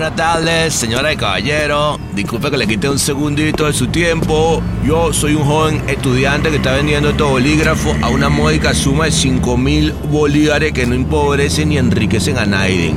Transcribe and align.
Buenas 0.00 0.16
tardes, 0.16 0.72
señora 0.72 1.12
y 1.12 1.16
caballero. 1.18 2.00
Disculpe 2.14 2.50
que 2.50 2.56
le 2.56 2.66
quite 2.66 2.88
un 2.88 2.98
segundito 2.98 3.66
de 3.66 3.74
su 3.74 3.88
tiempo. 3.88 4.62
Yo 4.82 5.12
soy 5.12 5.34
un 5.34 5.44
joven 5.44 5.82
estudiante 5.90 6.48
que 6.48 6.56
está 6.56 6.72
vendiendo 6.72 7.10
este 7.10 7.22
bolígrafo 7.22 7.94
a 8.00 8.08
una 8.08 8.30
módica 8.30 8.72
suma 8.72 9.04
de 9.04 9.10
5 9.12 9.58
mil 9.58 9.92
bolívares 10.10 10.72
que 10.72 10.86
no 10.86 10.94
empobrecen 10.94 11.68
ni 11.68 11.76
enriquecen 11.76 12.38
a 12.38 12.46
nadie. 12.46 12.94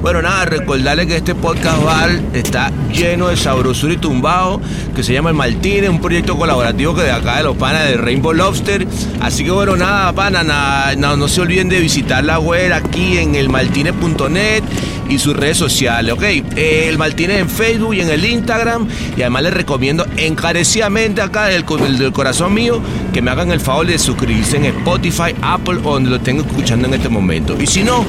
Bueno, 0.00 0.22
nada, 0.22 0.46
recordarle 0.46 1.06
que 1.06 1.16
este 1.16 1.34
podcast 1.34 1.84
bar 1.84 2.10
está 2.32 2.72
lleno 2.90 3.28
de 3.28 3.36
sabrosura 3.36 3.92
y 3.92 3.98
tumbado, 3.98 4.58
que 4.96 5.02
se 5.02 5.12
llama 5.12 5.28
El 5.28 5.36
Martínez, 5.36 5.90
un 5.90 6.00
proyecto 6.00 6.38
colaborativo 6.38 6.94
que 6.94 7.02
de 7.02 7.10
acá 7.10 7.36
de 7.36 7.42
los 7.42 7.56
panas 7.58 7.86
de 7.86 7.98
Rainbow 7.98 8.32
Lobster. 8.32 8.86
Así 9.20 9.44
que 9.44 9.50
bueno, 9.50 9.76
nada, 9.76 10.10
pana, 10.14 10.42
nada, 10.42 10.96
no, 10.96 11.28
se 11.28 11.42
olviden 11.42 11.68
de 11.68 11.80
visitar 11.80 12.24
la 12.24 12.38
web 12.38 12.72
aquí 12.72 13.18
en 13.18 13.34
elmartinez.net 13.34 14.62
y 15.10 15.18
sus 15.18 15.36
redes 15.36 15.58
sociales, 15.58 16.14
¿ok? 16.14 16.22
Eh, 16.22 16.86
el 16.88 16.96
Martínez 16.96 17.40
en 17.40 17.50
Facebook 17.50 17.92
y 17.94 18.00
en 18.00 18.08
el 18.08 18.24
Instagram. 18.24 18.88
Y 19.18 19.20
además 19.20 19.42
les 19.42 19.52
recomiendo 19.52 20.06
encarecidamente 20.16 21.20
acá 21.20 21.44
del, 21.48 21.66
del 21.98 22.12
corazón 22.12 22.54
mío 22.54 22.80
que 23.12 23.20
me 23.20 23.30
hagan 23.30 23.50
el 23.50 23.60
favor 23.60 23.86
de 23.86 23.98
suscribirse 23.98 24.56
en 24.56 24.64
Spotify, 24.64 25.34
Apple 25.42 25.80
o 25.84 25.92
donde 25.92 26.08
lo 26.08 26.16
estén 26.16 26.38
escuchando 26.38 26.88
en 26.88 26.94
este 26.94 27.10
momento. 27.10 27.54
Y 27.60 27.66
si 27.66 27.82
no, 27.84 28.06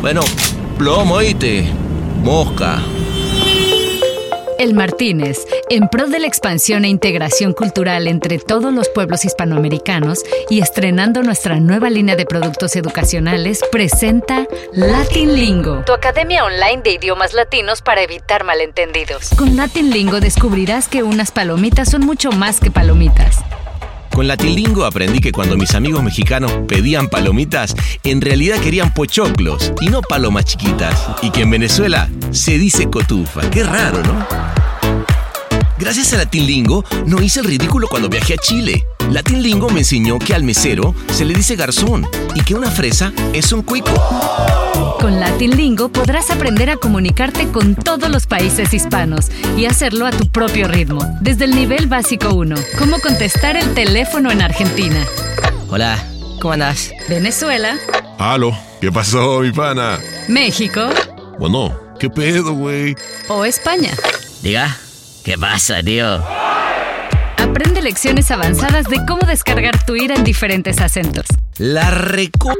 bueno, 0.00 0.20
plomo, 0.82 1.14
oíste, 1.14 1.62
mosca. 2.24 2.82
El 4.58 4.74
Martínez, 4.74 5.46
en 5.70 5.86
pro 5.86 6.08
de 6.08 6.18
la 6.18 6.26
expansión 6.26 6.84
e 6.84 6.88
integración 6.88 7.52
cultural 7.52 8.08
entre 8.08 8.40
todos 8.40 8.74
los 8.74 8.88
pueblos 8.88 9.24
hispanoamericanos 9.24 10.24
y 10.50 10.60
estrenando 10.60 11.22
nuestra 11.22 11.60
nueva 11.60 11.88
línea 11.88 12.16
de 12.16 12.26
productos 12.26 12.74
educacionales, 12.74 13.60
presenta 13.70 14.48
Latin 14.72 15.36
Lingo, 15.36 15.84
tu 15.86 15.92
academia 15.92 16.44
online 16.44 16.82
de 16.82 16.94
idiomas 16.94 17.32
latinos 17.32 17.80
para 17.80 18.02
evitar 18.02 18.42
malentendidos. 18.42 19.30
Con 19.38 19.56
Latin 19.56 19.90
Lingo 19.90 20.18
descubrirás 20.18 20.88
que 20.88 21.04
unas 21.04 21.30
palomitas 21.30 21.92
son 21.92 22.04
mucho 22.04 22.32
más 22.32 22.58
que 22.58 22.72
palomitas. 22.72 23.38
Con 24.12 24.28
Latilingo 24.28 24.84
aprendí 24.84 25.20
que 25.20 25.32
cuando 25.32 25.56
mis 25.56 25.74
amigos 25.74 26.02
mexicanos 26.02 26.52
pedían 26.68 27.08
palomitas, 27.08 27.74
en 28.04 28.20
realidad 28.20 28.58
querían 28.60 28.92
pochoclos 28.92 29.72
y 29.80 29.86
no 29.86 30.02
palomas 30.02 30.44
chiquitas. 30.44 30.94
Y 31.22 31.30
que 31.30 31.42
en 31.42 31.50
Venezuela 31.50 32.08
se 32.30 32.58
dice 32.58 32.90
cotufa. 32.90 33.48
Qué 33.50 33.64
raro, 33.64 34.02
¿no? 34.02 34.61
Gracias 35.82 36.12
a 36.12 36.16
Latinlingo 36.16 36.84
no 37.06 37.20
hice 37.20 37.40
el 37.40 37.46
ridículo 37.46 37.88
cuando 37.88 38.08
viajé 38.08 38.34
a 38.34 38.36
Chile. 38.36 38.86
Latinlingo 39.10 39.68
me 39.68 39.80
enseñó 39.80 40.20
que 40.20 40.32
al 40.32 40.44
mesero 40.44 40.94
se 41.12 41.24
le 41.24 41.34
dice 41.34 41.56
garzón 41.56 42.06
y 42.36 42.40
que 42.42 42.54
una 42.54 42.70
fresa 42.70 43.12
es 43.32 43.50
un 43.52 43.62
cuico. 43.62 43.92
Con 45.00 45.18
Latinlingo 45.18 45.88
podrás 45.88 46.30
aprender 46.30 46.70
a 46.70 46.76
comunicarte 46.76 47.48
con 47.48 47.74
todos 47.74 48.08
los 48.10 48.28
países 48.28 48.72
hispanos 48.72 49.32
y 49.56 49.64
hacerlo 49.64 50.06
a 50.06 50.12
tu 50.12 50.28
propio 50.28 50.68
ritmo, 50.68 51.04
desde 51.20 51.46
el 51.46 51.50
nivel 51.56 51.88
básico 51.88 52.32
1. 52.32 52.54
Cómo 52.78 53.00
contestar 53.00 53.56
el 53.56 53.74
teléfono 53.74 54.30
en 54.30 54.40
Argentina. 54.40 55.04
Hola, 55.68 56.00
¿cómo 56.40 56.52
andás? 56.52 56.92
Venezuela. 57.08 57.76
Aló, 58.20 58.56
¿qué 58.80 58.92
pasó, 58.92 59.40
mi 59.40 59.50
pana? 59.50 59.98
México. 60.28 60.82
Bueno, 61.40 61.76
¿qué 61.98 62.08
pedo, 62.08 62.52
güey? 62.52 62.94
O 63.26 63.44
España. 63.44 63.90
Diga, 64.42 64.78
¿qué 65.24 65.38
pasa, 65.38 65.82
tío? 65.82 66.22
Aprende 67.38 67.82
lecciones 67.82 68.30
avanzadas 68.30 68.86
de 68.86 69.04
cómo 69.06 69.20
descargar 69.26 69.84
tu 69.84 69.96
ira 69.96 70.14
en 70.14 70.24
diferentes 70.24 70.80
acentos. 70.80 71.26
La 71.58 71.90
reco... 71.90 72.52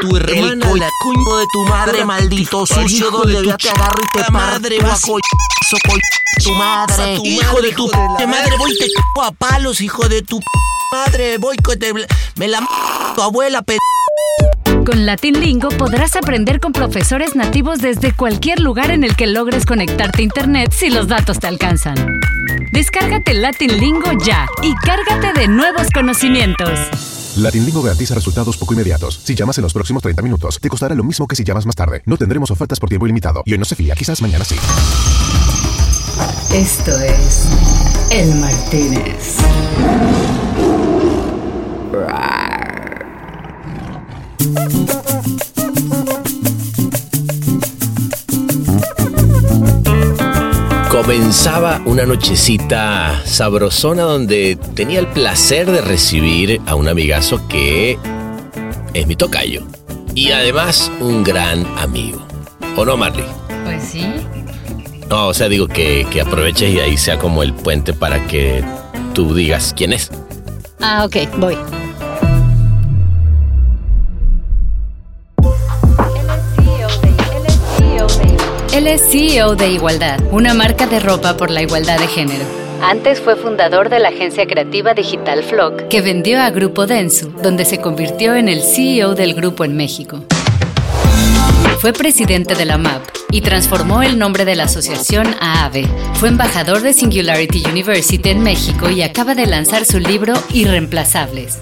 Tu 0.00 0.16
hermana, 0.16 0.70
El 0.72 0.78
la 0.80 0.88
coño 1.02 1.36
de 1.36 1.44
tu 1.52 1.64
madre, 1.66 2.04
maldito 2.04 2.66
sucio, 2.66 3.08
Hijo 3.08 3.24
de 3.24 3.32
donde 3.34 3.42
tu 3.42 3.50
ya 3.50 3.56
te 3.56 3.70
agarro 3.70 4.02
y 4.02 4.18
te 4.22 4.30
madre, 4.30 4.78
coño, 4.78 5.20
tu 6.42 6.52
madre. 6.52 7.18
hijo 7.24 7.62
de 7.62 7.72
tu 7.72 7.88
madre, 7.88 8.56
voy 8.58 8.72
y 8.72 8.78
te 8.78 8.86
c 8.86 8.92
a 9.22 9.30
palos, 9.30 9.80
hijo 9.80 10.08
de 10.08 10.22
tu 10.22 10.40
p- 10.40 10.46
madre, 10.92 11.38
voy 11.38 11.56
que 11.56 11.76
te... 11.76 11.92
Me 12.36 12.48
la 12.48 12.58
m 12.58 12.66
tu 13.14 13.22
abuela, 13.22 13.62
p... 13.62 13.76
Con 14.84 15.06
Latinlingo 15.06 15.70
podrás 15.70 16.14
aprender 16.14 16.60
con 16.60 16.72
profesores 16.72 17.34
nativos 17.34 17.78
desde 17.78 18.12
cualquier 18.12 18.60
lugar 18.60 18.90
en 18.90 19.02
el 19.02 19.16
que 19.16 19.26
logres 19.26 19.64
conectarte 19.64 20.20
a 20.20 20.24
internet 20.24 20.72
si 20.72 20.90
los 20.90 21.08
datos 21.08 21.38
te 21.38 21.46
alcanzan. 21.46 21.94
Descárgate 22.70 23.32
Latinlingo 23.32 24.12
ya 24.26 24.46
y 24.62 24.74
cárgate 24.74 25.40
de 25.40 25.48
nuevos 25.48 25.88
conocimientos. 25.90 26.78
Latinlingo 27.36 27.82
garantiza 27.82 28.14
resultados 28.14 28.58
poco 28.58 28.74
inmediatos. 28.74 29.20
Si 29.24 29.34
llamas 29.34 29.56
en 29.56 29.62
los 29.62 29.72
próximos 29.72 30.02
30 30.02 30.20
minutos, 30.20 30.60
te 30.60 30.68
costará 30.68 30.94
lo 30.94 31.02
mismo 31.02 31.26
que 31.26 31.34
si 31.34 31.44
llamas 31.44 31.64
más 31.64 31.76
tarde. 31.76 32.02
No 32.04 32.18
tendremos 32.18 32.50
ofertas 32.50 32.78
por 32.78 32.90
tiempo 32.90 33.06
ilimitado. 33.06 33.42
Y 33.46 33.52
hoy 33.52 33.58
no 33.58 33.64
se 33.64 33.76
fía, 33.76 33.94
quizás 33.94 34.20
mañana 34.20 34.44
sí. 34.44 34.56
Esto 36.52 37.00
es 37.00 37.48
El 38.10 38.34
Martínez. 38.34 39.38
Comenzaba 50.94 51.82
una 51.86 52.04
nochecita 52.04 53.20
sabrosona 53.24 54.04
donde 54.04 54.56
tenía 54.76 55.00
el 55.00 55.08
placer 55.08 55.68
de 55.68 55.80
recibir 55.80 56.60
a 56.66 56.76
un 56.76 56.86
amigazo 56.86 57.48
que 57.48 57.98
es 58.94 59.06
mi 59.08 59.16
tocayo. 59.16 59.64
Y 60.14 60.30
además 60.30 60.92
un 61.00 61.24
gran 61.24 61.66
amigo. 61.78 62.24
¿O 62.76 62.84
no, 62.84 62.96
Marley? 62.96 63.26
Pues 63.64 63.82
sí. 63.82 64.06
No, 65.10 65.26
o 65.26 65.34
sea, 65.34 65.48
digo 65.48 65.66
que, 65.66 66.06
que 66.12 66.20
aproveches 66.20 66.72
y 66.72 66.78
ahí 66.78 66.96
sea 66.96 67.18
como 67.18 67.42
el 67.42 67.54
puente 67.54 67.92
para 67.92 68.28
que 68.28 68.64
tú 69.14 69.34
digas 69.34 69.74
quién 69.76 69.92
es. 69.92 70.12
Ah, 70.80 71.04
ok, 71.04 71.16
voy. 71.38 71.56
Él 78.74 78.88
es 78.88 79.02
CEO 79.08 79.54
de 79.54 79.70
Igualdad, 79.70 80.18
una 80.32 80.52
marca 80.52 80.88
de 80.88 80.98
ropa 80.98 81.36
por 81.36 81.48
la 81.48 81.62
igualdad 81.62 81.96
de 81.96 82.08
género. 82.08 82.44
Antes 82.82 83.20
fue 83.20 83.36
fundador 83.36 83.88
de 83.88 84.00
la 84.00 84.08
agencia 84.08 84.48
creativa 84.48 84.94
digital 84.94 85.44
Flock, 85.44 85.86
que 85.86 86.00
vendió 86.00 86.42
a 86.42 86.50
Grupo 86.50 86.84
Densu, 86.84 87.30
donde 87.40 87.64
se 87.66 87.78
convirtió 87.78 88.34
en 88.34 88.48
el 88.48 88.62
CEO 88.62 89.14
del 89.14 89.34
grupo 89.34 89.64
en 89.64 89.76
México. 89.76 90.24
Fue 91.78 91.92
presidente 91.92 92.56
de 92.56 92.64
la 92.64 92.76
MAP 92.76 93.00
y 93.30 93.42
transformó 93.42 94.02
el 94.02 94.18
nombre 94.18 94.44
de 94.44 94.56
la 94.56 94.64
asociación 94.64 95.36
a 95.38 95.66
AVE. 95.66 95.86
Fue 96.14 96.28
embajador 96.28 96.80
de 96.80 96.94
Singularity 96.94 97.62
University 97.70 98.28
en 98.30 98.42
México 98.42 98.90
y 98.90 99.02
acaba 99.02 99.36
de 99.36 99.46
lanzar 99.46 99.84
su 99.84 100.00
libro 100.00 100.34
Irreemplazables. 100.52 101.60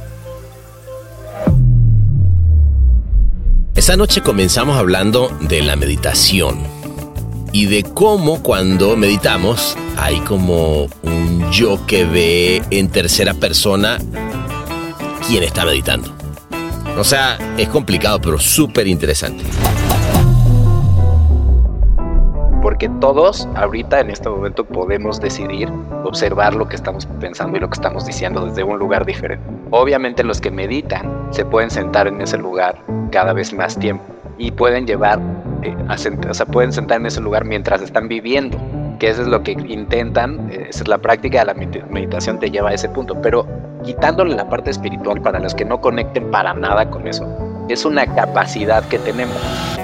Esa 3.75 3.99
noche 3.99 4.23
comenzamos 4.23 4.79
hablando 4.79 5.29
de 5.43 5.61
la 5.61 5.77
meditación 5.77 6.82
y 7.53 7.67
de 7.67 7.83
cómo 7.83 8.43
cuando 8.43 8.97
meditamos 8.97 9.77
hay 9.99 10.19
como 10.21 10.89
un 11.03 11.51
yo 11.51 11.85
que 11.87 12.05
ve 12.05 12.63
en 12.71 12.89
tercera 12.89 13.35
persona 13.35 13.99
quién 15.27 15.43
está 15.43 15.65
meditando. 15.65 16.13
O 16.99 17.05
sea, 17.05 17.39
es 17.57 17.69
complicado, 17.69 18.21
pero 18.21 18.39
súper 18.39 18.87
interesante. 18.87 19.45
porque 22.63 22.89
todos 23.01 23.49
ahorita 23.57 24.01
en 24.01 24.11
este 24.11 24.31
momento 24.31 24.65
podemos 24.65 25.21
decidir 25.21 25.69
observar 26.05 26.55
lo 26.55 26.69
que 26.69 26.77
estamos 26.77 27.07
pensando 27.21 27.57
y 27.57 27.61
lo 27.61 27.69
que 27.69 27.75
estamos 27.75 28.07
diciendo 28.07 28.47
desde 28.47 28.63
un 28.63 28.79
lugar 28.79 29.05
diferente. 29.05 29.45
Obviamente 29.71 30.23
los 30.25 30.41
que 30.41 30.51
meditan 30.51 31.29
se 31.31 31.45
pueden 31.45 31.71
sentar 31.71 32.07
en 32.07 32.21
ese 32.21 32.39
lugar 32.39 32.79
cada 33.11 33.33
vez 33.33 33.53
más 33.53 33.77
tiempo 33.79 34.05
y 34.39 34.53
pueden 34.53 34.87
llevar, 34.87 35.21
sent- 35.97 36.29
o 36.29 36.35
sea, 36.35 36.47
pueden 36.47 36.73
sentar 36.73 37.01
en 37.01 37.07
ese 37.07 37.21
lugar 37.21 37.45
mientras 37.45 37.81
están 37.83 38.09
viviendo, 38.09 38.59
que 38.99 39.09
eso 39.09 39.23
es 39.23 39.29
lo 39.29 39.43
que 39.43 39.53
intentan, 39.53 40.51
eh, 40.53 40.67
esa 40.71 40.83
es 40.83 40.89
la 40.89 40.99
práctica 40.99 41.41
de 41.41 41.45
la 41.47 41.55
medit- 41.55 41.87
meditación 41.89 42.39
te 42.39 42.51
lleva 42.51 42.71
a 42.71 42.75
ese 42.75 42.89
punto, 42.89 43.21
pero 43.23 43.47
quitándole 43.85 44.35
la 44.35 44.49
parte 44.49 44.71
espiritual 44.71 45.21
para 45.21 45.41
los 45.41 45.55
que 45.55 45.65
no 45.65 45.81
conecten 45.81 46.31
para 46.31 46.55
nada 46.55 46.89
con 46.91 47.07
eso, 47.09 47.27
es 47.69 47.85
una 47.85 48.07
capacidad 48.15 48.85
que 48.89 48.99
tenemos. 48.99 49.35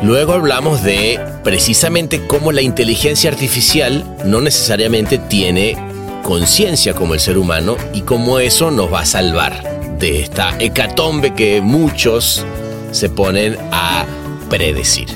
Luego 0.02 0.34
hablamos 0.34 0.82
de 0.82 1.18
precisamente 1.42 2.26
cómo 2.26 2.52
la 2.52 2.62
inteligencia 2.62 3.30
artificial 3.30 4.04
no 4.24 4.40
necesariamente 4.40 5.18
tiene 5.18 5.76
conciencia 6.22 6.94
como 6.94 7.14
el 7.14 7.20
ser 7.20 7.38
humano 7.38 7.76
y 7.94 8.02
cómo 8.02 8.38
eso 8.38 8.70
nos 8.70 8.92
va 8.92 9.00
a 9.00 9.06
salvar 9.06 9.52
de 9.98 10.20
esta 10.20 10.56
hecatombe 10.60 11.32
que 11.34 11.60
muchos 11.60 12.44
se 12.92 13.08
ponen 13.08 13.56
a 13.72 14.04
predecir, 14.50 15.08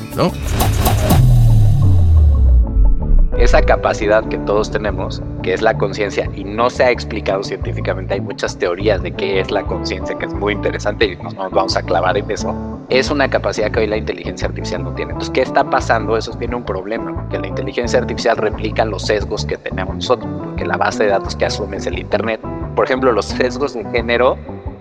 esa 3.38 3.62
capacidad 3.62 4.24
que 4.28 4.38
todos 4.38 4.70
tenemos 4.70 5.22
que 5.42 5.52
es 5.52 5.62
la 5.62 5.76
conciencia 5.76 6.30
y 6.34 6.44
no 6.44 6.70
se 6.70 6.84
ha 6.84 6.90
explicado 6.90 7.42
científicamente, 7.42 8.14
hay 8.14 8.20
muchas 8.20 8.56
teorías 8.56 9.02
de 9.02 9.12
qué 9.12 9.40
es 9.40 9.50
la 9.50 9.64
conciencia, 9.64 10.16
que 10.16 10.26
es 10.26 10.34
muy 10.34 10.52
interesante 10.52 11.06
y 11.06 11.16
nos, 11.16 11.34
nos 11.34 11.50
vamos 11.50 11.76
a 11.76 11.82
clavar 11.82 12.16
en 12.16 12.30
eso, 12.30 12.54
es 12.88 13.10
una 13.10 13.28
capacidad 13.28 13.70
que 13.70 13.80
hoy 13.80 13.86
la 13.88 13.96
inteligencia 13.96 14.46
artificial 14.46 14.84
no 14.84 14.94
tiene. 14.94 15.12
Entonces, 15.12 15.32
¿qué 15.32 15.42
está 15.42 15.68
pasando? 15.68 16.16
Eso 16.16 16.32
tiene 16.32 16.54
un 16.54 16.64
problema, 16.64 17.26
que 17.30 17.38
la 17.38 17.48
inteligencia 17.48 17.98
artificial 17.98 18.36
replica 18.36 18.84
los 18.84 19.06
sesgos 19.06 19.44
que 19.44 19.56
tenemos 19.56 19.96
nosotros, 19.96 20.30
porque 20.44 20.64
la 20.64 20.76
base 20.76 21.04
de 21.04 21.10
datos 21.10 21.34
que 21.34 21.46
asume 21.46 21.78
es 21.78 21.86
el 21.86 21.98
Internet. 21.98 22.40
Por 22.76 22.84
ejemplo, 22.84 23.10
los 23.10 23.26
sesgos 23.26 23.74
de 23.74 23.84
género 23.90 24.36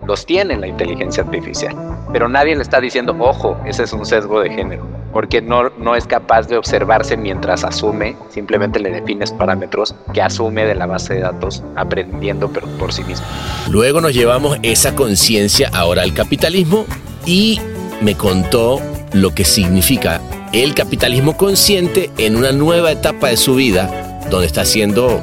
los 0.05 0.25
tiene 0.25 0.57
la 0.57 0.67
inteligencia 0.67 1.23
artificial, 1.23 1.75
pero 2.11 2.27
nadie 2.27 2.55
le 2.55 2.61
está 2.61 2.81
diciendo, 2.81 3.15
ojo, 3.19 3.57
ese 3.65 3.83
es 3.83 3.93
un 3.93 4.05
sesgo 4.05 4.41
de 4.41 4.49
género, 4.49 4.87
porque 5.13 5.41
no, 5.41 5.69
no 5.77 5.95
es 5.95 6.05
capaz 6.05 6.47
de 6.47 6.57
observarse 6.57 7.17
mientras 7.17 7.63
asume, 7.63 8.15
simplemente 8.29 8.79
le 8.79 8.91
defines 8.91 9.31
parámetros 9.31 9.95
que 10.13 10.21
asume 10.21 10.65
de 10.65 10.75
la 10.75 10.85
base 10.85 11.15
de 11.15 11.21
datos 11.21 11.63
aprendiendo 11.75 12.49
pero 12.51 12.67
por 12.77 12.93
sí 12.93 13.03
mismo. 13.03 13.25
Luego 13.69 14.01
nos 14.01 14.13
llevamos 14.13 14.57
esa 14.63 14.95
conciencia 14.95 15.69
ahora 15.73 16.01
al 16.01 16.13
capitalismo 16.13 16.85
y 17.25 17.59
me 18.01 18.15
contó 18.15 18.81
lo 19.13 19.35
que 19.35 19.45
significa 19.45 20.21
el 20.53 20.73
capitalismo 20.73 21.37
consciente 21.37 22.09
en 22.17 22.35
una 22.35 22.51
nueva 22.51 22.91
etapa 22.91 23.29
de 23.29 23.37
su 23.37 23.55
vida, 23.55 24.19
donde 24.29 24.47
está 24.47 24.61
haciendo 24.61 25.21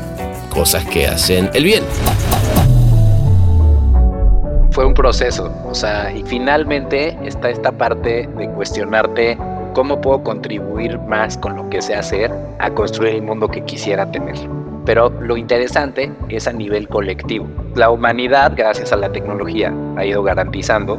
cosas 0.51 0.85
que 0.87 1.07
hacen 1.07 1.51
el 1.55 1.65
bien 1.65 1.83
fue 4.79 4.87
un 4.87 4.95
proceso, 4.95 5.53
o 5.65 5.75
sea, 5.75 6.13
y 6.13 6.23
finalmente 6.23 7.19
está 7.25 7.51
esta 7.51 7.73
parte 7.73 8.29
de 8.37 8.49
cuestionarte 8.51 9.37
cómo 9.75 10.01
puedo 10.01 10.23
contribuir 10.23 11.01
más 11.01 11.37
con 11.37 11.57
lo 11.57 11.69
que 11.69 11.83
sé 11.83 11.97
hacer 11.97 12.31
a 12.61 12.71
construir 12.71 13.17
el 13.17 13.23
mundo 13.23 13.49
que 13.49 13.65
quisiera 13.65 14.09
tener. 14.13 14.37
Pero 14.87 15.11
lo 15.21 15.37
interesante 15.37 16.13
es 16.29 16.47
a 16.47 16.53
nivel 16.53 16.87
colectivo. 16.87 17.49
La 17.75 17.91
humanidad, 17.91 18.53
gracias 18.55 18.93
a 18.93 18.97
la 18.97 19.11
tecnología, 19.11 19.75
ha 19.97 20.05
ido 20.05 20.23
garantizando 20.23 20.97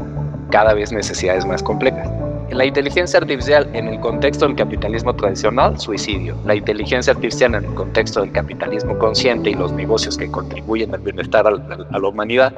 cada 0.52 0.74
vez 0.74 0.92
necesidades 0.92 1.46
más 1.46 1.64
complejas. 1.64 2.12
La 2.52 2.66
inteligencia 2.66 3.20
artificial 3.20 3.70
en 3.72 3.88
el 3.88 4.02
contexto 4.02 4.46
del 4.46 4.58
capitalismo 4.58 5.16
tradicional, 5.16 5.80
suicidio. 5.80 6.36
La 6.46 6.56
inteligencia 6.56 7.14
artificial 7.14 7.56
en 7.56 7.64
el 7.64 7.74
contexto 7.76 8.20
del 8.20 8.34
capitalismo 8.34 8.98
consciente 8.98 9.52
y 9.52 9.54
los 9.54 9.72
negocios 9.72 10.18
que 10.18 10.30
contribuyen 10.30 10.94
al 10.94 11.00
bienestar 11.00 11.48
a 11.48 11.52
la 11.52 12.08
humanidad, 12.10 12.54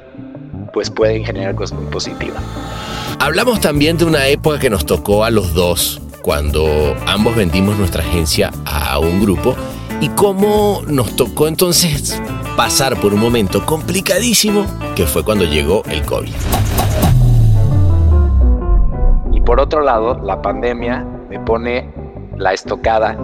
pues 0.74 0.90
pueden 0.90 1.26
generar 1.26 1.56
cosas 1.56 1.80
muy 1.80 1.90
positivas. 1.92 2.42
Hablamos 3.20 3.60
también 3.62 3.98
de 3.98 4.06
una 4.06 4.28
época 4.28 4.60
que 4.60 4.70
nos 4.70 4.86
tocó 4.86 5.24
a 5.24 5.30
los 5.30 5.54
dos, 5.54 6.02
cuando 6.22 6.96
ambos 7.08 7.36
vendimos 7.36 7.78
nuestra 7.78 8.04
agencia 8.04 8.52
a 8.66 9.00
un 9.00 9.22
grupo 9.22 9.56
y 10.00 10.10
cómo 10.10 10.82
nos 10.88 11.16
tocó 11.16 11.48
entonces 11.48 12.20
pasar 12.56 13.00
por 13.00 13.14
un 13.14 13.20
momento 13.20 13.66
complicadísimo 13.66 14.66
que 14.96 15.06
fue 15.06 15.24
cuando 15.24 15.46
llegó 15.46 15.84
el 15.86 16.04
COVID. 16.04 16.34
Y 19.32 19.42
por 19.42 19.60
otro 19.60 19.82
lado, 19.82 20.20
la 20.24 20.42
pandemia 20.42 21.06
me 21.30 21.40
pone 21.40 21.90
la 22.38 22.54
estocada 22.54 23.18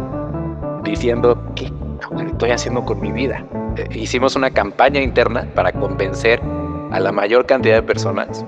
diciendo 0.84 1.42
que 1.56 1.72
estoy 2.26 2.52
haciendo 2.52 2.86
con 2.86 3.00
mi 3.00 3.12
vida. 3.12 3.44
Eh, 3.76 3.88
hicimos 3.92 4.36
una 4.36 4.52
campaña 4.52 5.02
interna 5.02 5.48
para 5.56 5.72
convencer 5.72 6.42
a 6.92 7.00
la 7.00 7.12
mayor 7.12 7.46
cantidad 7.46 7.76
de 7.76 7.84
personas 7.84 8.46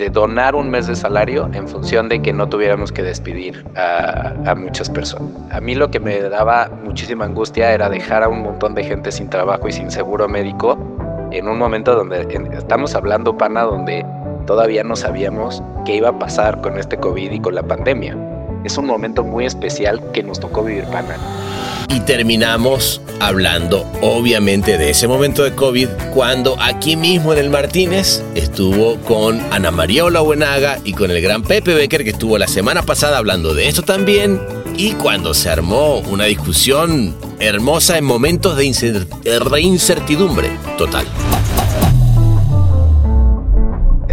de 0.00 0.08
donar 0.08 0.54
un 0.54 0.70
mes 0.70 0.86
de 0.86 0.96
salario 0.96 1.50
en 1.52 1.68
función 1.68 2.08
de 2.08 2.22
que 2.22 2.32
no 2.32 2.48
tuviéramos 2.48 2.90
que 2.90 3.02
despedir 3.02 3.66
a, 3.76 4.54
muchas 4.54 4.88
personas. 4.88 5.30
A 5.50 5.60
mí 5.60 5.74
lo 5.74 5.90
que 5.90 6.00
me 6.00 6.20
daba 6.22 6.70
muchísima 6.82 7.26
angustia 7.26 7.72
era 7.72 7.90
dejar 7.90 8.22
a 8.22 8.28
un 8.28 8.42
montón 8.42 8.74
de 8.74 8.82
gente 8.82 9.12
sin 9.12 9.28
trabajo 9.28 9.68
y 9.68 9.72
sin 9.72 9.90
seguro 9.90 10.26
médico 10.26 10.78
en 11.32 11.48
un 11.48 11.58
momento 11.58 11.94
donde 11.94 12.26
estamos 12.56 12.94
hablando, 12.94 13.36
pana, 13.36 13.62
donde 13.62 14.04
todavía 14.46 14.82
no 14.82 14.96
sabíamos 14.96 15.62
qué 15.84 15.96
iba 15.96 16.08
a 16.08 16.18
pasar 16.18 16.62
con 16.62 16.78
este 16.78 16.96
COVID 16.96 17.30
y 17.30 17.40
con 17.40 17.54
la 17.54 17.62
pandemia. 17.62 18.16
Es 18.62 18.76
un 18.76 18.86
momento 18.86 19.24
muy 19.24 19.46
especial 19.46 20.02
que 20.12 20.22
nos 20.22 20.38
tocó 20.38 20.62
vivir, 20.62 20.84
pana. 20.84 21.16
Y 21.88 22.00
terminamos 22.00 23.00
hablando 23.18 23.86
obviamente 24.02 24.76
de 24.76 24.90
ese 24.90 25.08
momento 25.08 25.42
de 25.42 25.54
COVID 25.54 25.88
cuando 26.12 26.56
aquí 26.60 26.94
mismo 26.94 27.32
en 27.32 27.38
el 27.38 27.50
Martínez 27.50 28.22
estuvo 28.34 28.96
con 29.00 29.40
Ana 29.50 29.70
María 29.70 30.04
Olabuenaga 30.04 30.78
y 30.84 30.92
con 30.92 31.10
el 31.10 31.20
gran 31.22 31.42
Pepe 31.42 31.74
Becker 31.74 32.04
que 32.04 32.10
estuvo 32.10 32.36
la 32.38 32.46
semana 32.46 32.82
pasada 32.82 33.18
hablando 33.18 33.54
de 33.54 33.66
esto 33.66 33.82
también 33.82 34.40
y 34.76 34.92
cuando 34.92 35.32
se 35.34 35.48
armó 35.48 35.98
una 36.00 36.24
discusión 36.24 37.16
hermosa 37.40 37.96
en 37.96 38.04
momentos 38.04 38.56
de 38.56 38.66
incertidumbre 39.60 40.50
total. 40.76 41.06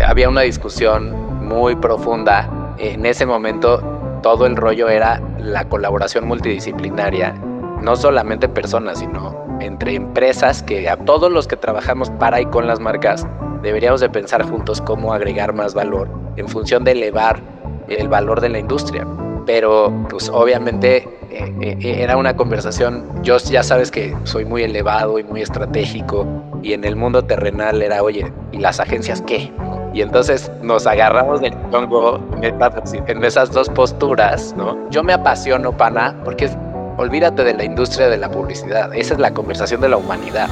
Había 0.05 0.29
una 0.29 0.41
discusión 0.41 1.45
muy 1.45 1.75
profunda. 1.75 2.75
En 2.79 3.05
ese 3.05 3.25
momento 3.25 3.96
todo 4.27 4.45
el 4.45 4.57
rollo 4.57 4.89
era 4.89 5.21
la 5.39 5.63
colaboración 5.69 6.27
multidisciplinaria 6.27 7.33
no 7.81 7.95
solamente 7.95 8.49
personas, 8.49 8.99
sino 8.99 9.33
entre 9.61 9.95
empresas 9.95 10.61
que 10.61 10.89
a 10.89 10.97
todos 10.97 11.31
los 11.31 11.47
que 11.47 11.55
trabajamos 11.55 12.09
para 12.09 12.41
y 12.41 12.45
con 12.47 12.67
las 12.67 12.81
marcas 12.81 13.25
deberíamos 13.61 14.01
de 14.01 14.09
pensar 14.09 14.43
juntos 14.43 14.81
cómo 14.81 15.13
agregar 15.13 15.53
más 15.53 15.73
valor 15.73 16.09
en 16.35 16.49
función 16.49 16.83
de 16.83 16.91
elevar 16.91 17.39
el 17.87 18.09
valor 18.09 18.41
de 18.41 18.49
la 18.49 18.59
industria. 18.59 19.07
Pero 19.45 19.93
pues 20.09 20.27
obviamente 20.27 21.07
eh, 21.31 21.53
eh, 21.61 21.95
era 22.01 22.17
una 22.17 22.35
conversación, 22.35 23.05
yo 23.23 23.37
ya 23.37 23.63
sabes 23.63 23.91
que 23.91 24.13
soy 24.25 24.43
muy 24.43 24.63
elevado 24.63 25.19
y 25.19 25.23
muy 25.23 25.41
estratégico 25.41 26.27
y 26.61 26.73
en 26.73 26.83
el 26.83 26.97
mundo 26.97 27.23
terrenal 27.23 27.81
era, 27.81 28.03
oye, 28.03 28.29
¿y 28.51 28.57
las 28.57 28.81
agencias 28.81 29.21
qué? 29.21 29.53
Y 29.93 30.01
entonces 30.01 30.51
nos 30.61 30.85
agarramos 30.85 31.41
del 31.41 31.53
chongo 31.71 32.19
en 32.41 33.23
esas 33.23 33.51
dos 33.51 33.69
posturas, 33.69 34.53
¿no? 34.57 34.77
Yo 34.89 35.03
me 35.03 35.13
apasiono, 35.13 35.75
pana, 35.75 36.15
porque 36.23 36.49
olvídate 36.97 37.43
de 37.43 37.53
la 37.53 37.63
industria 37.63 38.09
de 38.09 38.17
la 38.17 38.29
publicidad. 38.29 38.93
Esa 38.93 39.13
es 39.13 39.19
la 39.19 39.33
conversación 39.33 39.81
de 39.81 39.89
la 39.89 39.97
humanidad. 39.97 40.49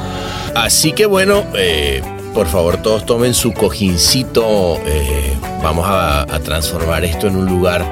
Así 0.55 0.93
que 0.93 1.05
bueno, 1.05 1.43
eh, 1.57 2.01
por 2.33 2.47
favor 2.47 2.77
todos 2.77 3.05
tomen 3.05 3.33
su 3.33 3.53
cojincito. 3.53 4.77
Eh, 4.85 5.33
vamos 5.61 5.85
a, 5.87 6.25
transformar 6.43 7.03
esto 7.03 7.27
en 7.27 7.35
un 7.37 7.47
lugar 7.47 7.83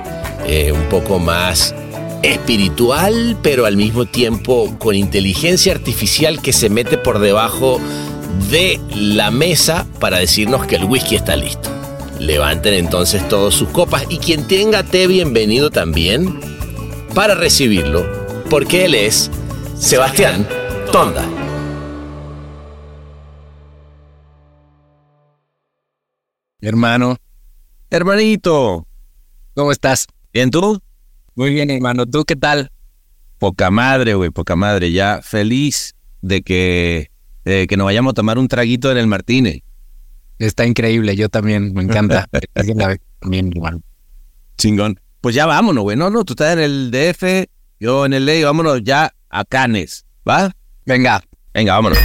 eh, 0.45 0.71
un 0.71 0.83
poco 0.83 1.19
más 1.19 1.73
espiritual, 2.21 3.37
pero 3.41 3.65
al 3.65 3.75
mismo 3.75 4.05
tiempo 4.05 4.75
con 4.77 4.95
inteligencia 4.95 5.73
artificial 5.73 6.41
que 6.41 6.53
se 6.53 6.69
mete 6.69 6.97
por 6.97 7.19
debajo 7.19 7.79
de 8.49 8.79
la 8.95 9.31
mesa 9.31 9.87
para 9.99 10.19
decirnos 10.19 10.65
que 10.65 10.75
el 10.75 10.85
whisky 10.85 11.15
está 11.15 11.35
listo. 11.35 11.69
Levanten 12.19 12.73
entonces 12.73 13.27
todos 13.27 13.55
sus 13.55 13.69
copas 13.69 14.05
y 14.09 14.17
quien 14.17 14.47
tenga 14.47 14.83
té 14.83 15.07
bienvenido 15.07 15.69
también 15.69 16.39
para 17.13 17.35
recibirlo 17.35 18.05
porque 18.49 18.85
él 18.85 18.95
es 18.95 19.31
Sebastián 19.79 20.47
Tonda. 20.91 21.27
Hermano. 26.61 27.17
Hermanito. 27.89 28.87
¿Cómo 29.53 29.71
estás? 29.71 30.07
¿Bien 30.31 30.49
tú? 30.49 30.79
Muy 31.35 31.53
bien, 31.53 31.69
hermano. 31.69 32.05
¿Tú 32.05 32.23
qué 32.23 32.35
tal? 32.35 32.71
Poca 33.37 33.69
madre, 33.69 34.13
güey, 34.13 34.29
poca 34.29 34.55
madre. 34.55 34.91
Ya 34.91 35.21
feliz 35.21 35.93
de 36.21 36.41
que, 36.41 37.11
que 37.43 37.77
nos 37.77 37.85
vayamos 37.85 38.11
a 38.11 38.13
tomar 38.13 38.37
un 38.37 38.47
traguito 38.47 38.91
en 38.91 38.97
el 38.97 39.07
Martínez. 39.07 39.61
Está 40.39 40.65
increíble, 40.65 41.15
yo 41.15 41.29
también, 41.29 41.73
me 41.73 41.83
encanta. 41.83 42.27
Bien, 43.21 43.51
igual. 43.53 43.81
Chingón. 44.57 44.99
Pues 45.21 45.35
ya 45.35 45.45
vámonos, 45.45 45.83
güey. 45.83 45.95
No, 45.95 46.09
no, 46.09 46.25
tú 46.25 46.33
estás 46.33 46.53
en 46.53 46.59
el 46.59 46.91
DF, 46.91 47.47
yo 47.79 48.05
en 48.05 48.13
el 48.13 48.25
ley, 48.25 48.43
vámonos 48.43 48.81
ya 48.83 49.13
a 49.29 49.45
Canes, 49.45 50.05
¿va? 50.27 50.51
Venga. 50.85 51.23
Venga, 51.53 51.73
vámonos. 51.73 51.97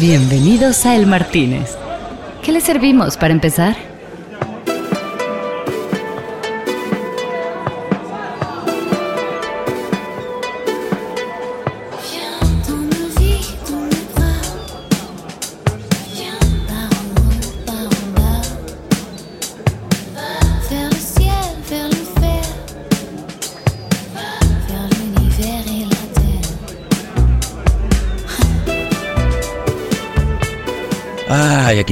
Bienvenidos 0.00 0.84
a 0.84 0.96
El 0.96 1.06
Martínez. 1.06 1.76
¿Qué 2.42 2.50
le 2.52 2.60
servimos 2.60 3.16
para 3.16 3.32
empezar? 3.32 3.91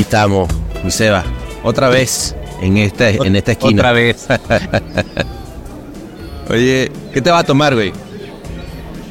Aquí 0.00 0.02
estamos, 0.02 0.48
mi 0.82 0.90
Seba. 0.90 1.22
Otra 1.62 1.90
vez 1.90 2.34
en 2.62 2.78
esta, 2.78 3.10
en 3.10 3.36
esta 3.36 3.52
esquina. 3.52 3.82
Otra 3.82 3.92
vez. 3.92 4.26
Oye, 6.48 6.90
¿qué 7.12 7.20
te 7.20 7.30
va 7.30 7.40
a 7.40 7.44
tomar, 7.44 7.74
güey? 7.74 7.92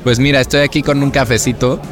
Pues 0.04 0.18
mira, 0.20 0.42
estoy 0.42 0.62
aquí 0.62 0.82
con 0.82 1.02
un 1.04 1.12
cafecito. 1.12 1.80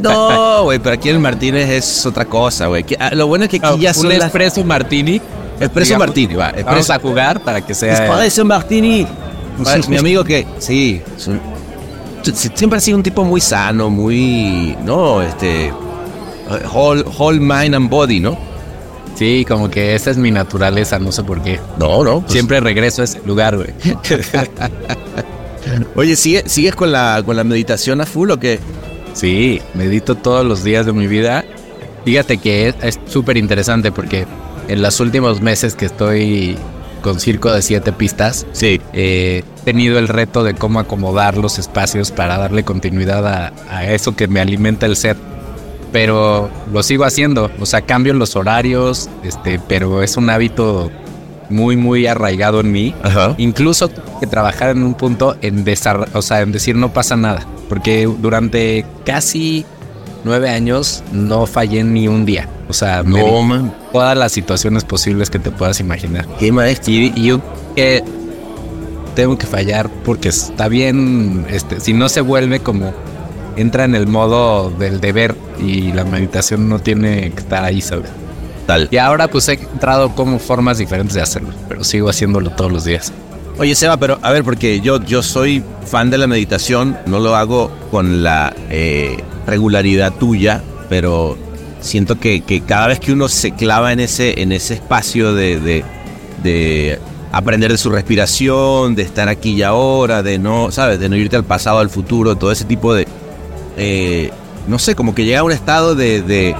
No, 0.00 0.62
güey, 0.62 0.78
pero 0.78 0.94
aquí 0.94 1.08
el 1.08 1.18
Martínez 1.18 1.68
es 1.68 2.06
otra 2.06 2.24
cosa, 2.24 2.68
güey. 2.68 2.84
Ah, 3.00 3.10
Lo 3.14 3.26
bueno 3.26 3.46
es 3.46 3.50
que 3.50 3.56
aquí 3.56 3.80
ya 3.80 3.90
un 3.90 3.94
son 3.94 4.08
las... 4.10 4.26
espresso 4.26 4.64
martini. 4.64 5.20
Espresso 5.58 5.88
Digamos, 5.88 6.06
Martini, 6.06 6.34
va. 6.34 6.52
Vamos 6.64 6.88
a 6.88 7.00
jugar 7.00 7.40
para 7.42 7.60
que 7.60 7.74
sea... 7.74 7.92
espresso 7.94 8.44
Martini. 8.44 9.04
Va, 9.66 9.76
Mi 9.88 9.96
amigo 9.96 10.22
que... 10.22 10.46
Sí. 10.60 11.02
un- 11.26 11.40
siempre 12.56 12.76
ha 12.78 12.80
sido 12.80 12.96
un 12.96 13.02
tipo 13.02 13.24
muy 13.24 13.40
sano, 13.40 13.90
muy... 13.90 14.76
No, 14.84 15.20
este... 15.20 15.72
Whole, 16.72 17.04
whole 17.18 17.38
mind 17.40 17.74
and 17.74 17.88
body, 17.88 18.20
¿no? 18.20 18.36
Sí, 19.14 19.44
como 19.46 19.70
que 19.70 19.94
esa 19.94 20.10
es 20.10 20.16
mi 20.16 20.30
naturaleza, 20.30 20.98
no 20.98 21.12
sé 21.12 21.22
por 21.22 21.42
qué. 21.42 21.60
No, 21.78 22.02
no. 22.02 22.20
pues- 22.20 22.32
Siempre 22.32 22.60
regreso 22.60 23.02
a 23.02 23.04
ese 23.04 23.20
lugar, 23.24 23.56
güey. 23.56 23.68
Oye, 25.94 26.16
¿sigue- 26.16 26.44
¿sigues 26.46 26.74
con 26.74 26.90
la, 26.92 27.22
con 27.24 27.36
la 27.36 27.44
meditación 27.44 28.00
a 28.00 28.06
full 28.06 28.30
o 28.30 28.38
qué? 28.38 28.58
Sí, 29.14 29.60
medito 29.74 30.16
todos 30.16 30.44
los 30.44 30.64
días 30.64 30.86
de 30.86 30.92
mi 30.92 31.06
vida. 31.06 31.44
Fíjate 32.04 32.38
que 32.38 32.74
es- 32.82 32.98
súper 33.06 33.36
interesante 33.36 33.92
porque 33.92 34.26
en 34.68 34.82
los 34.82 34.98
últimos 35.00 35.40
meses 35.40 35.74
que 35.74 35.86
estoy 35.86 36.56
con 37.02 37.20
Circo 37.20 37.52
de 37.52 37.62
Siete 37.62 37.92
Pistas, 37.92 38.46
Sí. 38.52 38.80
eh, 38.92 39.44
he 39.60 39.64
tenido 39.64 39.98
el 39.98 40.08
reto 40.08 40.42
de 40.44 40.54
cómo 40.54 40.80
acomodar 40.80 41.36
los 41.36 41.58
espacios 41.58 42.10
para 42.10 42.38
darle 42.38 42.64
continuidad 42.64 43.26
a, 43.26 43.52
a 43.70 43.84
eso 43.86 44.16
que 44.16 44.26
me 44.28 44.40
alimenta 44.40 44.86
el 44.86 44.96
ser. 44.96 45.16
Pero 45.92 46.48
lo 46.72 46.82
sigo 46.82 47.04
haciendo, 47.04 47.50
o 47.60 47.66
sea, 47.66 47.82
cambio 47.82 48.14
los 48.14 48.34
horarios, 48.34 49.10
este, 49.22 49.60
pero 49.68 50.02
es 50.02 50.16
un 50.16 50.30
hábito 50.30 50.90
muy, 51.50 51.76
muy 51.76 52.06
arraigado 52.06 52.60
en 52.60 52.72
mí. 52.72 52.94
Ajá. 53.02 53.34
Incluso 53.36 53.90
que 54.18 54.26
trabajar 54.26 54.70
en 54.70 54.82
un 54.82 54.94
punto 54.94 55.36
en, 55.42 55.64
o 56.14 56.22
sea, 56.22 56.40
en 56.40 56.50
decir 56.52 56.76
no 56.76 56.92
pasa 56.92 57.16
nada. 57.16 57.46
Porque 57.68 58.10
durante 58.20 58.86
casi 59.04 59.66
nueve 60.24 60.48
años 60.48 61.02
no 61.12 61.46
fallé 61.46 61.84
ni 61.84 62.08
un 62.08 62.24
día. 62.24 62.48
O 62.68 62.72
sea, 62.72 63.02
No, 63.02 63.42
man. 63.42 63.74
todas 63.92 64.16
las 64.16 64.32
situaciones 64.32 64.84
posibles 64.84 65.28
que 65.28 65.38
te 65.38 65.50
puedas 65.50 65.78
imaginar. 65.80 66.26
Qué 66.38 66.52
maestro. 66.52 66.90
Y, 66.92 67.12
y 67.14 67.24
yo 67.24 67.40
que 67.76 68.02
tengo 69.14 69.36
que 69.36 69.46
fallar 69.46 69.90
porque 70.06 70.30
está 70.30 70.68
bien, 70.68 71.44
este, 71.50 71.80
si 71.80 71.92
no 71.92 72.08
se 72.08 72.22
vuelve 72.22 72.60
como 72.60 72.94
entra 73.56 73.84
en 73.84 73.94
el 73.94 74.06
modo 74.06 74.70
del 74.70 75.00
deber 75.00 75.34
y 75.58 75.92
la 75.92 76.04
meditación 76.04 76.68
no 76.68 76.78
tiene 76.78 77.30
que 77.30 77.40
estar 77.40 77.64
ahí, 77.64 77.80
¿sabes? 77.80 78.10
Tal. 78.66 78.88
Y 78.90 78.96
ahora 78.96 79.28
pues 79.28 79.48
he 79.48 79.54
encontrado 79.54 80.14
como 80.14 80.38
formas 80.38 80.78
diferentes 80.78 81.14
de 81.14 81.22
hacerlo, 81.22 81.50
pero 81.68 81.82
sigo 81.84 82.08
haciéndolo 82.08 82.50
todos 82.50 82.72
los 82.72 82.84
días. 82.84 83.12
Oye, 83.58 83.74
Seba, 83.74 83.96
pero 83.98 84.18
a 84.22 84.30
ver, 84.30 84.44
porque 84.44 84.80
yo, 84.80 85.02
yo 85.04 85.22
soy 85.22 85.62
fan 85.84 86.10
de 86.10 86.18
la 86.18 86.26
meditación, 86.26 86.96
no 87.06 87.18
lo 87.18 87.36
hago 87.36 87.70
con 87.90 88.22
la 88.22 88.54
eh, 88.70 89.18
regularidad 89.46 90.12
tuya, 90.12 90.62
pero 90.88 91.36
siento 91.80 92.18
que, 92.18 92.40
que 92.40 92.62
cada 92.62 92.86
vez 92.86 92.98
que 92.98 93.12
uno 93.12 93.28
se 93.28 93.52
clava 93.52 93.92
en 93.92 94.00
ese, 94.00 94.40
en 94.40 94.52
ese 94.52 94.74
espacio 94.74 95.34
de, 95.34 95.60
de, 95.60 95.84
de 96.42 96.98
aprender 97.32 97.70
de 97.72 97.78
su 97.78 97.90
respiración, 97.90 98.94
de 98.94 99.02
estar 99.02 99.28
aquí 99.28 99.52
y 99.52 99.62
ahora, 99.62 100.22
de 100.22 100.38
no, 100.38 100.70
¿sabes? 100.70 101.00
De 101.00 101.08
no 101.08 101.16
irte 101.16 101.36
al 101.36 101.44
pasado, 101.44 101.78
al 101.78 101.90
futuro, 101.90 102.36
todo 102.36 102.52
ese 102.52 102.64
tipo 102.64 102.94
de... 102.94 103.06
eh, 103.76 104.30
no 104.68 104.78
sé, 104.78 104.94
como 104.94 105.14
que 105.14 105.24
llega 105.24 105.40
a 105.40 105.44
un 105.44 105.52
estado 105.52 105.94
de, 105.94 106.22
de 106.22 106.54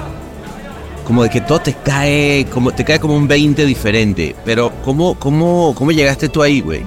como 1.07 1.23
de 1.25 1.31
que 1.31 1.41
todo 1.41 1.61
te 1.61 1.75
cae, 1.75 2.47
como 2.53 2.73
te 2.73 2.85
cae 2.85 2.99
como 3.01 3.17
un 3.17 3.27
20 3.29 3.65
diferente. 3.67 4.35
Pero 4.45 4.73
¿cómo, 4.85 5.15
cómo, 5.19 5.75
cómo 5.77 5.91
llegaste 5.93 6.29
tú 6.29 6.43
ahí, 6.43 6.61
güey? 6.61 6.83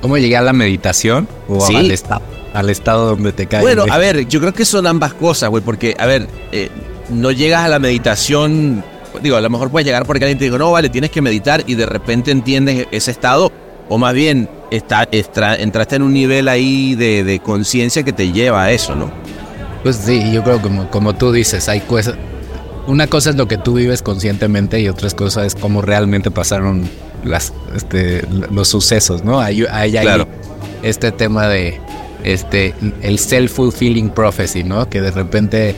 ¿Cómo 0.00 0.16
llegué 0.16 0.36
a 0.36 0.42
la 0.42 0.52
meditación 0.52 1.28
o 1.48 1.60
Sí. 1.60 1.74
al 1.76 1.90
estado? 1.90 2.22
Al 2.54 2.70
estado 2.70 3.10
donde 3.10 3.32
te 3.32 3.46
cae. 3.46 3.60
Bueno, 3.62 3.84
el- 3.84 3.90
a 3.92 3.98
ver, 3.98 4.26
yo 4.28 4.40
creo 4.40 4.54
que 4.54 4.64
son 4.64 4.86
ambas 4.86 5.14
cosas, 5.14 5.50
güey, 5.50 5.62
porque, 5.62 5.94
a 5.98 6.06
ver, 6.06 6.26
eh, 6.52 6.68
no 7.10 7.30
llegas 7.32 7.64
a 7.64 7.68
la 7.68 7.78
meditación, 7.78 8.82
digo, 9.22 9.36
a 9.36 9.40
lo 9.40 9.50
mejor 9.50 9.70
puedes 9.70 9.84
llegar 9.86 10.06
porque 10.06 10.24
alguien 10.24 10.38
te 10.38 10.44
dijo, 10.44 10.56
no, 10.58 10.70
vale, 10.72 10.88
tienes 10.88 11.10
que 11.10 11.20
meditar 11.20 11.62
y 11.66 11.74
de 11.74 11.86
repente 11.86 12.30
entiendes 12.30 12.86
ese 12.90 13.10
estado, 13.10 13.52
o 13.88 13.98
más 13.98 14.14
bien 14.14 14.48
está, 14.70 15.04
estra- 15.10 15.56
entraste 15.56 15.96
en 15.96 16.02
un 16.02 16.12
nivel 16.12 16.48
ahí 16.48 16.94
de, 16.94 17.24
de 17.24 17.38
conciencia 17.40 18.02
que 18.02 18.12
te 18.12 18.32
lleva 18.32 18.64
a 18.64 18.70
eso, 18.72 18.94
¿no? 18.94 19.10
Pues 19.82 19.96
sí, 19.96 20.30
yo 20.32 20.42
creo 20.44 20.60
como, 20.60 20.90
como 20.90 21.14
tú 21.14 21.32
dices, 21.32 21.68
hay 21.68 21.80
cosas. 21.80 22.14
Una 22.86 23.06
cosa 23.06 23.30
es 23.30 23.36
lo 23.36 23.46
que 23.48 23.56
tú 23.58 23.74
vives 23.74 24.02
conscientemente 24.02 24.80
y 24.80 24.88
otra 24.88 25.08
cosa 25.10 25.44
es 25.46 25.54
cómo 25.54 25.80
realmente 25.82 26.30
pasaron 26.30 26.88
las, 27.24 27.52
este, 27.76 28.22
los 28.50 28.68
sucesos, 28.68 29.24
¿no? 29.24 29.40
Hay, 29.40 29.64
hay 29.70 29.96
ahí 29.96 30.04
Claro. 30.04 30.26
este 30.82 31.12
tema 31.12 31.46
de 31.48 31.78
este, 32.24 32.74
el 33.02 33.18
self-fulfilling 33.18 34.10
prophecy, 34.10 34.64
¿no? 34.64 34.88
Que 34.88 35.00
de 35.00 35.10
repente 35.10 35.74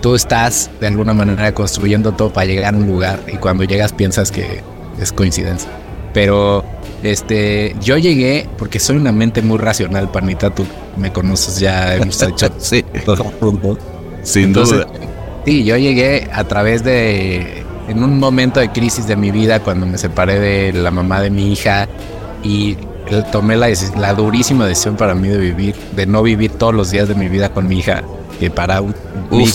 tú 0.00 0.14
estás 0.14 0.70
de 0.80 0.86
alguna 0.88 1.14
manera 1.14 1.52
construyendo 1.54 2.12
todo 2.12 2.32
para 2.32 2.46
llegar 2.46 2.74
a 2.74 2.76
un 2.76 2.86
lugar 2.86 3.20
y 3.32 3.36
cuando 3.36 3.64
llegas 3.64 3.92
piensas 3.92 4.30
que 4.32 4.62
es 5.00 5.12
coincidencia. 5.12 5.68
Pero 6.14 6.64
este, 7.02 7.74
yo 7.80 7.96
llegué 7.98 8.48
porque 8.58 8.78
soy 8.78 8.96
una 8.96 9.12
mente 9.12 9.42
muy 9.42 9.58
racional, 9.58 10.10
Panita, 10.10 10.50
tú 10.50 10.64
me 10.96 11.12
conoces 11.12 11.58
ya, 11.60 11.94
hemos 11.94 12.20
hecho 12.22 12.48
sí, 12.58 12.84
todo 13.04 13.24
juntos. 13.40 13.78
sin 14.22 14.44
Entonces, 14.44 14.78
duda. 14.78 14.88
Sí, 15.44 15.64
yo 15.64 15.76
llegué 15.76 16.28
a 16.32 16.44
través 16.44 16.84
de, 16.84 17.62
en 17.88 18.02
un 18.02 18.18
momento 18.18 18.60
de 18.60 18.70
crisis 18.70 19.06
de 19.06 19.16
mi 19.16 19.30
vida, 19.30 19.60
cuando 19.60 19.86
me 19.86 19.96
separé 19.96 20.38
de 20.40 20.72
la 20.72 20.90
mamá 20.90 21.20
de 21.20 21.30
mi 21.30 21.52
hija 21.52 21.88
y 22.42 22.76
tomé 23.32 23.56
la, 23.56 23.68
la 23.98 24.12
durísima 24.12 24.66
decisión 24.66 24.96
para 24.96 25.14
mí 25.14 25.28
de 25.28 25.38
vivir, 25.38 25.74
de 25.96 26.04
no 26.04 26.22
vivir 26.22 26.50
todos 26.52 26.74
los 26.74 26.90
días 26.90 27.08
de 27.08 27.14
mi 27.14 27.28
vida 27.28 27.48
con 27.50 27.66
mi 27.66 27.78
hija, 27.78 28.02
que 28.38 28.50
para 28.50 28.80
un- 28.82 28.94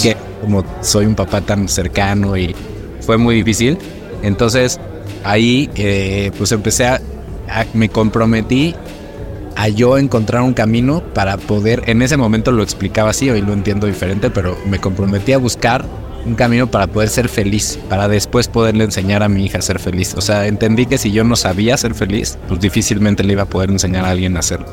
que 0.01 0.17
como 0.41 0.63
soy 0.81 1.05
un 1.05 1.13
papá 1.15 1.41
tan 1.41 1.67
cercano 1.69 2.35
y 2.35 2.55
fue 3.01 3.17
muy 3.17 3.35
difícil. 3.35 3.77
Entonces 4.23 4.79
ahí 5.23 5.69
eh, 5.75 6.31
pues 6.37 6.51
empecé 6.51 6.87
a, 6.87 7.01
a- 7.49 7.65
me 7.73 7.89
comprometí 7.89 8.75
a 9.55 9.67
yo 9.69 9.97
encontrar 9.97 10.41
un 10.41 10.53
camino 10.53 11.01
para 11.13 11.37
poder, 11.37 11.83
en 11.87 12.01
ese 12.01 12.17
momento 12.17 12.51
lo 12.51 12.63
explicaba 12.63 13.11
así, 13.11 13.29
hoy 13.29 13.41
lo 13.41 13.53
entiendo 13.53 13.85
diferente, 13.87 14.29
pero 14.29 14.57
me 14.65 14.79
comprometí 14.79 15.33
a 15.33 15.37
buscar 15.37 15.85
un 16.25 16.35
camino 16.35 16.67
para 16.67 16.87
poder 16.87 17.09
ser 17.09 17.27
feliz, 17.29 17.77
para 17.89 18.07
después 18.07 18.47
poderle 18.47 18.85
enseñar 18.85 19.21
a 19.23 19.29
mi 19.29 19.45
hija 19.45 19.59
a 19.59 19.61
ser 19.61 19.77
feliz. 19.79 20.15
O 20.17 20.21
sea, 20.21 20.47
entendí 20.47 20.85
que 20.85 20.97
si 20.97 21.11
yo 21.11 21.23
no 21.23 21.35
sabía 21.35 21.75
ser 21.77 21.93
feliz, 21.95 22.37
pues 22.47 22.59
difícilmente 22.61 23.23
le 23.23 23.33
iba 23.33 23.43
a 23.43 23.45
poder 23.45 23.69
enseñar 23.69 24.05
a 24.05 24.11
alguien 24.11 24.35
a 24.37 24.39
hacerlo. 24.39 24.67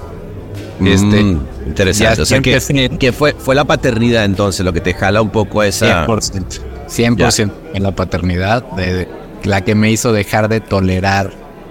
Este, 0.83 1.23
Mm, 1.25 1.41
interesante. 1.67 2.17
ya 2.17 2.23
O 2.23 2.25
sea, 2.25 2.41
que, 2.41 2.99
que 2.99 3.12
fue, 3.12 3.35
fue 3.39 3.55
la 3.55 3.65
paternidad 3.67 4.25
entonces 4.25 4.65
lo 4.65 4.73
que 4.73 4.81
te 4.81 4.95
jala 4.95 5.21
un 5.21 5.29
poco 5.31 5.62
esa... 5.62 6.07
100%. 6.07 6.61
100% 6.89 7.50
en 7.75 7.83
la 7.83 7.95
paternidad, 7.95 8.65
de, 8.73 8.95
de- 8.95 9.09
la 9.45 9.62
que 9.62 9.75
me 9.75 9.91
hizo 9.91 10.12
dejar 10.12 10.49
de 10.49 10.61
tolerar 10.61 11.31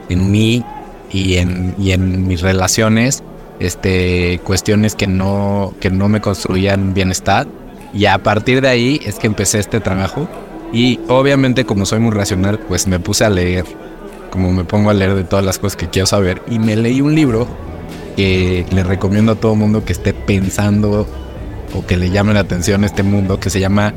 en 0.10 0.30
mí 0.32 0.64
y 1.12 1.38
en, 1.38 1.76
y 1.78 1.92
en 1.92 2.28
mis 2.28 2.42
relaciones 2.42 3.24
este, 3.60 4.40
cuestiones 4.44 4.96
que 4.96 5.08
no, 5.08 5.74
que 5.80 5.90
no 5.90 6.10
me 6.10 6.22
construían 6.22 6.94
bienestar. 6.94 7.48
Y 7.94 8.06
a 8.06 8.18
partir 8.20 8.62
de 8.62 8.70
ahí 8.70 9.02
es 9.06 9.20
que 9.20 9.28
empecé 9.28 9.60
este 9.60 9.80
trabajo. 9.80 10.28
Y 10.72 11.00
obviamente 11.08 11.66
como 11.66 11.86
soy 11.86 12.00
muy 12.00 12.12
racional, 12.12 12.60
pues 12.60 12.88
me 12.88 13.00
puse 13.00 13.26
a 13.26 13.30
leer, 13.30 13.66
como 14.30 14.52
me 14.52 14.64
pongo 14.64 14.90
a 14.90 14.94
leer 14.94 15.16
de 15.16 15.24
todas 15.24 15.44
las 15.44 15.60
cosas 15.60 15.76
que 15.76 15.90
quiero 15.90 16.06
saber. 16.06 16.42
Y 16.50 16.60
me 16.60 16.76
leí 16.76 17.02
un 17.02 17.16
libro 17.16 17.48
que 18.16 18.66
le 18.72 18.84
recomiendo 18.84 19.34
a 19.34 19.36
todo 19.36 19.56
mundo 19.56 19.84
que 19.84 19.94
esté 19.94 20.14
pensando 20.14 21.08
o 21.74 21.86
que 21.86 21.98
le 21.98 22.10
llame 22.10 22.34
la 22.34 22.42
atención 22.42 22.84
este 22.84 23.04
mundo 23.04 23.40
que 23.40 23.50
se 23.50 23.60
llama 23.60 23.94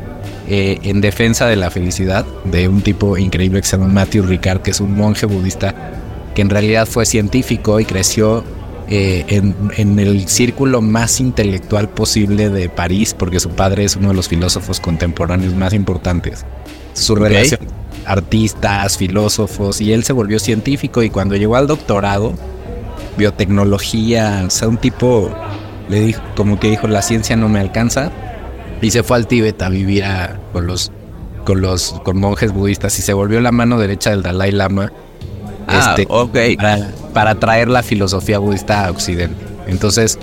eh, 0.46 0.78
En 0.82 1.00
defensa 1.00 1.46
de 1.46 1.56
la 1.56 1.70
felicidad 1.70 2.26
de 2.44 2.68
un 2.68 2.82
tipo 2.82 3.16
increíble 3.16 3.60
que 3.60 3.66
se 3.66 3.76
llama 3.76 3.92
Matthew 3.92 4.24
Ricard, 4.24 4.60
que 4.60 4.72
es 4.72 4.80
un 4.80 4.94
monje 4.94 5.26
budista 5.26 6.01
que 6.34 6.42
en 6.42 6.50
realidad 6.50 6.86
fue 6.86 7.06
científico 7.06 7.80
y 7.80 7.84
creció 7.84 8.44
eh, 8.88 9.24
en, 9.28 9.54
en 9.76 9.98
el 9.98 10.28
círculo 10.28 10.80
más 10.82 11.20
intelectual 11.20 11.88
posible 11.88 12.50
de 12.50 12.68
París, 12.68 13.14
porque 13.18 13.40
su 13.40 13.50
padre 13.50 13.84
es 13.84 13.96
uno 13.96 14.08
de 14.08 14.14
los 14.14 14.28
filósofos 14.28 14.80
contemporáneos 14.80 15.54
más 15.54 15.72
importantes. 15.72 16.44
Su 16.94 17.14
relación 17.14 17.60
artistas, 18.04 18.98
filósofos, 18.98 19.80
y 19.80 19.92
él 19.92 20.02
se 20.04 20.12
volvió 20.12 20.38
científico 20.40 21.02
y 21.04 21.10
cuando 21.10 21.36
llegó 21.36 21.54
al 21.56 21.68
doctorado, 21.68 22.34
biotecnología, 23.16 24.44
o 24.46 24.50
sea, 24.50 24.68
un 24.68 24.76
tipo 24.76 25.30
le 25.88 26.00
dijo, 26.00 26.22
como 26.36 26.58
que 26.58 26.70
dijo, 26.70 26.88
la 26.88 27.02
ciencia 27.02 27.36
no 27.36 27.48
me 27.48 27.60
alcanza, 27.60 28.10
y 28.80 28.90
se 28.90 29.02
fue 29.02 29.16
al 29.16 29.26
Tíbet 29.26 29.60
a 29.62 29.68
vivir 29.68 30.04
a- 30.04 30.40
con 30.52 30.66
los 30.66 30.90
con 31.44 31.60
los 31.60 32.00
con 32.04 32.18
monjes 32.18 32.52
budistas 32.52 32.96
y 33.00 33.02
se 33.02 33.12
volvió 33.12 33.40
la 33.40 33.50
mano 33.50 33.76
derecha 33.78 34.10
del 34.10 34.22
Dalai 34.22 34.52
Lama 34.52 34.92
Ah, 35.66 35.94
este, 35.96 36.06
ok. 36.10 36.56
para, 36.56 36.90
para 37.12 37.34
traer 37.36 37.68
la 37.68 37.82
filosofía 37.82 38.38
budista 38.38 38.86
a 38.86 38.90
Occidente. 38.90 39.44
Entonces, 39.66 40.18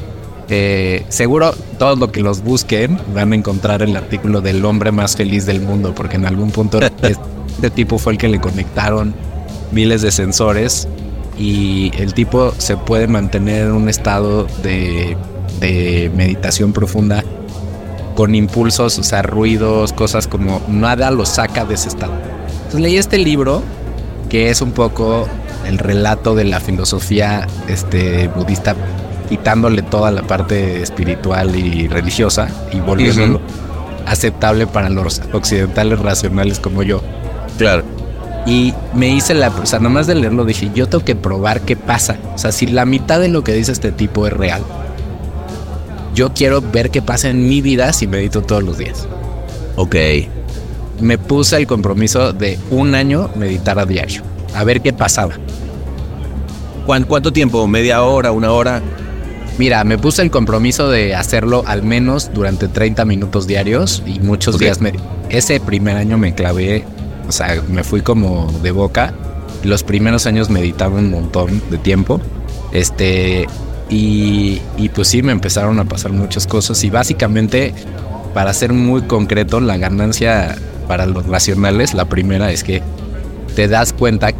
eh, 0.50 1.06
seguro 1.10 1.54
todos 1.78 2.00
los 2.00 2.10
que 2.10 2.22
los 2.22 2.44
busquen 2.44 2.98
van 3.14 3.34
a 3.34 3.36
encontrar 3.36 3.84
el 3.84 3.96
artículo 3.96 4.42
del 4.42 4.66
hombre 4.66 4.92
más 4.92 5.16
feliz 5.16 5.46
del 5.46 5.62
mundo, 5.62 5.94
porque 5.94 6.16
en 6.16 6.26
algún 6.26 6.52
punto 6.52 6.80
este 7.02 7.70
tipo 7.70 8.00
fue 8.00 8.14
el 8.14 8.18
que 8.18 8.28
le 8.28 8.40
conectaron 8.40 9.14
miles 9.72 10.02
de 10.02 10.12
sensores 10.12 10.88
y 11.38 11.92
el 11.98 12.14
tipo 12.14 12.54
se 12.58 12.78
puede 12.78 13.08
mantener 13.08 13.68
en 13.68 13.72
un 13.74 13.90
estado 13.90 14.48
de, 14.64 15.16
de 15.60 16.12
meditación 16.16 16.74
profunda 16.74 17.24
con 18.16 18.34
impulsos, 18.34 18.98
o 18.98 19.04
sea, 19.04 19.22
ruidos, 19.22 19.94
cosas 19.94 20.28
como 20.28 20.62
nada 20.68 21.12
lo 21.12 21.26
saca 21.26 21.64
de 21.64 21.76
ese 21.76 21.90
estado. 21.90 22.14
Entonces 22.58 22.82
leí 22.82 22.98
este 22.98 23.18
libro 23.20 23.64
que 24.30 24.50
es 24.50 24.62
un 24.62 24.72
poco 24.72 25.28
el 25.66 25.78
relato 25.78 26.36
de 26.36 26.46
la 26.46 26.60
filosofía 26.60 27.48
este, 27.68 28.28
budista, 28.30 28.76
quitándole 29.28 29.82
toda 29.82 30.12
la 30.12 30.22
parte 30.22 30.82
espiritual 30.82 31.56
y 31.56 31.88
religiosa 31.88 32.48
y 32.72 32.80
volviéndolo 32.80 33.42
aceptable 34.06 34.66
para 34.66 34.90
los 34.90 35.22
occidentales 35.34 36.00
racionales 36.00 36.60
como 36.60 36.84
yo. 36.84 37.02
Claro. 37.58 37.84
Y 38.46 38.74
me 38.96 39.10
hice 39.10 39.34
la, 39.34 39.50
o 39.50 39.66
sea, 39.66 39.80
nomás 39.80 40.08
de 40.08 40.16
leerlo 40.16 40.46
dije, 40.46 40.72
yo 40.74 40.88
tengo 40.88 41.04
que 41.04 41.16
probar 41.16 41.62
qué 41.62 41.76
pasa. 41.76 42.18
O 42.34 42.38
sea, 42.38 42.52
si 42.52 42.66
la 42.66 42.86
mitad 42.86 43.20
de 43.20 43.28
lo 43.28 43.44
que 43.44 43.54
dice 43.54 43.72
este 43.72 43.92
tipo 43.92 44.26
es 44.26 44.34
real, 44.34 44.64
yo 46.16 46.34
quiero 46.34 46.62
ver 46.62 46.90
qué 46.90 47.02
pasa 47.02 47.30
en 47.30 47.48
mi 47.48 47.62
vida 47.62 47.94
si 47.94 48.08
medito 48.08 48.42
todos 48.42 48.64
los 48.64 48.78
días. 48.78 49.08
Ok. 49.76 49.96
Me 51.00 51.18
puse 51.18 51.58
el 51.58 51.68
compromiso 51.68 52.34
de 52.34 52.60
un 52.72 52.96
año 52.96 53.30
meditar 53.36 53.80
a 53.80 53.86
diario, 53.86 54.22
a 54.54 54.64
ver 54.64 54.82
qué 54.82 54.92
pasaba. 54.94 55.34
¿Cuán- 56.86 57.04
¿Cuánto 57.06 57.32
tiempo? 57.32 57.68
¿Media 57.68 58.02
hora? 58.04 58.32
¿Una 58.32 58.52
hora? 58.52 58.82
Mira, 59.58 59.84
me 59.84 59.98
puse 59.98 60.22
el 60.22 60.32
compromiso 60.32 60.90
de 60.90 61.16
hacerlo 61.16 61.64
al 61.68 61.84
menos 61.84 62.32
durante 62.34 62.68
30 62.68 63.04
minutos 63.06 63.46
diarios 63.46 64.02
y 64.06 64.20
muchos 64.20 64.58
días 64.58 64.80
me... 64.82 64.94
Ese 65.30 65.60
primer 65.60 65.98
año 65.98 66.18
me 66.18 66.34
clavé, 66.34 66.86
o 67.28 67.32
sea, 67.32 67.62
me 67.70 67.84
fui 67.84 68.02
como 68.02 68.52
de 68.64 68.72
boca. 68.72 69.14
Los 69.64 69.84
primeros 69.84 70.26
años 70.26 70.50
meditaba 70.50 70.96
un 70.98 71.12
montón 71.12 71.62
de 71.70 71.78
tiempo. 71.78 72.20
Este, 72.72 73.48
y, 73.90 74.62
y 74.78 74.90
pues 74.90 75.10
sí, 75.10 75.22
me 75.22 75.34
empezaron 75.34 75.78
a 75.80 75.86
pasar 75.86 76.14
muchas 76.14 76.48
cosas 76.48 76.82
y 76.84 76.90
básicamente, 76.90 77.74
para 78.34 78.54
ser 78.54 78.72
muy 78.74 79.02
concreto, 79.04 79.60
la 79.60 79.78
ganancia 79.78 80.56
para 80.90 81.06
los 81.06 81.28
racionales, 81.28 81.94
la 81.94 82.06
primera 82.06 82.52
es 82.52 82.64
que 82.64 82.82
te 83.56 83.68
das 83.68 83.94
cuenta 83.94 84.32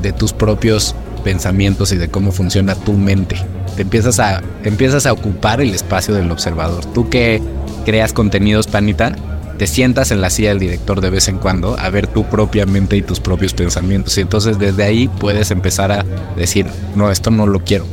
de 0.00 0.12
tus 0.12 0.32
propios 0.32 0.94
pensamientos 1.22 1.92
y 1.92 1.98
de 1.98 2.08
cómo 2.08 2.32
funciona 2.32 2.74
tu 2.74 2.94
mente. 2.94 3.36
Te 3.76 3.82
empiezas 3.82 4.18
a, 4.18 4.42
empiezas 4.64 5.04
a 5.04 5.12
ocupar 5.12 5.60
el 5.60 5.74
espacio 5.74 6.14
del 6.14 6.30
observador. 6.30 6.82
Tú 6.86 7.10
que 7.10 7.42
creas 7.84 8.14
contenidos, 8.14 8.68
Panita, 8.68 9.14
te 9.58 9.66
sientas 9.66 10.10
en 10.10 10.22
la 10.22 10.30
silla 10.30 10.48
del 10.48 10.60
director 10.60 11.02
de 11.02 11.10
vez 11.10 11.28
en 11.28 11.36
cuando 11.36 11.78
a 11.78 11.90
ver 11.90 12.06
tu 12.06 12.24
propia 12.24 12.64
mente 12.64 12.96
y 12.96 13.02
tus 13.02 13.20
propios 13.20 13.52
pensamientos. 13.52 14.16
Y 14.16 14.22
entonces 14.22 14.58
desde 14.58 14.84
ahí 14.84 15.08
puedes 15.08 15.50
empezar 15.50 15.92
a 15.92 16.06
decir, 16.38 16.64
no, 16.96 17.10
esto 17.10 17.30
no 17.30 17.46
lo 17.46 17.60
quiero. 17.60 17.84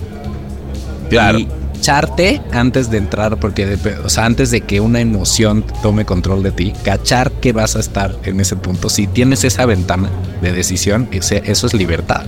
Claro. 1.09 1.39
Y 1.39 1.49
echarte 1.85 2.41
antes 2.51 2.89
de 2.89 2.97
entrar, 2.97 3.37
porque, 3.37 3.67
de- 3.67 3.97
o 3.99 4.09
sea, 4.09 4.25
antes 4.25 4.49
de 4.49 4.61
que 4.61 4.81
una 4.81 5.01
emoción 5.01 5.63
tome 5.83 6.03
control 6.03 6.41
de 6.41 6.51
ti, 6.51 6.73
cachar 6.83 7.31
que 7.33 7.53
vas 7.53 7.75
a 7.75 7.79
estar 7.79 8.15
en 8.23 8.39
ese 8.39 8.55
punto. 8.55 8.89
Si 8.89 9.05
tienes 9.05 9.43
esa 9.43 9.67
ventana 9.67 10.09
de 10.41 10.51
decisión, 10.51 11.07
ese- 11.11 11.43
eso 11.45 11.67
es 11.67 11.75
libertad, 11.75 12.23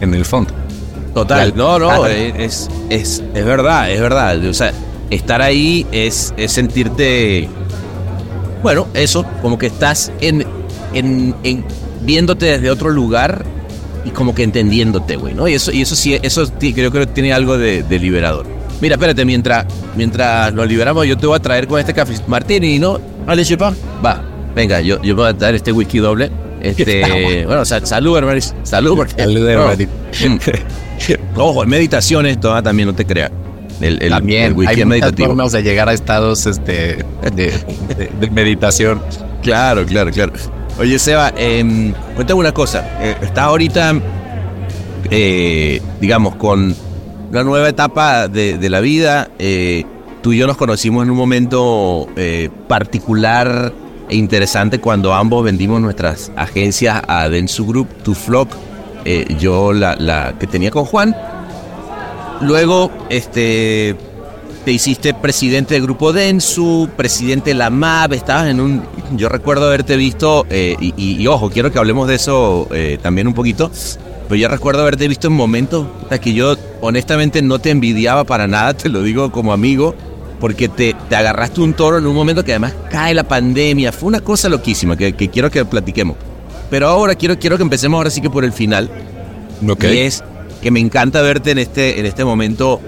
en 0.00 0.14
el 0.14 0.24
fondo. 0.24 0.54
Total, 1.12 1.52
no, 1.54 1.78
no, 1.78 1.90
Ah, 1.90 2.10
es, 2.10 2.70
es, 2.88 3.22
es 3.34 3.44
verdad, 3.44 3.90
es 3.90 4.00
verdad. 4.00 4.42
O 4.46 4.54
sea, 4.54 4.72
estar 5.10 5.42
ahí 5.42 5.86
es, 5.92 6.32
es 6.38 6.50
sentirte, 6.52 7.50
bueno, 8.62 8.86
eso, 8.94 9.26
como 9.42 9.58
que 9.58 9.66
estás 9.66 10.10
en, 10.22 10.46
en, 10.94 11.34
en- 11.42 11.64
viéndote 12.02 12.46
desde 12.46 12.70
otro 12.70 12.88
lugar 12.88 13.44
y 14.06 14.10
como 14.10 14.34
que 14.34 14.42
entendiéndote, 14.42 15.16
güey, 15.16 15.34
¿no? 15.34 15.46
Y 15.48 15.52
eso, 15.54 15.70
y 15.70 15.82
eso 15.82 15.94
sí, 15.96 16.18
eso 16.22 16.50
creo 16.58 16.90
que 16.90 17.06
tiene 17.08 17.34
algo 17.34 17.58
de, 17.58 17.82
de 17.82 17.98
liberador. 17.98 18.46
Mira, 18.80 18.94
espérate, 18.94 19.24
mientras, 19.24 19.66
mientras 19.96 20.52
lo 20.54 20.64
liberamos, 20.64 21.06
yo 21.06 21.16
te 21.16 21.26
voy 21.26 21.36
a 21.36 21.40
traer 21.40 21.66
con 21.66 21.78
este 21.78 21.92
café 21.92 22.14
martini, 22.26 22.78
¿no? 22.78 22.98
Vale, 23.26 23.44
chepa. 23.44 23.74
Va, 24.04 24.22
venga, 24.54 24.80
yo, 24.80 25.00
yo 25.02 25.14
voy 25.14 25.28
a 25.28 25.32
dar 25.32 25.54
este 25.54 25.70
whisky 25.72 25.98
doble. 25.98 26.30
Este, 26.62 27.44
bueno, 27.46 27.64
sa- 27.64 27.84
salud, 27.84 28.16
hermanos. 28.16 28.54
Salud, 28.62 28.96
porque. 28.96 29.14
Salud, 29.22 29.40
no. 29.40 29.48
hermanito. 29.48 29.92
Ojo, 31.36 31.62
en 31.62 31.68
meditación 31.68 32.26
esto 32.26 32.54
ah, 32.54 32.62
también 32.62 32.88
no 32.88 32.94
te 32.94 33.04
creas. 33.06 33.30
El, 33.80 34.02
el, 34.02 34.10
También 34.10 34.44
el 34.44 34.52
whisky 34.52 34.80
hay 34.80 34.84
meditativo. 34.86 35.28
formas 35.28 35.52
de 35.52 35.62
llegar 35.62 35.88
a 35.88 35.94
estados 35.94 36.44
este, 36.46 36.98
de, 37.34 37.52
de- 37.96 38.10
de 38.20 38.30
meditación. 38.30 39.00
Claro, 39.42 39.86
claro, 39.86 40.10
claro. 40.10 40.32
Oye, 40.78 40.98
Seba, 40.98 41.32
eh, 41.36 41.92
cuéntame 42.14 42.40
una 42.40 42.52
cosa. 42.52 42.86
Eh, 43.00 43.16
estás 43.22 43.44
ahorita, 43.44 43.94
eh, 45.10 45.80
digamos, 46.00 46.36
con 46.36 46.74
una 47.30 47.44
nueva 47.44 47.68
etapa 47.68 48.28
de, 48.28 48.58
de 48.58 48.70
la 48.70 48.80
vida. 48.80 49.30
eh, 49.38 49.84
tú 50.22 50.32
y 50.32 50.38
yo 50.38 50.46
nos 50.46 50.56
conocimos 50.58 51.02
en 51.04 51.10
un 51.10 51.16
momento 51.16 52.06
eh, 52.16 52.50
particular 52.68 53.72
e 54.08 54.16
interesante 54.16 54.78
cuando 54.80 55.14
ambos 55.14 55.44
vendimos 55.44 55.80
nuestras 55.80 56.30
agencias 56.36 57.00
a 57.08 57.28
Densu 57.28 57.66
Group, 57.66 57.88
Tu 58.02 58.14
Flock. 58.14 58.50
eh, 59.04 59.36
yo 59.38 59.72
la, 59.72 59.96
la 59.96 60.34
que 60.38 60.46
tenía 60.46 60.70
con 60.70 60.84
Juan. 60.84 61.16
Luego, 62.42 62.90
este, 63.08 63.96
te 64.64 64.72
hiciste 64.72 65.14
presidente 65.14 65.74
del 65.74 65.84
grupo 65.84 66.12
Densu, 66.12 66.88
presidente 66.96 67.50
de 67.50 67.54
la 67.54 67.70
MAP, 67.70 68.12
estabas 68.14 68.48
en 68.48 68.60
un... 68.60 68.82
Yo 69.16 69.28
recuerdo 69.28 69.66
haberte 69.66 69.96
visto, 69.96 70.46
y, 70.50 70.94
y- 70.96 71.26
ojo, 71.26 71.50
quiero 71.50 71.70
que 71.72 71.78
hablemos 71.78 72.08
de 72.08 72.14
eso 72.16 72.68
también 73.02 73.26
un 73.26 73.34
poquito, 73.34 73.70
pero 74.30 74.42
yo 74.42 74.46
recuerdo 74.48 74.82
haberte 74.82 75.08
visto 75.08 75.26
en 75.26 75.32
momentos 75.32 75.88
puta, 76.02 76.20
que 76.20 76.32
yo 76.32 76.56
honestamente 76.80 77.42
no 77.42 77.58
te 77.58 77.70
envidiaba 77.70 78.22
para 78.22 78.46
nada, 78.46 78.74
te 78.74 78.88
lo 78.88 79.02
digo 79.02 79.32
como 79.32 79.52
amigo, 79.52 79.96
porque 80.38 80.68
te, 80.68 80.94
te 81.08 81.16
agarraste 81.16 81.60
un 81.60 81.74
toro 81.74 81.98
en 81.98 82.06
un 82.06 82.14
momento 82.14 82.44
que 82.44 82.52
además 82.52 82.72
cae 82.92 83.12
la 83.12 83.24
pandemia, 83.24 83.90
fue 83.90 84.06
una 84.06 84.20
cosa 84.20 84.48
loquísima 84.48 84.96
que, 84.96 85.14
que 85.14 85.30
quiero 85.30 85.50
que 85.50 85.64
platiquemos. 85.64 86.16
Pero 86.70 86.86
ahora 86.86 87.16
quiero, 87.16 87.40
quiero 87.40 87.56
que 87.56 87.64
empecemos 87.64 87.98
ahora 87.98 88.08
sí 88.08 88.20
que 88.20 88.30
por 88.30 88.44
el 88.44 88.52
final. 88.52 88.88
Ok. 89.68 89.82
Y 89.92 89.98
es 89.98 90.22
que 90.62 90.70
me 90.70 90.78
encanta 90.78 91.22
verte 91.22 91.50
en 91.50 91.58
este, 91.58 91.98
en 91.98 92.06
este 92.06 92.24
momento, 92.24 92.80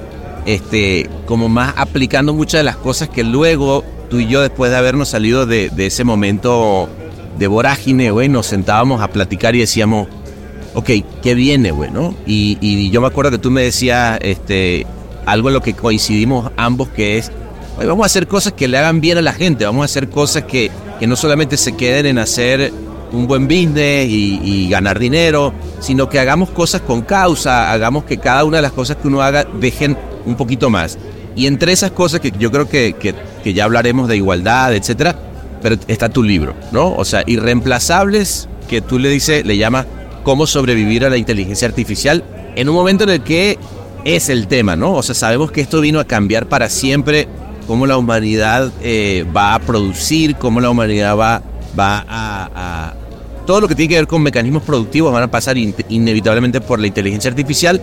este, 0.46 1.10
como 1.26 1.48
más 1.48 1.74
aplicando 1.76 2.34
muchas 2.34 2.60
de 2.60 2.64
las 2.66 2.76
cosas 2.76 3.08
que 3.08 3.24
luego 3.24 3.82
tú 4.08 4.20
y 4.20 4.28
yo, 4.28 4.42
después 4.42 4.70
de 4.70 4.76
habernos 4.76 5.08
salido 5.08 5.44
de, 5.46 5.70
de 5.70 5.86
ese 5.86 6.04
momento 6.04 6.88
de 7.36 7.48
vorágine, 7.48 8.12
güey, 8.12 8.28
nos 8.28 8.46
sentábamos 8.46 9.02
a 9.02 9.08
platicar 9.08 9.56
y 9.56 9.58
decíamos, 9.58 10.06
ok, 10.74 10.90
¿qué 11.22 11.34
viene, 11.34 11.70
güey? 11.70 11.90
Y, 12.26 12.58
y 12.60 12.90
yo 12.90 13.00
me 13.00 13.06
acuerdo 13.06 13.30
que 13.30 13.38
tú 13.38 13.50
me 13.50 13.62
decías, 13.62 14.18
este, 14.22 14.86
algo 15.26 15.48
en 15.48 15.54
lo 15.54 15.60
que 15.60 15.74
coincidimos 15.74 16.50
ambos, 16.56 16.88
que 16.88 17.18
es, 17.18 17.30
"Oye, 17.78 17.86
vamos 17.86 18.04
a 18.04 18.06
hacer 18.06 18.26
cosas 18.26 18.52
que 18.54 18.68
le 18.68 18.78
hagan 18.78 19.00
bien 19.00 19.18
a 19.18 19.22
la 19.22 19.32
gente, 19.32 19.64
vamos 19.64 19.82
a 19.82 19.84
hacer 19.86 20.08
cosas 20.08 20.44
que, 20.44 20.70
que 20.98 21.06
no 21.06 21.16
solamente 21.16 21.56
se 21.56 21.76
queden 21.76 22.06
en 22.06 22.18
hacer 22.18 22.72
un 23.12 23.26
buen 23.26 23.46
business 23.46 24.08
y, 24.08 24.40
y 24.42 24.68
ganar 24.70 24.98
dinero, 24.98 25.52
sino 25.80 26.08
que 26.08 26.18
hagamos 26.18 26.50
cosas 26.50 26.80
con 26.80 27.02
causa, 27.02 27.70
hagamos 27.70 28.04
que 28.04 28.18
cada 28.18 28.44
una 28.44 28.56
de 28.58 28.62
las 28.62 28.72
cosas 28.72 28.96
que 28.96 29.08
uno 29.08 29.20
haga 29.20 29.44
dejen 29.44 29.96
un 30.24 30.34
poquito 30.34 30.70
más. 30.70 30.98
Y 31.36 31.46
entre 31.46 31.72
esas 31.72 31.90
cosas 31.90 32.20
que 32.20 32.30
yo 32.38 32.50
creo 32.50 32.68
que, 32.68 32.94
que, 32.98 33.14
que 33.42 33.54
ya 33.54 33.64
hablaremos 33.64 34.08
de 34.08 34.16
igualdad, 34.16 34.74
etcétera, 34.74 35.16
pero 35.62 35.76
está 35.88 36.08
tu 36.08 36.22
libro, 36.22 36.54
¿no? 36.72 36.94
O 36.94 37.04
sea, 37.04 37.22
irreemplazables, 37.26 38.48
que 38.68 38.80
tú 38.80 38.98
le 38.98 39.08
dices, 39.10 39.44
le 39.44 39.56
llamas 39.56 39.86
cómo 40.22 40.46
sobrevivir 40.46 41.04
a 41.04 41.10
la 41.10 41.16
inteligencia 41.16 41.68
artificial 41.68 42.24
en 42.56 42.68
un 42.68 42.74
momento 42.74 43.04
en 43.04 43.10
el 43.10 43.22
que 43.22 43.58
es 44.04 44.28
el 44.28 44.46
tema, 44.46 44.76
¿no? 44.76 44.94
O 44.94 45.02
sea, 45.02 45.14
sabemos 45.14 45.52
que 45.52 45.60
esto 45.60 45.80
vino 45.80 46.00
a 46.00 46.04
cambiar 46.04 46.46
para 46.46 46.68
siempre 46.68 47.28
cómo 47.66 47.86
la 47.86 47.96
humanidad 47.96 48.72
eh, 48.82 49.24
va 49.34 49.54
a 49.54 49.58
producir, 49.60 50.36
cómo 50.36 50.60
la 50.60 50.70
humanidad 50.70 51.16
va, 51.16 51.42
va 51.78 52.04
a, 52.08 52.94
Todo 53.46 53.60
lo 53.60 53.68
que 53.68 53.74
tiene 53.74 53.90
que 53.90 53.96
ver 53.96 54.06
con 54.06 54.22
mecanismos 54.22 54.62
productivos 54.62 55.12
van 55.12 55.22
a 55.22 55.30
pasar 55.30 55.56
in- 55.56 55.74
inevitablemente 55.88 56.60
por 56.60 56.80
la 56.80 56.86
inteligencia 56.86 57.30
artificial, 57.30 57.80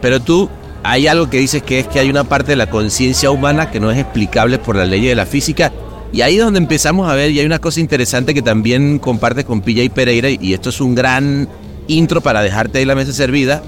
pero 0.00 0.20
tú 0.20 0.48
hay 0.82 1.06
algo 1.06 1.30
que 1.30 1.38
dices 1.38 1.62
que 1.62 1.80
es 1.80 1.86
que 1.86 1.98
hay 1.98 2.10
una 2.10 2.24
parte 2.24 2.52
de 2.52 2.56
la 2.56 2.68
conciencia 2.68 3.30
humana 3.30 3.70
que 3.70 3.80
no 3.80 3.90
es 3.90 3.98
explicable 3.98 4.58
por 4.58 4.76
la 4.76 4.84
ley 4.84 5.06
de 5.06 5.14
la 5.14 5.24
física. 5.24 5.72
Y 6.12 6.20
ahí 6.20 6.36
es 6.36 6.44
donde 6.44 6.58
empezamos 6.58 7.08
a 7.08 7.14
ver, 7.14 7.30
y 7.32 7.40
hay 7.40 7.46
una 7.46 7.58
cosa 7.58 7.80
interesante 7.80 8.34
que 8.34 8.42
también 8.42 8.98
compartes 8.98 9.44
con 9.44 9.62
y 9.66 9.88
Pereira, 9.88 10.30
y 10.30 10.52
esto 10.52 10.68
es 10.68 10.80
un 10.80 10.94
gran 10.94 11.48
intro 11.88 12.20
para 12.20 12.42
dejarte 12.42 12.78
ahí 12.78 12.84
la 12.84 12.94
mesa 12.94 13.12
servida, 13.12 13.62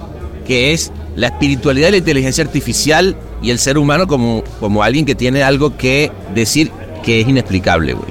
que 0.46 0.72
es 0.72 0.92
la 1.16 1.28
espiritualidad 1.28 1.88
de 1.88 1.92
la 1.92 1.96
inteligencia 1.98 2.44
artificial 2.44 3.16
y 3.42 3.50
el 3.50 3.58
ser 3.58 3.78
humano 3.78 4.06
como, 4.06 4.44
como 4.60 4.82
alguien 4.82 5.04
que 5.04 5.14
tiene 5.14 5.42
algo 5.42 5.76
que 5.76 6.10
decir 6.34 6.70
que 7.04 7.20
es 7.20 7.28
inexplicable, 7.28 7.94
güey. 7.94 8.10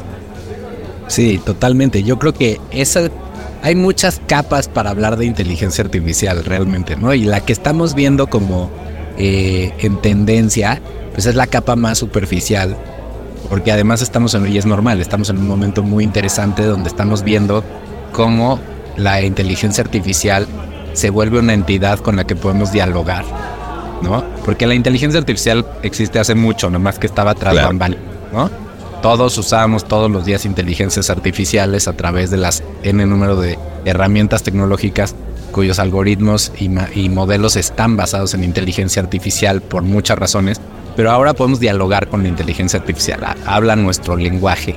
Sí, 1.08 1.40
totalmente. 1.44 2.04
Yo 2.04 2.18
creo 2.18 2.34
que 2.34 2.60
esa 2.72 3.10
hay 3.66 3.74
muchas 3.74 4.22
capas 4.28 4.68
para 4.68 4.92
hablar 4.92 5.18
de 5.18 5.26
inteligencia 5.26 5.84
artificial 5.84 6.46
realmente, 6.46 6.96
¿no? 6.96 7.16
Y 7.16 7.24
la 7.24 7.42
que 7.42 7.52
estamos 7.52 7.96
viendo 7.96 8.28
como 8.28 8.70
eh, 9.18 9.74
en 9.80 10.00
tendencia, 10.02 10.82
pues 11.14 11.26
es 11.26 11.34
la 11.34 11.48
capa 11.48 11.76
más 11.76 11.98
superficial, 11.98 12.78
porque 13.50 13.72
además 13.72 14.04
estamos 14.04 14.36
en, 14.36 14.46
y 14.52 14.60
es 14.60 14.68
normal, 14.68 15.02
estamos 15.02 15.32
en 15.32 15.40
un 15.40 15.48
momento 15.48 15.82
muy 15.82 16.04
interesante 16.04 16.64
donde 16.64 16.90
estamos 16.90 17.24
viendo 17.24 17.64
cómo 18.12 18.60
la 18.98 19.22
inteligencia 19.22 19.84
artificial 19.84 20.48
se 20.94 21.10
vuelve 21.10 21.40
una 21.40 21.54
entidad 21.54 22.00
con 22.00 22.16
la 22.16 22.26
que 22.26 22.36
podemos 22.36 22.72
dialogar, 22.72 23.26
¿no? 24.02 24.24
Porque 24.46 24.66
la 24.68 24.74
inteligencia 24.76 25.20
artificial 25.20 25.66
existe 25.84 26.20
hace 26.20 26.36
mucho, 26.36 26.70
nomás 26.70 27.00
que 27.00 27.08
estaba 27.08 27.34
tras 27.36 27.54
Claro. 27.54 27.68
bambal, 27.68 27.98
¿no? 28.34 28.50
Todos 29.02 29.38
usamos 29.38 29.86
todos 29.86 30.10
los 30.10 30.26
días 30.26 30.46
inteligencias 30.46 31.10
artificiales 31.10 31.88
a 31.88 31.94
través 31.94 32.32
de 32.32 32.38
las 32.38 32.64
N 32.84 33.06
número 33.06 33.40
de 33.40 33.60
herramientas 33.86 34.42
tecnológicas 34.44 35.14
cuyos 35.52 35.80
algoritmos 35.80 36.52
y, 36.58 36.70
y 37.00 37.10
modelos 37.10 37.56
están 37.56 37.96
basados 37.98 38.34
en 38.34 38.44
inteligencia 38.44 39.02
artificial 39.02 39.62
por 39.62 39.84
muchas 39.84 40.18
razones, 40.18 40.60
pero 40.96 41.12
ahora 41.12 41.34
podemos 41.34 41.60
dialogar 41.60 42.08
con 42.10 42.24
la 42.24 42.30
inteligencia 42.30 42.80
artificial, 42.80 43.24
ha- 43.24 43.36
habla 43.46 43.76
nuestro 43.76 44.16
lenguaje 44.18 44.76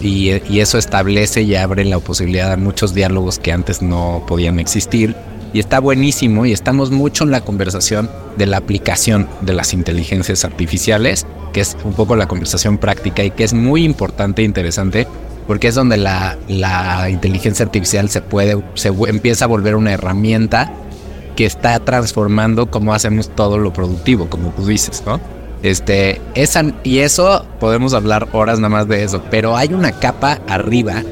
y, 0.00 0.30
eso 0.58 0.78
establece 0.78 1.42
y 1.42 1.54
abre 1.54 1.84
la 1.84 1.98
posibilidad 1.98 2.52
a 2.52 2.56
muchos 2.56 2.94
diálogos 2.94 3.38
que 3.38 3.52
antes 3.52 3.82
no 3.82 4.24
podían 4.26 4.58
existir. 4.58 5.14
Y 5.52 5.58
está 5.58 5.80
buenísimo 5.80 6.46
y 6.46 6.52
estamos 6.52 6.90
mucho 6.90 7.24
en 7.24 7.32
la 7.32 7.40
conversación 7.40 8.08
de 8.36 8.46
la 8.46 8.58
aplicación 8.58 9.28
de 9.40 9.52
las 9.52 9.74
inteligencias 9.74 10.44
artificiales, 10.44 11.26
que 11.52 11.60
es 11.60 11.76
un 11.84 11.92
poco 11.92 12.14
la 12.14 12.28
conversación 12.28 12.78
práctica 12.78 13.24
y 13.24 13.32
que 13.32 13.44
es 13.44 13.52
muy 13.52 13.84
importante 13.84 14.42
e 14.42 14.44
interesante 14.44 15.06
porque 15.46 15.66
es 15.66 15.74
donde 15.74 15.96
la, 15.96 16.38
la 16.46 17.10
inteligencia 17.10 17.64
artificial 17.64 18.08
se 18.08 18.20
puede, 18.20 18.62
se 18.74 18.88
empieza 19.08 19.46
a 19.46 19.48
volver 19.48 19.74
una 19.74 19.92
herramienta 19.92 20.72
que 21.34 21.44
está 21.44 21.80
transformando 21.80 22.70
cómo 22.70 22.94
hacemos 22.94 23.34
todo 23.34 23.58
lo 23.58 23.72
productivo, 23.72 24.30
como 24.30 24.50
tú 24.50 24.64
dices, 24.66 25.02
¿no? 25.04 25.20
Este, 25.62 26.20
esa, 26.34 26.64
y 26.84 27.00
eso 27.00 27.44
podemos 27.58 27.92
hablar 27.92 28.28
horas 28.32 28.58
nada 28.58 28.70
más 28.70 28.88
de 28.88 29.04
eso, 29.04 29.22
pero 29.30 29.56
hay 29.56 29.74
una 29.74 29.92
capa 29.92 30.40
arriba 30.48 31.02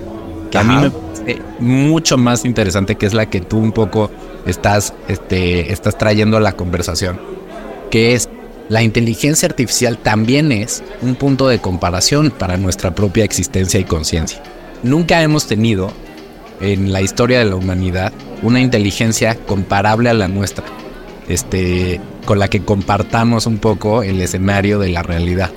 que 0.50 0.58
a 0.58 0.64
mí 0.64 0.74
me 0.74 0.90
parece 0.90 1.42
mucho 1.60 2.16
más 2.16 2.44
interesante, 2.44 2.94
que 2.96 3.06
es 3.06 3.12
la 3.12 3.26
que 3.26 3.40
tú 3.40 3.58
un 3.58 3.72
poco 3.72 4.10
estás, 4.46 4.94
este, 5.08 5.72
estás 5.72 5.98
trayendo 5.98 6.38
a 6.38 6.40
la 6.40 6.52
conversación, 6.52 7.20
que 7.90 8.14
es 8.14 8.30
la 8.68 8.82
inteligencia 8.82 9.48
artificial 9.48 9.98
también 9.98 10.52
es 10.52 10.82
un 11.00 11.14
punto 11.14 11.48
de 11.48 11.58
comparación 11.58 12.30
para 12.30 12.58
nuestra 12.58 12.94
propia 12.94 13.24
existencia 13.24 13.80
y 13.80 13.84
conciencia. 13.84 14.42
Nunca 14.82 15.22
hemos 15.22 15.46
tenido 15.46 15.90
en 16.60 16.92
la 16.92 17.00
historia 17.00 17.38
de 17.38 17.46
la 17.46 17.56
humanidad 17.56 18.12
una 18.42 18.60
inteligencia 18.60 19.36
comparable 19.46 20.10
a 20.10 20.14
la 20.14 20.28
nuestra, 20.28 20.64
este, 21.28 22.00
con 22.24 22.38
la 22.38 22.48
que 22.48 22.60
compartamos 22.60 23.46
un 23.46 23.58
poco 23.58 24.02
el 24.02 24.20
escenario 24.20 24.78
de 24.78 24.88
la 24.88 25.02
realidad. 25.02 25.50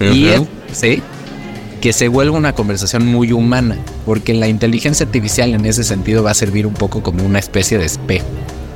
Y 0.00 0.28
es, 0.28 0.42
sí, 0.72 1.02
que 1.80 1.92
se 1.92 2.08
vuelva 2.08 2.36
una 2.36 2.54
conversación 2.54 3.06
muy 3.06 3.32
humana, 3.32 3.76
porque 4.06 4.34
la 4.34 4.48
inteligencia 4.48 5.04
artificial 5.06 5.52
en 5.54 5.66
ese 5.66 5.84
sentido 5.84 6.22
va 6.22 6.30
a 6.30 6.34
servir 6.34 6.66
un 6.66 6.74
poco 6.74 7.02
como 7.02 7.24
una 7.24 7.38
especie 7.38 7.78
de 7.78 7.84
espejo, 7.84 8.26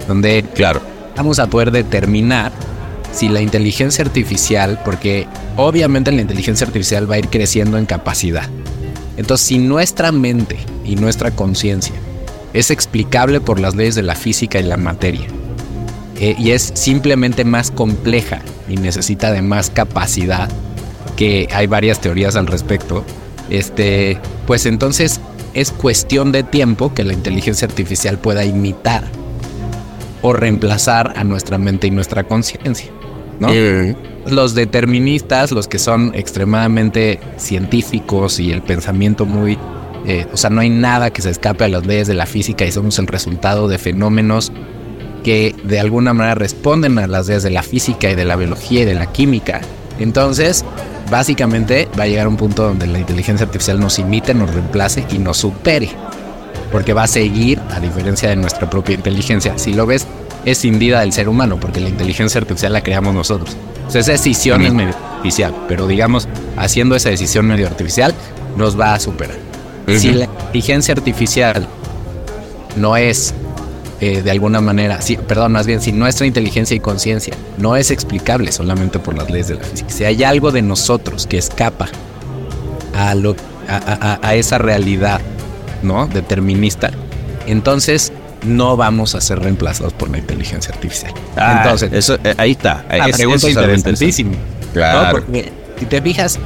donde 0.09 0.44
Claro. 0.55 0.81
vamos 1.16 1.38
a 1.38 1.46
poder 1.49 1.70
determinar 1.70 2.53
si 3.12 3.29
la 3.29 3.40
inteligencia 3.40 4.05
artificial, 4.05 4.81
porque 4.85 5.27
obviamente 5.57 6.12
la 6.12 6.20
inteligencia 6.20 6.66
artificial 6.66 7.11
va 7.11 7.14
a 7.14 7.18
ir 7.18 7.29
creciendo 7.29 7.79
en 7.79 7.87
capacidad. 7.87 8.49
Entonces, 9.16 9.46
si 9.46 9.59
nuestra 9.59 10.12
mente 10.12 10.59
y 10.85 10.96
nuestra 10.96 11.31
conciencia 11.31 11.94
es 12.53 12.70
explicable 12.70 13.40
por 13.40 13.59
las 13.59 13.75
leyes 13.75 13.94
de 13.94 14.03
la 14.03 14.14
física 14.14 14.59
y 14.59 14.64
la 14.64 14.77
materia, 14.77 15.27
eh, 16.18 16.35
y 16.38 16.52
es 16.52 16.72
simplemente 16.74 17.44
más 17.44 17.70
compleja 17.70 18.40
y 18.68 18.76
necesita 18.76 19.33
de 19.33 19.42
más 19.42 19.70
capacidad, 19.70 20.48
que 21.16 21.48
hay 21.52 21.66
varias 21.66 22.00
teorías 22.00 22.37
al 22.37 22.46
respecto, 22.46 23.05
este, 23.50 24.18
pues 24.46 24.66
entonces 24.66 25.20
es 25.55 25.70
cuestión 25.70 26.33
de 26.33 26.42
tiempo 26.42 26.92
que 26.94 27.05
la 27.05 27.12
inteligencia 27.12 27.66
artificial 27.66 28.18
pueda 28.18 28.44
imitar 28.44 29.05
o 30.22 30.33
reemplazar 30.33 31.14
a 31.16 31.24
nuestra 31.24 31.59
mente 31.59 31.87
y 31.87 31.90
nuestra 31.90 32.24
conciencia, 32.24 32.90
¿no? 33.40 33.48
Los 34.26 34.55
deterministas, 34.55 35.52
los 35.52 35.68
que 35.68 35.79
son 35.79 36.12
extremadamente 36.14 37.20
científicos 37.37 38.40
y 38.40 38.50
el 38.50 38.61
pensamiento 38.61 39.24
muy, 39.24 39.57
eh, 40.07 40.26
o 40.33 40.37
sea, 40.37 40.50
no 40.50 40.61
hay 40.61 40.70
nada 40.70 41.11
que 41.11 41.22
se 41.22 41.31
escape 41.31 41.64
a 41.64 41.68
las 41.68 41.87
leyes 41.87 42.09
de 42.09 42.14
la 42.14 42.26
física 42.26 42.64
y 42.64 42.72
somos 42.72 42.98
el 42.98 43.07
resultado 43.07 43.68
de 43.68 43.79
fenómenos 43.79 44.50
que 45.27 45.57
de 45.65 45.81
alguna 45.81 46.15
manera 46.15 46.37
responden 46.37 47.01
a 47.01 47.09
las 47.09 47.27
leyes 47.27 47.43
de 47.43 47.51
la 47.51 47.65
física 47.65 48.09
y 48.09 48.15
de 48.15 48.25
la 48.25 48.37
biología 48.37 48.83
y 48.83 48.85
de 48.85 48.95
la 48.95 49.07
química. 49.07 49.61
Entonces, 49.99 50.65
básicamente 51.11 51.89
va 51.99 52.05
a 52.05 52.07
llegar 52.07 52.29
un 52.29 52.37
punto 52.37 52.62
donde 52.62 52.87
la 52.87 53.01
inteligencia 53.01 53.45
artificial 53.45 53.81
nos 53.81 53.99
imite, 53.99 54.35
nos 54.35 54.55
reemplace 54.55 55.05
y 55.11 55.19
nos 55.19 55.39
supere. 55.39 55.91
Porque 56.71 56.93
va 56.93 57.03
a 57.03 57.07
seguir, 57.09 57.61
a 57.75 57.81
diferencia 57.81 58.29
de 58.29 58.37
nuestra 58.37 58.71
propia 58.71 58.95
inteligencia. 58.95 59.59
Si 59.59 59.73
lo 59.75 59.85
ves, 59.85 60.07
es 60.45 60.61
cindida 60.61 61.01
del 61.01 61.12
ser 61.12 61.29
humano, 61.29 61.59
porque 61.59 61.81
la 61.81 61.89
inteligencia 61.89 62.41
artificial 62.41 62.73
la 62.73 62.85
creamos 62.85 63.12
nosotros. 63.12 63.57
Esa 63.93 64.12
decisión 64.12 64.62
es 64.62 64.73
medio 64.73 64.95
artificial, 64.95 65.53
pero 65.67 65.89
digamos, 65.89 66.29
haciendo 66.57 66.95
esa 66.95 67.11
decisión 67.11 67.49
medio 67.49 67.67
artificial, 67.67 68.15
nos 68.57 68.79
va 68.79 68.95
a 68.95 69.01
superar. 69.01 69.39
Si 69.89 70.12
la 70.12 70.27
inteligencia 70.27 70.95
artificial 70.95 71.67
no 72.77 72.97
es 72.97 73.35
eh, 74.00 74.22
de 74.22 74.30
alguna 74.30 74.61
manera, 74.61 75.00
sí, 75.00 75.16
perdón, 75.16 75.52
más 75.52 75.66
bien, 75.66 75.80
si 75.80 75.92
nuestra 75.92 76.26
inteligencia 76.26 76.76
y 76.76 76.80
conciencia 76.80 77.35
no 77.59 77.76
es 77.76 77.90
explicable 77.90 78.52
solamente 78.52 78.98
por 78.98 79.16
las 79.16 79.30
leyes 79.30 79.48
de 79.48 79.54
la 79.54 79.64
física, 79.64 79.90
si 79.90 80.04
hay 80.04 80.22
algo 80.24 80.52
de 80.52 80.62
nosotros 80.62 81.26
que 81.26 81.38
escapa 81.38 81.88
a, 82.94 83.14
lo, 83.14 83.37
a, 83.68 83.76
a- 84.22 84.28
a 84.28 84.35
esa 84.35 84.59
realidad, 84.59 85.20
¿no? 85.82 86.06
Determinista, 86.09 86.90
entonces 87.46 88.12
no 88.44 88.76
vamos 88.76 89.14
a 89.14 89.20
ser 89.20 89.40
reemplazados 89.40 89.92
por 89.92 90.11
la 90.11 90.18
inteligencia 90.18 90.72
artificial. 90.74 91.12
Ah, 91.37 91.62
entonces, 91.62 91.90
eso, 91.92 92.16
eh, 92.22 92.35
ahí 92.38 92.52
está. 92.52 92.85
la 92.88 93.09
Es- 93.09 93.16
pregunta 93.16 93.37
eso 93.38 93.48
es 93.48 93.56
algo 93.56 93.74
interesantísima. 93.74 94.32
Claro. 94.72 95.06
¿no? 95.06 95.12
Porque 95.24 95.52
si 95.78 95.87
te 95.87 96.02
fijas, 96.02 96.38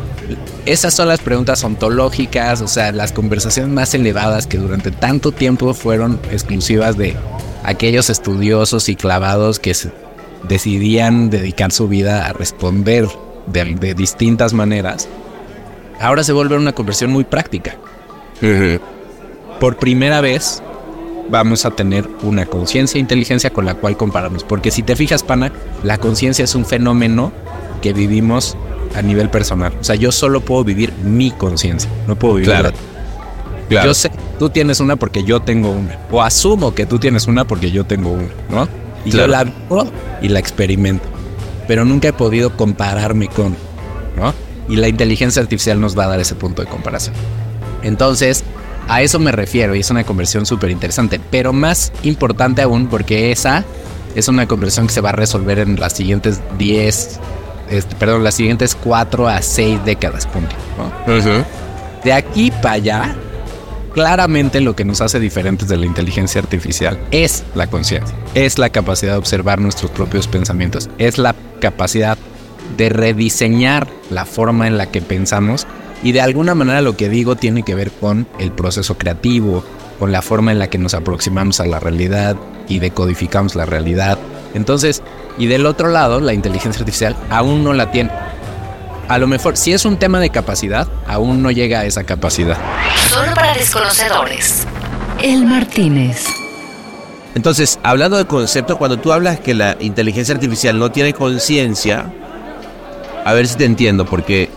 esas 0.66 0.94
son 0.94 1.08
las 1.08 1.20
preguntas 1.20 1.62
ontológicas, 1.64 2.60
o 2.60 2.68
sea, 2.68 2.92
las 2.92 3.12
conversaciones 3.12 3.72
más 3.72 3.94
elevadas 3.94 4.46
que 4.46 4.58
durante 4.58 4.90
tanto 4.90 5.32
tiempo 5.32 5.74
fueron 5.74 6.20
exclusivas 6.30 6.96
de 6.96 7.16
aquellos 7.64 8.10
estudiosos 8.10 8.88
y 8.88 8.96
clavados 8.96 9.58
que 9.58 9.74
decidían 10.48 11.30
dedicar 11.30 11.72
su 11.72 11.88
vida 11.88 12.26
a 12.26 12.32
responder 12.32 13.08
de, 13.46 13.74
de 13.74 13.94
distintas 13.94 14.52
maneras. 14.52 15.08
Ahora 16.00 16.24
se 16.24 16.32
vuelve 16.32 16.56
una 16.56 16.72
conversión 16.72 17.10
muy 17.10 17.24
práctica. 17.24 17.76
Por 19.60 19.76
primera 19.76 20.20
vez 20.20 20.62
vamos 21.28 21.64
a 21.64 21.70
tener 21.70 22.08
una 22.22 22.46
conciencia 22.46 22.98
e 22.98 23.00
inteligencia 23.00 23.50
con 23.50 23.66
la 23.66 23.74
cual 23.74 23.96
compararnos. 23.96 24.44
Porque 24.44 24.70
si 24.70 24.82
te 24.82 24.96
fijas, 24.96 25.22
pana, 25.22 25.52
la 25.82 25.98
conciencia 25.98 26.44
es 26.44 26.54
un 26.54 26.64
fenómeno 26.64 27.32
que 27.82 27.92
vivimos 27.92 28.56
a 28.94 29.02
nivel 29.02 29.30
personal. 29.30 29.72
O 29.80 29.84
sea, 29.84 29.94
yo 29.96 30.10
solo 30.12 30.40
puedo 30.40 30.64
vivir 30.64 30.92
mi 31.04 31.30
conciencia, 31.30 31.90
no 32.06 32.16
puedo 32.16 32.34
vivir 32.34 32.48
Claro. 32.50 32.68
la- 32.70 32.74
Claro. 33.68 33.86
Yo 33.86 33.94
sé, 33.94 34.10
tú 34.38 34.50
tienes 34.50 34.80
una 34.80 34.96
porque 34.96 35.22
yo 35.22 35.40
tengo 35.40 35.70
una. 35.70 35.96
O 36.10 36.20
asumo 36.22 36.74
que 36.74 36.86
tú 36.86 36.98
tienes 36.98 37.28
una 37.28 37.46
porque 37.46 37.70
yo 37.70 37.84
tengo 37.84 38.10
una, 38.10 38.28
¿no? 38.50 38.68
Y 39.04 39.10
Claro. 39.10 39.26
yo 39.26 39.30
la 39.32 39.44
vivo 39.44 39.86
y 40.20 40.28
la 40.28 40.40
experimento. 40.40 41.04
Pero 41.68 41.84
nunca 41.84 42.08
he 42.08 42.12
podido 42.12 42.56
compararme 42.56 43.28
con, 43.28 43.54
¿no? 44.16 44.34
Y 44.68 44.74
la 44.74 44.88
inteligencia 44.88 45.40
artificial 45.40 45.80
nos 45.80 45.96
va 45.96 46.04
a 46.04 46.08
dar 46.08 46.18
ese 46.20 46.34
punto 46.34 46.62
de 46.62 46.68
comparación. 46.68 47.14
Entonces, 47.84 48.42
a 48.88 49.02
eso 49.02 49.20
me 49.20 49.30
refiero 49.30 49.74
y 49.76 49.80
es 49.80 49.90
una 49.90 50.02
conversión 50.04 50.46
súper 50.46 50.70
interesante. 50.70 51.20
Pero 51.30 51.52
más 51.52 51.92
importante 52.02 52.62
aún 52.62 52.88
porque 52.88 53.30
esa 53.30 53.64
es 54.16 54.26
una 54.26 54.48
conversión 54.48 54.88
que 54.88 54.92
se 54.92 55.00
va 55.00 55.10
a 55.10 55.12
resolver 55.12 55.60
en 55.60 55.78
las 55.78 55.92
siguientes 55.92 56.40
10, 56.58 57.20
este, 57.70 57.94
perdón, 57.96 58.24
las 58.24 58.34
siguientes 58.34 58.74
4 58.74 59.28
a 59.28 59.40
6 59.40 59.84
décadas, 59.84 60.26
punto. 60.26 60.54
¿no? 60.76 61.44
De 62.04 62.12
aquí 62.12 62.50
para 62.50 62.72
allá, 62.72 63.16
claramente 63.92 64.60
lo 64.60 64.74
que 64.74 64.84
nos 64.84 65.00
hace 65.00 65.20
diferentes 65.20 65.68
de 65.68 65.76
la 65.76 65.86
inteligencia 65.86 66.40
artificial 66.40 66.98
es 67.10 67.44
la 67.54 67.68
conciencia, 67.68 68.14
es 68.34 68.58
la 68.58 68.70
capacidad 68.70 69.12
de 69.12 69.18
observar 69.18 69.60
nuestros 69.60 69.90
propios 69.90 70.26
pensamientos, 70.26 70.88
es 70.98 71.18
la 71.18 71.34
capacidad 71.60 72.18
de 72.76 72.88
rediseñar 72.88 73.88
la 74.10 74.24
forma 74.24 74.66
en 74.66 74.78
la 74.78 74.86
que 74.86 75.02
pensamos 75.02 75.66
y 76.02 76.12
de 76.12 76.20
alguna 76.20 76.54
manera 76.54 76.80
lo 76.80 76.96
que 76.96 77.08
digo 77.08 77.36
tiene 77.36 77.62
que 77.62 77.74
ver 77.74 77.90
con 77.90 78.26
el 78.38 78.52
proceso 78.52 78.96
creativo, 78.96 79.64
con 79.98 80.12
la 80.12 80.22
forma 80.22 80.52
en 80.52 80.58
la 80.58 80.70
que 80.70 80.78
nos 80.78 80.94
aproximamos 80.94 81.60
a 81.60 81.66
la 81.66 81.78
realidad 81.78 82.36
y 82.68 82.78
decodificamos 82.78 83.54
la 83.54 83.66
realidad. 83.66 84.18
Entonces, 84.54 85.02
y 85.40 85.46
del 85.46 85.64
otro 85.64 85.88
lado, 85.88 86.20
la 86.20 86.34
inteligencia 86.34 86.78
artificial 86.80 87.16
aún 87.30 87.64
no 87.64 87.72
la 87.72 87.90
tiene. 87.90 88.10
A 89.08 89.16
lo 89.16 89.26
mejor, 89.26 89.56
si 89.56 89.72
es 89.72 89.86
un 89.86 89.96
tema 89.96 90.20
de 90.20 90.28
capacidad, 90.28 90.86
aún 91.06 91.42
no 91.42 91.50
llega 91.50 91.80
a 91.80 91.86
esa 91.86 92.04
capacidad. 92.04 92.58
Solo 93.08 93.32
para 93.34 93.54
desconocedores. 93.54 94.66
El 95.22 95.46
Martínez. 95.46 96.26
Entonces, 97.34 97.78
hablando 97.82 98.18
de 98.18 98.26
concepto, 98.26 98.76
cuando 98.76 98.98
tú 98.98 99.14
hablas 99.14 99.40
que 99.40 99.54
la 99.54 99.78
inteligencia 99.80 100.34
artificial 100.34 100.78
no 100.78 100.92
tiene 100.92 101.14
conciencia, 101.14 102.12
a 103.24 103.32
ver 103.32 103.48
si 103.48 103.56
te 103.56 103.64
entiendo, 103.64 104.04
porque 104.04 104.50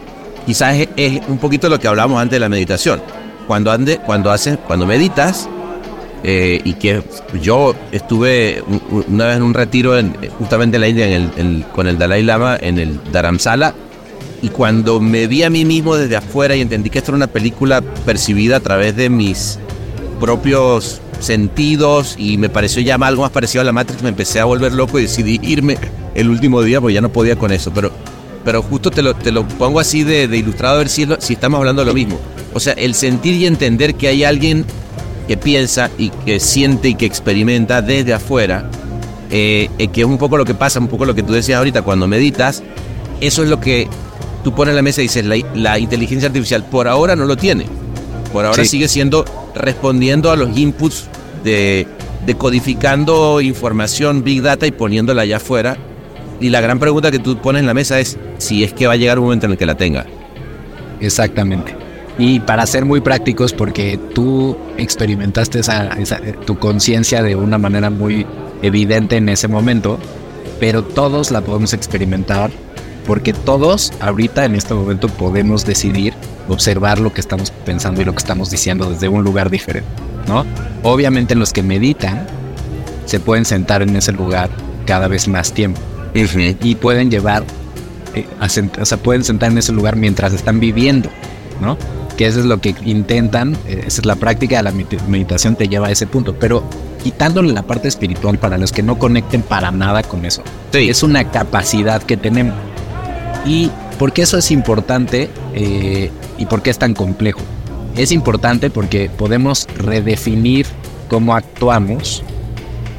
quizás 0.45 0.75
es, 0.75 0.89
es 0.97 1.21
un 1.29 1.37
poquito 1.37 1.69
lo 1.69 1.79
que 1.79 1.87
hablábamos 1.87 2.21
antes 2.21 2.35
de 2.35 2.39
la 2.41 2.49
meditación. 2.49 3.01
Cuando 3.47 3.71
ande, 3.71 3.99
cuando 3.99 4.31
haces, 4.31 4.57
cuando 4.67 4.85
meditas, 4.85 5.47
eh, 6.23 6.61
y 6.63 6.73
que 6.75 7.03
yo 7.41 7.75
estuve 7.91 8.63
una 9.07 9.27
vez 9.27 9.37
en 9.37 9.43
un 9.43 9.53
retiro 9.53 9.97
en, 9.97 10.15
justamente 10.39 10.77
en 10.77 10.81
la 10.81 10.87
India 10.87 11.07
en 11.07 11.31
el, 11.35 11.65
con 11.73 11.87
el 11.87 11.97
Dalai 11.97 12.23
Lama 12.23 12.57
en 12.59 12.79
el 12.79 12.99
Dharamsala 13.11 13.73
y 14.41 14.49
cuando 14.49 14.99
me 14.99 15.27
vi 15.27 15.43
a 15.43 15.49
mí 15.49 15.65
mismo 15.65 15.95
desde 15.95 16.15
afuera 16.15 16.55
y 16.55 16.61
entendí 16.61 16.89
que 16.89 16.99
esto 16.99 17.11
era 17.11 17.17
una 17.17 17.27
película 17.27 17.81
percibida 17.81 18.57
a 18.57 18.59
través 18.59 18.95
de 18.95 19.09
mis 19.09 19.59
propios 20.19 21.01
sentidos 21.19 22.15
y 22.17 22.37
me 22.37 22.49
pareció 22.49 22.81
ya 22.81 22.95
algo 22.95 23.23
más 23.23 23.31
parecido 23.31 23.61
a 23.61 23.63
la 23.63 23.71
Matrix, 23.71 24.03
me 24.03 24.09
empecé 24.09 24.39
a 24.39 24.45
volver 24.45 24.73
loco 24.73 24.99
y 24.99 25.03
decidí 25.03 25.39
irme 25.43 25.77
el 26.15 26.29
último 26.29 26.61
día 26.61 26.79
porque 26.81 26.93
ya 26.93 27.01
no 27.01 27.11
podía 27.11 27.35
con 27.35 27.51
eso. 27.51 27.71
Pero, 27.73 27.91
pero 28.43 28.61
justo 28.61 28.91
te 28.91 29.01
lo, 29.01 29.15
te 29.15 29.31
lo 29.31 29.47
pongo 29.47 29.79
así 29.79 30.03
de, 30.03 30.25
ilustrado 30.25 30.75
a 30.75 30.77
ver 30.79 30.89
si, 30.89 31.07
si 31.19 31.33
estamos 31.33 31.59
hablando 31.59 31.81
de 31.81 31.85
lo 31.87 31.93
mismo. 31.93 32.19
O 32.53 32.59
sea, 32.59 32.73
el 32.73 32.93
sentir 32.93 33.33
y 33.35 33.45
entender 33.45 33.95
que 33.95 34.09
hay 34.09 34.23
alguien 34.23 34.65
que 35.27 35.37
piensa 35.37 35.89
y 35.97 36.09
que 36.09 36.39
siente 36.39 36.89
y 36.89 36.95
que 36.95 37.05
experimenta 37.05 37.81
desde 37.81 38.13
afuera, 38.13 38.69
eh, 39.29 39.69
eh, 39.77 39.87
que 39.87 40.01
es 40.01 40.07
un 40.07 40.17
poco 40.17 40.37
lo 40.37 40.45
que 40.45 40.53
pasa, 40.53 40.79
un 40.79 40.87
poco 40.87 41.05
lo 41.05 41.15
que 41.15 41.23
tú 41.23 41.33
decías 41.33 41.57
ahorita 41.57 41.81
cuando 41.81 42.07
meditas, 42.07 42.63
eso 43.21 43.43
es 43.43 43.49
lo 43.49 43.59
que 43.59 43.87
tú 44.43 44.53
pones 44.53 44.71
en 44.71 44.75
la 44.75 44.81
mesa 44.81 45.01
y 45.01 45.05
dices, 45.05 45.25
la, 45.25 45.79
inteligencia 45.79 46.27
artificial 46.27 46.65
por 46.65 46.87
ahora 46.87 47.15
no 47.15 47.25
lo 47.25 47.37
tiene. 47.37 47.65
Por 48.31 48.45
ahora 48.45 48.65
sigue 48.65 48.87
siendo 48.87 49.25
respondiendo 49.55 50.31
a 50.31 50.35
los 50.35 50.57
inputs 50.57 51.05
de, 51.43 51.87
decodificando 52.25 53.41
información, 53.41 54.23
big 54.23 54.41
data 54.41 54.65
y 54.67 54.71
poniéndola 54.71 55.21
allá 55.21 55.37
afuera. 55.37 55.77
Y 56.39 56.49
la 56.49 56.61
gran 56.61 56.79
pregunta 56.79 57.11
que 57.11 57.19
tú 57.19 57.37
pones 57.37 57.61
en 57.61 57.67
la 57.67 57.73
mesa 57.73 57.99
es 57.99 58.17
si 58.37 58.63
es 58.63 58.73
que 58.73 58.87
va 58.87 58.93
a 58.93 58.97
llegar 58.97 59.19
un 59.19 59.25
momento 59.25 59.45
en 59.45 59.53
el 59.53 59.57
que 59.57 59.65
la 59.65 59.75
tenga. 59.75 60.05
Exactamente. 60.99 61.82
Y 62.17 62.39
para 62.41 62.65
ser 62.65 62.85
muy 62.85 63.01
prácticos, 63.01 63.53
porque 63.53 63.99
tú 64.13 64.55
experimentaste 64.77 65.59
esa, 65.59 65.89
tu 66.45 66.59
conciencia 66.59 67.23
de 67.23 67.35
una 67.35 67.57
manera 67.57 67.89
muy 67.89 68.25
evidente 68.61 69.17
en 69.17 69.29
ese 69.29 69.47
momento, 69.47 69.97
pero 70.59 70.83
todos 70.83 71.31
la 71.31 71.41
podemos 71.41 71.73
experimentar 71.73 72.51
porque 73.05 73.33
todos 73.33 73.91
ahorita 73.99 74.45
en 74.45 74.55
este 74.55 74.73
momento 74.73 75.07
podemos 75.09 75.65
decidir 75.65 76.13
observar 76.47 76.99
lo 76.99 77.13
que 77.13 77.21
estamos 77.21 77.51
pensando 77.51 78.01
y 78.01 78.05
lo 78.05 78.13
que 78.13 78.19
estamos 78.19 78.49
diciendo 78.49 78.89
desde 78.89 79.07
un 79.07 79.23
lugar 79.23 79.49
diferente, 79.49 79.89
¿no? 80.27 80.45
Obviamente 80.83 81.35
los 81.35 81.53
que 81.53 81.63
meditan 81.63 82.27
se 83.05 83.19
pueden 83.19 83.45
sentar 83.45 83.81
en 83.81 83.95
ese 83.95 84.11
lugar 84.11 84.49
cada 84.85 85.07
vez 85.07 85.27
más 85.27 85.53
tiempo 85.53 85.81
y 86.13 86.75
pueden 86.75 87.09
llevar, 87.09 87.43
eh, 88.13 88.25
o 88.79 88.85
sea, 88.85 88.97
pueden 88.97 89.23
sentar 89.23 89.51
en 89.51 89.57
ese 89.57 89.71
lugar 89.71 89.95
mientras 89.95 90.33
están 90.33 90.59
viviendo, 90.59 91.09
¿no? 91.59 91.77
Que 92.17 92.27
eso 92.27 92.39
es 92.39 92.45
lo 92.45 92.59
que 92.61 92.75
intentan, 92.85 93.53
eh, 93.67 93.83
esa 93.87 94.01
es 94.01 94.05
la 94.05 94.15
práctica 94.15 94.57
de 94.57 94.63
la 94.63 94.71
meditación, 95.07 95.55
te 95.55 95.67
lleva 95.67 95.87
a 95.87 95.91
ese 95.91 96.07
punto, 96.07 96.35
pero 96.39 96.63
quitándole 97.03 97.51
la 97.51 97.63
parte 97.63 97.87
espiritual 97.87 98.37
para 98.37 98.57
los 98.57 98.71
que 98.71 98.83
no 98.83 98.97
conecten 98.97 99.41
para 99.41 99.71
nada 99.71 100.03
con 100.03 100.25
eso. 100.25 100.43
Es 100.71 101.03
una 101.03 101.29
capacidad 101.31 102.01
que 102.01 102.17
tenemos. 102.17 102.55
¿Y 103.45 103.69
por 103.99 104.13
qué 104.13 104.21
eso 104.21 104.37
es 104.37 104.51
importante 104.51 105.29
eh, 105.53 106.11
y 106.37 106.45
por 106.45 106.61
qué 106.61 106.69
es 106.69 106.77
tan 106.77 106.93
complejo? 106.93 107.41
Es 107.97 108.11
importante 108.11 108.69
porque 108.69 109.09
podemos 109.09 109.67
redefinir 109.77 110.65
cómo 111.09 111.35
actuamos 111.35 112.23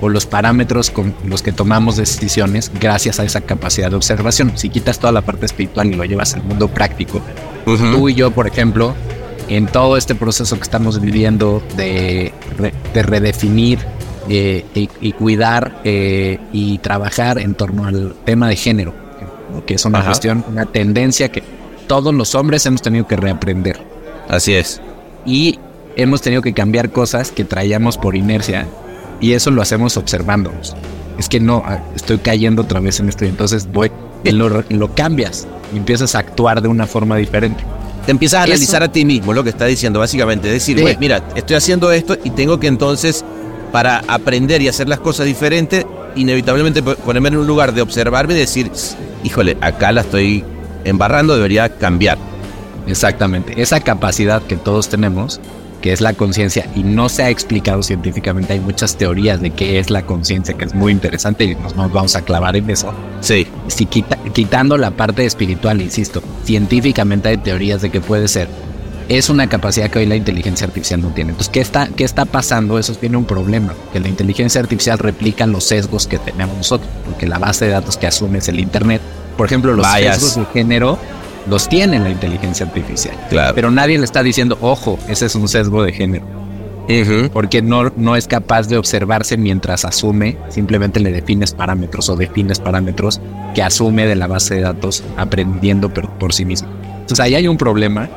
o 0.00 0.08
los 0.08 0.26
parámetros 0.26 0.90
con 0.90 1.14
los 1.24 1.42
que 1.42 1.50
tomamos 1.50 1.96
decisiones 1.96 2.70
gracias 2.78 3.20
a 3.20 3.24
esa 3.24 3.40
capacidad 3.40 3.90
de 3.90 3.96
observación. 3.96 4.52
Si 4.56 4.68
quitas 4.68 4.98
toda 4.98 5.12
la 5.12 5.22
parte 5.22 5.46
espiritual 5.46 5.88
y 5.88 5.94
lo 5.94 6.04
llevas 6.04 6.34
al 6.34 6.44
mundo 6.44 6.68
práctico, 6.68 7.22
tú 7.64 8.08
y 8.08 8.14
yo, 8.14 8.30
por 8.30 8.46
ejemplo, 8.46 8.94
en 9.48 9.66
todo 9.66 9.96
este 9.96 10.14
proceso 10.14 10.56
que 10.56 10.62
estamos 10.62 11.00
viviendo 11.00 11.62
de, 11.76 12.32
redefinir 12.94 13.78
eh, 14.28 14.64
y, 14.74 15.12
cuidar 15.12 15.80
eh, 15.84 16.38
y 16.52 16.78
trabajar 16.78 17.38
en 17.38 17.54
torno 17.54 17.86
al 17.86 18.14
tema 18.24 18.48
de 18.48 18.56
género, 18.56 18.94
que 19.66 19.74
es 19.74 19.84
una 19.84 20.04
cuestión, 20.04 20.44
una 20.48 20.66
tendencia 20.66 21.30
que 21.30 21.42
todos 21.86 22.14
los 22.14 22.34
hombres 22.34 22.64
hemos 22.66 22.82
tenido 22.82 23.06
que 23.06 23.16
reaprender. 23.16 23.80
Así 24.28 24.54
es. 24.54 24.80
Y 25.26 25.58
hemos 25.96 26.22
tenido 26.22 26.42
que 26.42 26.54
cambiar 26.54 26.90
cosas 26.90 27.30
que 27.30 27.44
traíamos 27.44 27.98
por 27.98 28.16
inercia 28.16 28.66
y 29.20 29.32
eso 29.32 29.50
lo 29.50 29.62
hacemos 29.62 29.96
observándonos. 29.96 30.74
Es 31.18 31.28
que 31.28 31.38
no, 31.38 31.62
ah, 31.64 31.80
estoy 31.94 32.18
cayendo 32.18 32.62
otra 32.62 32.80
vez 32.80 32.98
en 33.00 33.08
esto 33.08 33.24
y 33.24 33.28
entonces 33.28 33.70
voy, 33.70 33.90
lo, 34.24 34.64
lo 34.68 34.94
cambias 34.94 35.46
y 35.74 35.78
empiezas 35.78 36.14
a 36.14 36.20
actuar 36.20 36.62
de 36.62 36.68
una 36.68 36.86
forma 36.86 37.16
diferente. 37.16 37.64
Te 38.06 38.12
empiezas 38.12 38.40
a 38.40 38.42
analizar 38.44 38.82
a 38.82 38.92
ti 38.92 39.04
mismo 39.04 39.32
lo 39.32 39.42
que 39.42 39.50
está 39.50 39.64
diciendo, 39.66 39.98
básicamente. 39.98 40.48
Es 40.48 40.54
decir, 40.54 40.96
mira, 41.00 41.22
estoy 41.34 41.56
haciendo 41.56 41.90
esto 41.90 42.16
y 42.22 42.30
tengo 42.30 42.60
que 42.60 42.66
entonces, 42.66 43.24
para 43.72 44.02
aprender 44.06 44.62
y 44.62 44.68
hacer 44.68 44.88
las 44.88 45.00
cosas 45.00 45.26
diferentes, 45.26 45.86
inevitablemente 46.14 46.82
ponerme 46.82 47.28
en 47.28 47.38
un 47.38 47.46
lugar 47.46 47.74
de 47.74 47.82
observarme 47.82 48.34
y 48.34 48.38
decir, 48.38 48.70
híjole, 49.24 49.56
acá 49.60 49.90
la 49.92 50.02
estoy 50.02 50.44
embarrando, 50.84 51.34
debería 51.34 51.68
cambiar. 51.70 52.18
Exactamente. 52.86 53.60
Esa 53.60 53.80
capacidad 53.80 54.42
que 54.42 54.56
todos 54.56 54.88
tenemos 54.88 55.40
que 55.84 55.92
es 55.92 56.00
la 56.00 56.14
conciencia 56.14 56.66
y 56.74 56.82
no 56.82 57.10
se 57.10 57.24
ha 57.24 57.28
explicado 57.28 57.82
científicamente. 57.82 58.54
Hay 58.54 58.60
muchas 58.60 58.96
teorías 58.96 59.42
de 59.42 59.50
qué 59.50 59.78
es 59.78 59.90
la 59.90 60.00
conciencia, 60.06 60.54
que 60.56 60.64
es 60.64 60.74
muy 60.74 60.90
interesante 60.90 61.44
y 61.44 61.54
nos, 61.56 61.76
vamos 61.76 62.16
a 62.16 62.22
clavar 62.22 62.56
en 62.56 62.70
eso. 62.70 62.90
Sí. 63.20 63.46
Si 63.68 63.86
quitando 63.86 64.76
la 64.76 64.90
parte 64.90 65.24
espiritual, 65.24 65.80
insisto, 65.80 66.22
científicamente 66.44 67.28
hay 67.28 67.38
teorías 67.38 67.82
de 67.82 67.90
que 67.90 68.00
puede 68.00 68.28
ser. 68.28 68.48
Es 69.08 69.28
una 69.28 69.48
capacidad 69.48 69.90
que 69.90 69.98
hoy 69.98 70.06
la 70.06 70.16
inteligencia 70.16 70.66
artificial 70.66 71.02
no 71.02 71.08
tiene. 71.08 71.30
Entonces, 71.30 71.52
¿qué 71.52 71.60
está, 71.60 71.88
qué 71.88 72.04
está 72.04 72.24
pasando? 72.24 72.78
Eso 72.78 72.94
tiene 72.94 73.16
un 73.18 73.26
problema, 73.26 73.74
que 73.92 74.00
la 74.00 74.08
inteligencia 74.08 74.60
artificial 74.60 74.98
replica 74.98 75.46
los 75.46 75.64
sesgos 75.64 76.06
que 76.06 76.18
tenemos 76.18 76.56
nosotros, 76.56 76.88
porque 77.04 77.26
la 77.26 77.38
base 77.38 77.66
de 77.66 77.72
datos 77.72 77.98
que 77.98 78.06
asume 78.06 78.38
es 78.38 78.48
el 78.48 78.60
Internet. 78.60 79.02
Por 79.36 79.46
ejemplo, 79.46 79.74
los 79.74 79.86
sesgos 79.86 80.36
de 80.36 80.46
género 80.52 80.98
los 81.48 81.68
tiene 81.68 81.98
la 81.98 82.10
inteligencia 82.10 82.64
artificial. 82.66 83.14
Claro. 83.28 83.54
Pero 83.54 83.70
nadie 83.70 83.98
le 83.98 84.04
está 84.04 84.22
diciendo, 84.22 84.56
ojo, 84.60 84.98
ese 85.08 85.26
es 85.26 85.34
un 85.34 85.48
sesgo 85.48 85.82
de 85.82 85.92
género. 85.92 86.43
Porque 87.32 87.62
no, 87.62 87.90
no 87.96 88.16
es 88.16 88.26
capaz 88.26 88.68
de 88.68 88.76
observarse 88.76 89.36
mientras 89.36 89.84
asume, 89.84 90.36
simplemente 90.48 91.00
le 91.00 91.12
defines 91.12 91.52
parámetros 91.52 92.08
o 92.08 92.16
defines 92.16 92.60
parámetros 92.60 93.20
que 93.54 93.62
asume 93.62 94.06
de 94.06 94.16
la 94.16 94.26
base 94.26 94.56
de 94.56 94.60
datos 94.62 95.02
aprendiendo 95.16 95.92
por, 95.92 96.10
por 96.10 96.32
sí 96.32 96.44
mismo. 96.44 96.68
Entonces 97.00 97.20
ahí 97.20 97.34
hay 97.34 97.48
un 97.48 97.56
problema 97.56 98.08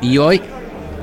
y 0.00 0.18
hoy 0.18 0.40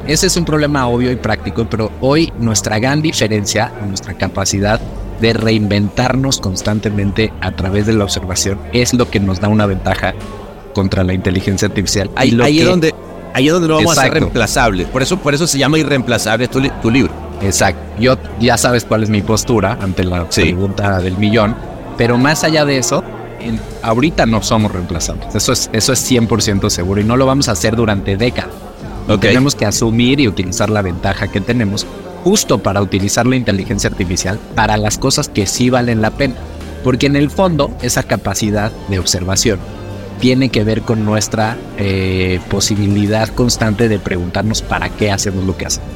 ese 0.08 0.28
es 0.28 0.38
un 0.38 0.46
problema 0.46 0.88
obvio 0.88 1.12
y 1.12 1.16
práctico, 1.16 1.68
pero 1.70 1.92
hoy 2.02 2.34
nuestra 2.40 2.80
gran 2.80 3.02
diferencia, 3.02 3.72
nuestra 3.88 4.16
capacidad 4.16 4.80
de 5.20 5.34
reinventarnos 5.34 6.40
constantemente 6.40 7.32
a 7.42 7.52
través 7.52 7.86
de 7.86 7.94
la 7.94 8.04
observación 8.04 8.60
es 8.74 8.94
lo 8.94 9.10
que 9.10 9.20
nos 9.20 9.40
da 9.40 9.48
una 9.48 9.68
ventaja 9.68 10.16
contra 10.74 11.04
la 11.04 11.14
inteligencia 11.14 11.68
artificial. 11.68 12.10
Ahí, 12.16 12.60
es 12.60 12.66
donde 12.66 12.94
ahí 13.34 13.48
es 13.48 13.54
donde 13.54 13.68
lo 13.68 13.76
vamos 13.76 13.98
a 13.98 14.02
hacer 14.02 14.14
reemplazable. 14.14 14.86
Por 14.86 15.02
eso, 15.02 15.18
por 15.18 15.34
eso 15.34 15.48
se 15.48 15.58
llama 15.58 15.78
irreemplazable 15.78 16.48
tu, 16.48 16.62
tu 16.82 16.92
libro. 16.92 17.12
Exacto. 17.42 17.82
Yo 18.00 18.18
ya 18.40 18.58
sabes 18.58 18.86
cuál 18.86 19.04
es 19.04 19.10
mi 19.10 19.22
postura 19.22 19.78
ante 19.82 20.04
la 20.04 20.28
pregunta 20.30 21.00
del 21.00 21.18
millón. 21.18 21.56
Pero 21.98 22.18
más 22.18 22.44
allá 22.44 22.66
de 22.66 22.78
eso, 22.78 23.04
ahorita 23.82 24.26
no 24.26 24.42
somos 24.42 24.72
reemplazables. 24.72 25.36
Eso 25.36 25.52
es, 25.52 25.70
eso 25.74 25.94
es 25.94 26.12
100% 26.12 26.70
seguro 26.70 27.02
y 27.02 27.04
no 27.04 27.18
lo 27.18 27.26
vamos 27.26 27.50
a 27.50 27.54
hacer 27.54 27.76
durante 27.76 28.18
décadas. 28.18 28.52
Tenemos 29.20 29.56
que 29.56 29.66
asumir 29.66 30.20
y 30.20 30.28
utilizar 30.28 30.70
la 30.70 30.82
ventaja 30.82 31.28
que 31.28 31.42
tenemos 31.42 31.86
justo 32.24 32.60
para 32.60 32.82
utilizar 32.82 33.26
la 33.26 33.36
inteligencia 33.36 33.90
artificial 33.90 34.40
para 34.56 34.78
las 34.78 34.98
cosas 34.98 35.28
que 35.28 35.48
sí 35.48 35.70
valen 35.70 36.02
la 36.02 36.12
pena. 36.12 36.36
Porque 36.84 37.08
en 37.08 37.16
el 37.16 37.30
fondo, 37.30 37.72
esa 37.82 38.04
capacidad 38.04 38.72
de 38.88 39.00
observación 39.00 39.60
tiene 40.22 40.50
que 40.50 40.64
ver 40.64 40.84
con 40.84 41.04
nuestra 41.04 41.58
eh, 41.78 42.40
posibilidad 42.50 43.28
constante 43.30 43.90
de 43.90 44.00
preguntarnos 44.00 44.62
para 44.62 44.88
qué 44.90 45.12
hacemos 45.12 45.44
lo 45.44 45.58
que 45.58 45.66
hacemos. 45.66 45.90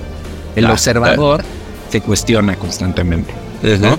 El 0.56 0.66
observador 0.66 1.44
se 1.90 2.02
cuestiona 2.02 2.56
constantemente. 2.56 3.32
¿no? 3.80 3.98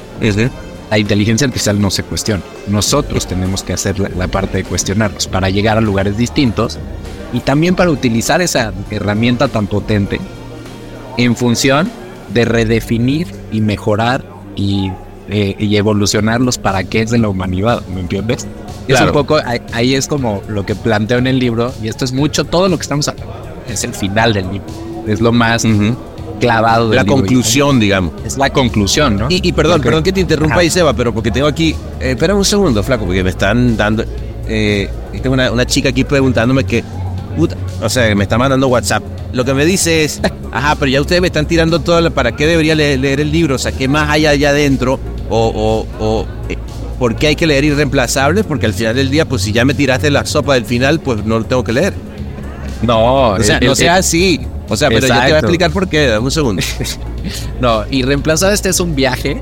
La 0.90 0.98
inteligencia 0.98 1.46
artificial 1.46 1.80
no 1.80 1.90
se 1.90 2.02
cuestiona. 2.02 2.42
Nosotros 2.66 3.26
tenemos 3.26 3.62
que 3.62 3.72
hacer 3.72 3.98
la, 3.98 4.28
parte 4.28 4.58
de 4.58 4.64
cuestionarnos 4.64 5.28
para 5.28 5.48
llegar 5.48 5.78
a 5.78 5.80
lugares 5.80 6.16
distintos 6.16 6.78
y 7.32 7.40
también 7.40 7.76
para 7.76 7.90
utilizar 7.90 8.42
esa 8.42 8.72
herramienta 8.90 9.48
tan 9.48 9.68
potente 9.68 10.20
en 11.16 11.36
función 11.36 11.90
de 12.34 12.44
redefinir 12.44 13.28
y 13.52 13.60
mejorar 13.60 14.24
y, 14.56 14.90
eh, 15.28 15.56
y 15.58 15.76
evolucionar 15.76 16.40
los 16.40 16.58
para 16.58 16.84
qué 16.84 17.02
es 17.02 17.10
de 17.10 17.18
la 17.18 17.28
humanidad, 17.28 17.82
¿me 17.92 18.00
entiendes? 18.00 18.46
Es 18.88 19.00
un 19.00 19.10
poco, 19.10 19.38
ahí 19.72 19.94
es 19.94 20.06
como 20.06 20.42
lo 20.48 20.64
que 20.64 20.76
planteo 20.76 21.18
en 21.18 21.26
el 21.26 21.38
libro, 21.38 21.72
y 21.82 21.88
esto 21.88 22.04
es 22.04 22.12
mucho, 22.12 22.44
todo 22.44 22.68
lo 22.68 22.76
que 22.76 22.82
estamos 22.82 23.08
hablando, 23.08 23.34
es 23.68 23.82
el 23.82 23.94
final 23.94 24.32
del 24.32 24.52
libro, 24.52 24.66
es 25.08 25.20
lo 25.20 25.32
más 25.32 25.66
clavado 26.38 26.90
del 26.90 26.96
La 26.96 27.04
conclusión, 27.04 27.80
digamos. 27.80 28.12
Es 28.24 28.36
la 28.36 28.50
conclusión, 28.50 29.16
¿no? 29.16 29.26
Y, 29.28 29.52
perdón, 29.52 29.80
perdón 29.80 30.04
que 30.04 30.12
te 30.12 30.20
interrumpa 30.20 30.58
ahí, 30.58 30.70
Seba, 30.70 30.92
pero 30.92 31.12
porque 31.12 31.30
tengo 31.30 31.48
aquí, 31.48 31.74
eh, 32.00 32.12
espera 32.12 32.34
un 32.34 32.44
segundo, 32.44 32.82
flaco, 32.82 33.04
porque 33.04 33.24
me 33.24 33.30
están 33.30 33.76
dando, 33.76 34.04
eh, 34.48 34.88
tengo 35.20 35.34
una, 35.34 35.66
chica 35.66 35.88
aquí 35.88 36.04
preguntándome 36.04 36.64
que 36.64 36.84
puta, 37.36 37.56
o 37.82 37.88
sea, 37.88 38.14
me 38.14 38.22
está 38.22 38.38
mandando 38.38 38.68
WhatsApp. 38.68 39.02
Lo 39.32 39.44
que 39.44 39.52
me 39.52 39.64
dice 39.64 40.04
es, 40.04 40.20
ajá, 40.52 40.76
pero 40.76 40.90
ya 40.90 41.00
ustedes 41.00 41.20
me 41.20 41.26
están 41.26 41.46
tirando 41.46 41.80
todo, 41.80 42.08
¿para 42.12 42.36
qué 42.36 42.46
debería 42.46 42.74
leer, 42.74 43.00
leer 43.00 43.20
el 43.20 43.32
libro? 43.32 43.56
O 43.56 43.58
sea, 43.58 43.72
¿qué 43.72 43.88
más 43.88 44.08
hay 44.08 44.26
allá 44.26 44.50
adentro? 44.50 45.00
O, 45.28 45.86
o, 45.98 46.04
o 46.04 46.26
eh, 46.48 46.56
¿por 46.98 47.16
qué 47.16 47.28
hay 47.28 47.36
que 47.36 47.46
leer 47.46 47.64
Irreemplazables? 47.64 48.44
Porque 48.44 48.66
al 48.66 48.72
final 48.74 48.94
del 48.96 49.10
día, 49.10 49.24
pues 49.28 49.42
si 49.42 49.52
ya 49.52 49.64
me 49.64 49.74
tiraste 49.74 50.10
la 50.10 50.24
sopa 50.26 50.54
del 50.54 50.64
final, 50.64 51.00
pues 51.00 51.24
no 51.24 51.38
lo 51.38 51.44
tengo 51.44 51.64
que 51.64 51.72
leer. 51.72 51.94
No, 52.82 53.30
O 53.30 53.42
sea, 53.42 53.58
el- 53.58 53.66
no 53.66 53.72
el- 53.72 53.76
sea 53.76 53.96
así. 53.96 54.40
O 54.68 54.76
sea, 54.76 54.88
pero 54.88 55.00
yo 55.02 55.06
te 55.06 55.12
voy 55.12 55.20
a 55.22 55.26
Exacto. 55.26 55.46
explicar 55.46 55.70
por 55.70 55.88
qué, 55.88 56.06
dame 56.08 56.24
un 56.24 56.30
segundo. 56.30 56.62
No, 57.60 57.84
y 57.90 58.02
reemplazado 58.02 58.52
este 58.52 58.68
es 58.68 58.78
un 58.78 58.94
viaje 58.94 59.40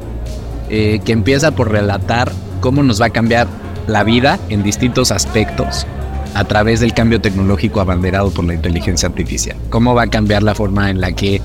eh, 0.71 1.01
que 1.05 1.13
empieza 1.13 1.51
por 1.51 1.71
relatar 1.71 2.33
cómo 2.61 2.83
nos 2.83 3.01
va 3.01 3.07
a 3.07 3.11
cambiar 3.11 3.47
la 3.87 4.05
vida 4.05 4.39
en 4.49 4.63
distintos 4.63 5.11
aspectos 5.11 5.87
a 6.35 6.45
través 6.45 6.81
del 6.81 6.95
cambio 6.95 7.21
tecnológico 7.21 7.81
abanderado 7.83 8.31
por 8.31 8.45
la 8.47 8.55
inteligencia 8.55 9.09
artificial. 9.09 9.57
Cómo 9.69 9.95
va 9.95 10.05
a 10.05 10.07
cambiar 10.07 10.43
la 10.43 10.55
forma 10.55 10.89
en 10.91 11.01
la 11.01 11.13
que... 11.13 11.43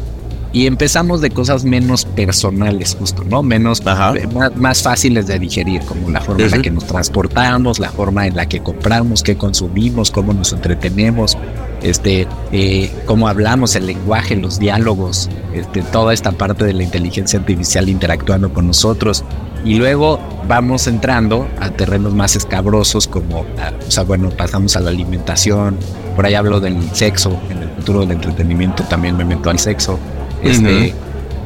Y 0.52 0.66
empezamos 0.66 1.22
de 1.22 1.30
cosas 1.30 1.64
menos 1.64 2.06
personales, 2.06 2.96
justo, 2.98 3.24
¿no? 3.24 3.44
Menos, 3.44 3.82
eh, 3.82 4.28
más, 4.34 4.56
más 4.56 4.82
fáciles 4.82 5.28
de 5.28 5.38
digerir, 5.38 5.82
como 5.84 6.10
la 6.10 6.22
forma 6.22 6.44
en 6.44 6.52
la 6.52 6.62
que 6.62 6.72
nos 6.72 6.88
transportamos, 6.88 7.78
la 7.78 7.92
forma 7.92 8.26
en 8.26 8.36
la 8.36 8.48
que 8.48 8.60
compramos, 8.62 9.22
qué 9.22 9.36
consumimos, 9.36 10.10
cómo 10.10 10.34
nos 10.34 10.52
entretenemos, 10.52 11.38
este, 11.84 12.28
eh, 12.52 12.92
cómo 13.06 13.28
hablamos, 13.28 13.76
el 13.76 13.86
lenguaje, 13.86 14.36
los 14.36 14.58
diálogos, 14.58 15.30
este, 15.54 15.84
toda 15.84 16.14
esta 16.14 16.32
parte 16.32 16.66
de 16.66 16.74
la 16.74 16.82
inteligencia 16.84 17.40
artificial 17.40 17.88
interactuando 17.88 18.52
con 18.52 18.66
nosotros. 18.66 19.24
Y 19.64 19.76
luego 19.76 20.20
vamos 20.48 20.88
entrando 20.88 21.48
a 21.60 21.70
terrenos 21.70 22.14
más 22.14 22.36
escabrosos 22.36 23.08
como, 23.08 23.46
ah, 23.60 23.72
o 23.88 23.92
sea, 23.92 24.04
bueno, 24.04 24.30
pasamos 24.30 24.76
a 24.76 24.80
la 24.80 24.90
alimentación, 24.90 25.78
por 26.16 26.26
ahí 26.26 26.34
hablo 26.34 26.60
del 26.60 26.82
sexo, 26.94 27.40
en 27.50 27.60
el 27.60 27.70
futuro 27.70 28.02
del 28.02 28.12
entretenimiento 28.12 28.84
también 28.84 29.16
me 29.16 29.26
meto 29.26 29.50
al 29.50 29.60
sexo. 29.60 30.00
Este, 30.44 30.94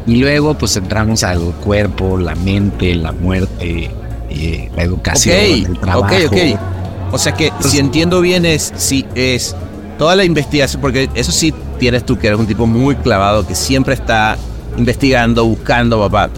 Y 0.06 0.18
luego 0.18 0.58
pues 0.58 0.76
entramos 0.76 1.24
al 1.24 1.40
cuerpo, 1.64 2.18
la 2.18 2.36
mente, 2.36 2.94
la 2.96 3.12
muerte, 3.12 3.90
eh, 4.30 4.70
la 4.76 4.84
educación, 4.84 5.36
el 5.36 5.80
trabajo. 5.80 6.14
ok, 6.16 6.22
ok. 6.28 6.60
O 7.12 7.18
sea 7.18 7.34
que 7.34 7.52
si 7.60 7.78
entiendo 7.78 8.22
bien 8.22 8.46
es, 8.46 8.74
si 8.76 9.06
es 9.14 9.56
toda 9.98 10.16
la 10.16 10.24
investigación, 10.24 10.82
porque 10.82 11.10
eso 11.14 11.32
sí 11.32 11.54
tienes 11.80 12.06
tú 12.06 12.18
que 12.18 12.28
eres 12.28 12.40
un 12.40 12.48
tipo 12.48 12.66
muy 12.66 12.96
clavado, 12.96 13.46
que 13.46 13.56
siempre 13.56 13.94
está 13.94 14.38
investigando, 14.78 15.46
buscando, 15.46 16.00
papá. 16.00 16.30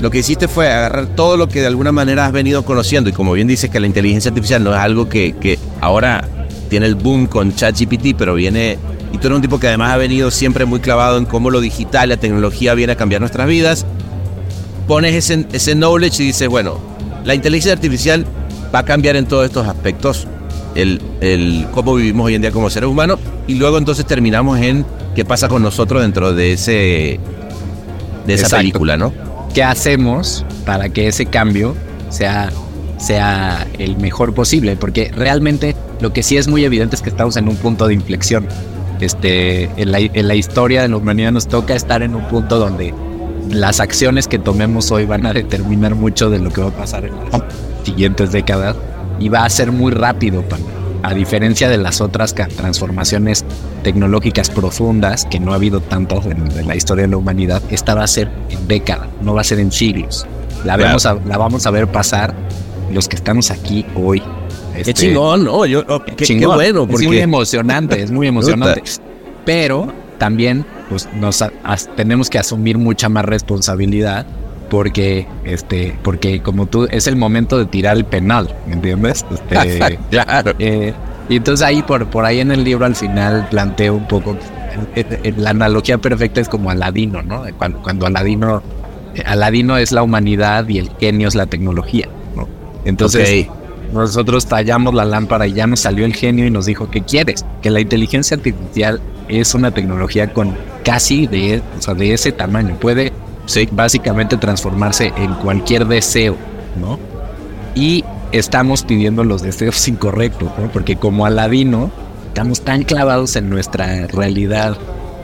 Lo 0.00 0.10
que 0.10 0.18
hiciste 0.18 0.46
fue 0.46 0.70
agarrar 0.70 1.06
todo 1.06 1.36
lo 1.36 1.48
que 1.48 1.60
de 1.60 1.66
alguna 1.66 1.92
manera 1.92 2.26
has 2.26 2.32
venido 2.32 2.64
conociendo 2.64 3.10
y 3.10 3.12
como 3.12 3.32
bien 3.32 3.48
dices 3.48 3.70
que 3.70 3.80
la 3.80 3.86
inteligencia 3.86 4.28
artificial 4.28 4.62
no 4.62 4.72
es 4.72 4.78
algo 4.78 5.08
que, 5.08 5.34
que 5.40 5.58
ahora 5.80 6.28
tiene 6.68 6.86
el 6.86 6.94
boom 6.94 7.26
con 7.26 7.54
ChatGPT, 7.54 8.14
pero 8.16 8.34
viene... 8.34 8.78
Y 9.12 9.18
tú 9.18 9.28
eres 9.28 9.36
un 9.36 9.42
tipo 9.42 9.58
que 9.58 9.68
además 9.68 9.92
ha 9.92 9.96
venido 9.96 10.30
siempre 10.30 10.64
muy 10.64 10.80
clavado 10.80 11.18
en 11.18 11.24
cómo 11.24 11.50
lo 11.50 11.60
digital, 11.60 12.10
la 12.10 12.16
tecnología 12.16 12.74
viene 12.74 12.92
a 12.92 12.96
cambiar 12.96 13.20
nuestras 13.20 13.46
vidas 13.46 13.86
pones 14.88 15.14
ese, 15.14 15.46
ese 15.52 15.74
knowledge 15.74 16.22
y 16.22 16.26
dices, 16.26 16.48
bueno, 16.48 16.80
la 17.24 17.34
inteligencia 17.34 17.74
artificial 17.74 18.24
va 18.74 18.80
a 18.80 18.84
cambiar 18.84 19.14
en 19.14 19.26
todos 19.26 19.44
estos 19.44 19.68
aspectos 19.68 20.26
el, 20.74 21.00
el 21.20 21.66
cómo 21.72 21.94
vivimos 21.94 22.26
hoy 22.26 22.34
en 22.34 22.42
día 22.42 22.50
como 22.50 22.70
seres 22.70 22.88
humanos 22.88 23.20
y 23.46 23.54
luego 23.54 23.78
entonces 23.78 24.06
terminamos 24.06 24.58
en 24.58 24.84
qué 25.14 25.24
pasa 25.24 25.48
con 25.48 25.62
nosotros 25.62 26.02
dentro 26.02 26.32
de 26.32 26.52
ese 26.54 27.20
de 28.26 28.34
esa 28.34 28.44
Exacto. 28.46 28.56
película, 28.56 28.96
¿no? 28.96 29.12
¿Qué 29.54 29.62
hacemos 29.62 30.44
para 30.64 30.88
que 30.88 31.08
ese 31.08 31.26
cambio 31.26 31.74
sea, 32.10 32.50
sea 32.98 33.66
el 33.78 33.96
mejor 33.96 34.34
posible? 34.34 34.76
Porque 34.76 35.10
realmente 35.14 35.74
lo 36.00 36.12
que 36.12 36.22
sí 36.22 36.36
es 36.36 36.48
muy 36.48 36.64
evidente 36.64 36.96
es 36.96 37.02
que 37.02 37.08
estamos 37.08 37.36
en 37.36 37.48
un 37.48 37.56
punto 37.56 37.86
de 37.86 37.94
inflexión. 37.94 38.46
Este, 39.00 39.64
en, 39.80 39.92
la, 39.92 39.98
en 40.00 40.28
la 40.28 40.34
historia 40.34 40.82
de 40.82 40.88
la 40.88 40.96
humanidad 40.96 41.32
nos 41.32 41.46
toca 41.46 41.74
estar 41.74 42.02
en 42.02 42.14
un 42.14 42.24
punto 42.28 42.58
donde 42.58 42.92
las 43.50 43.80
acciones 43.80 44.26
que 44.28 44.38
tomemos 44.38 44.90
hoy 44.90 45.04
van 45.06 45.24
a 45.26 45.32
determinar 45.32 45.94
mucho 45.94 46.30
de 46.30 46.38
lo 46.38 46.50
que 46.50 46.60
va 46.60 46.68
a 46.68 46.72
pasar 46.72 47.04
en 47.04 47.12
las 47.16 47.42
siguientes 47.84 48.32
décadas 48.32 48.76
y 49.18 49.28
va 49.28 49.44
a 49.44 49.50
ser 49.50 49.72
muy 49.72 49.92
rápido, 49.92 50.42
pana. 50.42 50.64
a 51.02 51.14
diferencia 51.14 51.68
de 51.68 51.78
las 51.78 52.00
otras 52.00 52.34
transformaciones 52.34 53.44
tecnológicas 53.82 54.50
profundas 54.50 55.24
que 55.26 55.38
no 55.40 55.52
ha 55.52 55.54
habido 55.54 55.80
tantas 55.80 56.26
en, 56.26 56.50
en 56.58 56.66
la 56.68 56.74
historia 56.76 57.04
de 57.04 57.10
la 57.10 57.16
humanidad, 57.16 57.62
esta 57.70 57.94
va 57.94 58.02
a 58.02 58.06
ser 58.08 58.30
en 58.50 58.66
décadas, 58.68 59.08
no 59.22 59.34
va 59.34 59.40
a 59.40 59.44
ser 59.44 59.60
en 59.60 59.70
siglos. 59.72 60.26
La, 60.64 60.76
vemos 60.76 61.06
a- 61.06 61.14
la 61.24 61.38
vamos 61.38 61.66
a 61.66 61.70
ver 61.70 61.86
pasar 61.86 62.34
los 62.92 63.08
que 63.08 63.16
estamos 63.16 63.50
aquí 63.50 63.86
hoy. 63.94 64.22
Qué 64.84 64.90
Este, 64.90 65.06
chingón, 65.06 65.44
¿no? 65.44 65.66
Yo, 65.66 65.84
oh, 65.88 66.04
qué, 66.04 66.14
qué 66.16 66.24
chingón. 66.24 66.56
bueno, 66.56 66.82
Es 66.82 66.88
muy 66.88 67.04
porque 67.04 67.22
emocionante, 67.22 68.02
es 68.02 68.10
muy 68.10 68.26
emocionante. 68.26 68.82
Pero 69.44 69.92
también 70.18 70.64
pues 70.88 71.08
nos 71.14 71.44
tenemos 71.96 72.28
que 72.28 72.38
asumir 72.38 72.76
mucha 72.78 73.08
más 73.08 73.24
responsabilidad 73.24 74.26
porque 74.68 75.26
este 75.44 75.96
porque 76.02 76.40
como 76.42 76.66
tú 76.66 76.86
es 76.90 77.06
el 77.06 77.16
momento 77.16 77.58
de 77.58 77.66
tirar 77.66 77.96
el 77.96 78.04
penal, 78.04 78.54
¿me 78.66 78.74
entiendes? 78.74 79.24
Este, 79.50 79.98
claro. 80.10 80.54
eh, 80.58 80.92
y 81.28 81.36
entonces 81.36 81.66
ahí 81.66 81.82
por 81.82 82.06
por 82.08 82.24
ahí 82.24 82.40
en 82.40 82.50
el 82.50 82.64
libro 82.64 82.84
al 82.84 82.96
final 82.96 83.48
planteo 83.50 83.94
un 83.94 84.08
poco 84.08 84.36
eh, 84.94 85.20
eh, 85.24 85.34
la 85.36 85.50
analogía 85.50 85.98
perfecta 85.98 86.40
es 86.40 86.48
como 86.48 86.70
Aladino, 86.70 87.22
¿no? 87.22 87.42
Cuando, 87.56 87.82
cuando 87.82 88.06
Aladino 88.06 88.62
eh, 89.14 89.22
Aladino 89.24 89.76
es 89.76 89.92
la 89.92 90.02
humanidad 90.02 90.68
y 90.68 90.78
el 90.78 90.90
genio 90.98 91.28
es 91.28 91.34
la 91.34 91.46
tecnología, 91.46 92.08
¿no? 92.36 92.48
Entonces 92.84 93.46
Ok. 93.48 93.57
Nosotros 93.92 94.46
tallamos 94.46 94.94
la 94.94 95.04
lámpara 95.04 95.46
y 95.46 95.52
ya 95.52 95.66
nos 95.66 95.80
salió 95.80 96.04
el 96.04 96.14
genio 96.14 96.46
y 96.46 96.50
nos 96.50 96.66
dijo, 96.66 96.90
¿qué 96.90 97.02
quieres? 97.02 97.44
Que 97.62 97.70
la 97.70 97.80
inteligencia 97.80 98.36
artificial 98.36 99.00
es 99.28 99.54
una 99.54 99.70
tecnología 99.70 100.32
con 100.32 100.56
casi 100.84 101.26
de, 101.26 101.62
o 101.78 101.82
sea, 101.82 101.94
de 101.94 102.12
ese 102.12 102.32
tamaño. 102.32 102.76
Puede 102.78 103.12
básicamente 103.72 104.36
transformarse 104.36 105.12
en 105.16 105.34
cualquier 105.34 105.86
deseo, 105.86 106.36
¿no? 106.78 106.98
Y 107.74 108.04
estamos 108.32 108.82
pidiendo 108.82 109.24
los 109.24 109.42
deseos 109.42 109.86
incorrectos, 109.88 110.50
¿no? 110.58 110.70
Porque 110.70 110.96
como 110.96 111.26
Aladino, 111.26 111.90
estamos 112.28 112.60
tan 112.60 112.82
clavados 112.82 113.36
en 113.36 113.48
nuestra 113.48 114.06
realidad. 114.08 114.76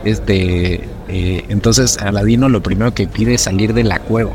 Este, 0.04 0.88
eh, 1.08 1.44
entonces 1.48 1.98
Aladino 1.98 2.48
lo 2.48 2.62
primero 2.62 2.94
que 2.94 3.06
pide 3.06 3.34
es 3.34 3.42
salir 3.42 3.74
de 3.74 3.84
la 3.84 3.98
cueva. 3.98 4.32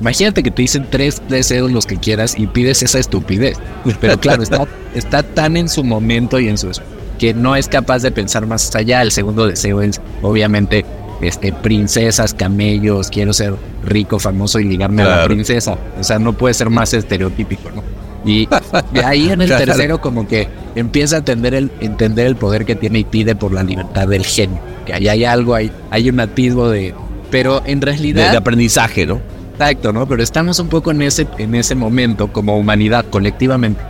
Imagínate 0.00 0.42
que 0.42 0.50
te 0.50 0.62
dicen 0.62 0.86
tres 0.90 1.22
deseos 1.28 1.70
los 1.72 1.86
que 1.86 1.96
quieras 1.96 2.34
y 2.38 2.46
pides 2.46 2.82
esa 2.82 2.98
estupidez. 2.98 3.56
Pero 4.00 4.18
claro, 4.20 4.42
está, 4.42 4.66
está 4.94 5.22
tan 5.22 5.56
en 5.56 5.68
su 5.68 5.84
momento 5.84 6.38
y 6.38 6.48
en 6.48 6.58
su 6.58 6.70
que 7.18 7.34
no 7.34 7.56
es 7.56 7.68
capaz 7.68 8.02
de 8.02 8.10
pensar 8.10 8.46
más 8.46 8.74
allá. 8.74 9.02
El 9.02 9.10
segundo 9.10 9.46
deseo 9.46 9.80
es, 9.80 10.00
obviamente, 10.22 10.84
este, 11.20 11.52
princesas, 11.52 12.34
camellos, 12.34 13.08
quiero 13.10 13.32
ser 13.32 13.54
rico, 13.84 14.18
famoso 14.18 14.58
y 14.58 14.64
ligarme 14.64 15.02
a 15.02 15.16
la 15.16 15.24
princesa. 15.24 15.78
O 15.98 16.04
sea, 16.04 16.18
no 16.18 16.34
puede 16.34 16.54
ser 16.54 16.70
más 16.70 16.92
estereotípico, 16.92 17.70
¿no? 17.74 17.82
Y 18.24 18.48
de 18.92 19.04
ahí 19.04 19.30
en 19.30 19.40
el 19.40 19.48
Claro. 19.56 19.64
tercero 19.66 20.00
como 20.00 20.26
que 20.26 20.48
empieza 20.74 21.16
a 21.16 21.18
entender 21.20 21.54
el, 21.54 21.70
entender 21.80 22.26
el 22.26 22.36
poder 22.36 22.64
que 22.64 22.74
tiene 22.74 22.98
y 23.00 23.04
pide 23.04 23.36
por 23.36 23.52
la 23.52 23.62
libertad 23.62 24.08
del 24.08 24.24
genio. 24.24 24.58
Que 24.84 24.94
ahí 24.94 25.08
hay 25.08 25.24
algo, 25.24 25.54
hay, 25.54 25.70
hay 25.90 26.10
un 26.10 26.20
atisbo 26.20 26.68
de... 26.68 26.94
Pero 27.30 27.62
en 27.66 27.80
de, 27.80 27.86
realidad... 27.86 28.30
de 28.30 28.36
aprendizaje, 28.36 29.06
¿no? 29.06 29.20
Exacto, 29.58 29.90
¿no? 29.90 30.06
Pero 30.06 30.22
estamos 30.22 30.58
un 30.58 30.68
poco 30.68 30.90
en 30.90 31.00
ese, 31.00 31.26
en 31.38 31.54
ese 31.54 31.74
momento 31.74 32.30
como 32.30 32.58
humanidad, 32.58 33.06
colectivamente. 33.08 33.80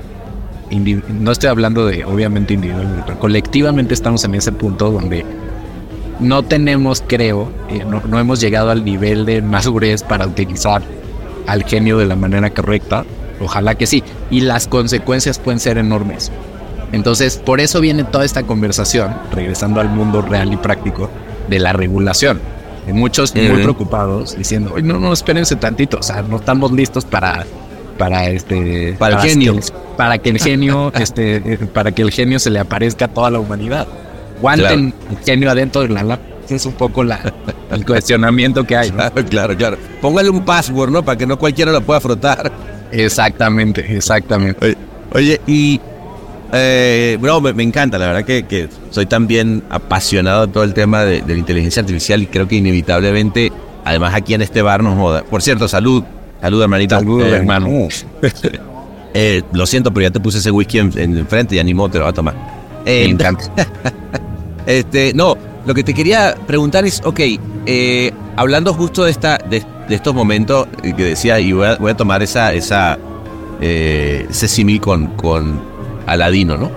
No 1.08 1.32
estoy 1.32 1.50
hablando 1.50 1.86
de, 1.86 2.04
obviamente, 2.04 2.54
individualmente, 2.54 3.02
pero 3.04 3.18
colectivamente 3.18 3.92
estamos 3.92 4.24
en 4.24 4.36
ese 4.36 4.52
punto 4.52 4.92
donde 4.92 5.24
no 6.20 6.44
tenemos, 6.44 7.02
creo, 7.04 7.50
eh, 7.68 7.84
no, 7.84 8.00
no 8.06 8.20
hemos 8.20 8.40
llegado 8.40 8.70
al 8.70 8.84
nivel 8.84 9.26
de 9.26 9.42
madurez 9.42 10.04
para 10.04 10.26
utilizar 10.26 10.82
al 11.48 11.64
genio 11.64 11.98
de 11.98 12.06
la 12.06 12.14
manera 12.14 12.50
correcta. 12.50 13.04
Ojalá 13.40 13.74
que 13.74 13.86
sí. 13.86 14.04
Y 14.30 14.42
las 14.42 14.68
consecuencias 14.68 15.40
pueden 15.40 15.58
ser 15.58 15.78
enormes. 15.78 16.30
Entonces, 16.92 17.38
por 17.38 17.60
eso 17.60 17.80
viene 17.80 18.04
toda 18.04 18.24
esta 18.24 18.44
conversación, 18.44 19.14
regresando 19.32 19.80
al 19.80 19.88
mundo 19.88 20.22
real 20.22 20.52
y 20.52 20.56
práctico, 20.56 21.10
de 21.48 21.58
la 21.58 21.72
regulación. 21.72 22.40
Muchos 22.92 23.34
muy 23.34 23.62
preocupados 23.62 24.36
diciendo, 24.36 24.72
"Oye, 24.74 24.82
no, 24.82 24.98
no, 24.98 25.12
espérense 25.12 25.56
tantito, 25.56 25.98
o 25.98 26.02
sea, 26.02 26.22
no 26.22 26.36
estamos 26.36 26.70
listos 26.72 27.04
para, 27.04 27.44
para 27.98 28.28
este, 28.28 28.94
Para 28.98 29.22
el 29.22 29.28
genio. 29.28 29.60
para 29.96 30.18
que 30.18 30.30
el 30.30 30.38
genio, 30.38 30.92
este, 30.98 31.58
para 31.72 31.92
que 31.92 32.02
el 32.02 32.10
genio 32.10 32.38
se 32.38 32.50
le 32.50 32.58
aparezca 32.58 33.06
a 33.06 33.08
toda 33.08 33.30
la 33.30 33.38
humanidad. 33.40 33.86
Aguanten 34.38 34.94
el 35.10 35.18
genio 35.24 35.50
adentro 35.50 35.82
de 35.82 35.88
la 35.88 36.02
lámpara. 36.02 36.36
Es 36.48 36.64
un 36.64 36.74
poco 36.74 37.02
la, 37.02 37.32
el 37.72 37.84
cuestionamiento 37.84 38.64
que 38.64 38.76
hay. 38.76 38.90
¿no? 38.90 38.98
Claro, 38.98 39.24
claro, 39.28 39.56
claro. 39.56 39.76
Póngale 40.00 40.30
un 40.30 40.44
password, 40.44 40.90
¿no? 40.90 41.02
Para 41.04 41.18
que 41.18 41.26
no 41.26 41.38
cualquiera 41.38 41.72
lo 41.72 41.80
pueda 41.80 42.00
frotar. 42.00 42.52
Exactamente, 42.92 43.96
exactamente. 43.96 44.64
Oye, 44.64 44.76
oye, 45.12 45.40
y 45.46 45.80
eh, 46.58 47.18
bro, 47.20 47.40
me, 47.40 47.52
me 47.52 47.62
encanta, 47.62 47.98
la 47.98 48.06
verdad 48.06 48.24
que, 48.24 48.44
que 48.44 48.68
soy 48.90 49.06
también 49.06 49.62
apasionado 49.70 50.46
de 50.46 50.52
todo 50.52 50.64
el 50.64 50.74
tema 50.74 51.04
de, 51.04 51.22
de 51.22 51.32
la 51.34 51.38
inteligencia 51.38 51.80
artificial 51.80 52.22
y 52.22 52.26
creo 52.26 52.46
que 52.48 52.56
inevitablemente, 52.56 53.52
además 53.84 54.14
aquí 54.14 54.34
en 54.34 54.42
este 54.42 54.62
bar 54.62 54.82
nos 54.82 54.98
joda. 54.98 55.22
Por 55.24 55.42
cierto, 55.42 55.68
salud, 55.68 56.02
salud 56.40 56.62
hermanito. 56.62 56.96
Salud, 56.96 57.22
Eh, 57.22 57.36
hermano. 57.36 57.68
eh, 59.14 59.42
lo 59.52 59.66
siento, 59.66 59.92
pero 59.92 60.08
ya 60.08 60.10
te 60.10 60.20
puse 60.20 60.38
ese 60.38 60.50
whisky 60.50 60.78
en, 60.78 60.92
en 60.96 61.26
frente 61.26 61.54
y 61.56 61.58
animó, 61.58 61.88
te 61.88 61.98
lo 61.98 62.04
va 62.04 62.10
a 62.10 62.14
tomar. 62.14 62.34
Me 62.84 63.04
encanta. 63.04 63.44
Este, 64.66 65.12
no, 65.14 65.36
lo 65.64 65.74
que 65.74 65.84
te 65.84 65.94
quería 65.94 66.34
preguntar 66.44 66.84
es, 66.84 67.00
ok, 67.04 67.20
hablando 68.34 68.74
justo 68.74 69.04
de 69.04 69.12
esta, 69.12 69.38
de, 69.38 69.62
de 69.88 69.94
estos 69.94 70.12
momentos 70.12 70.66
que 70.82 71.04
decía, 71.04 71.38
y 71.38 71.52
voy 71.52 71.68
a, 71.68 71.76
voy 71.76 71.92
a 71.92 71.96
tomar 71.96 72.20
esa, 72.24 72.52
esa, 72.52 72.98
ese 73.60 74.48
símil 74.48 74.80
con, 74.80 75.06
con 75.14 75.60
Aladino, 76.06 76.56
¿no? 76.56 76.70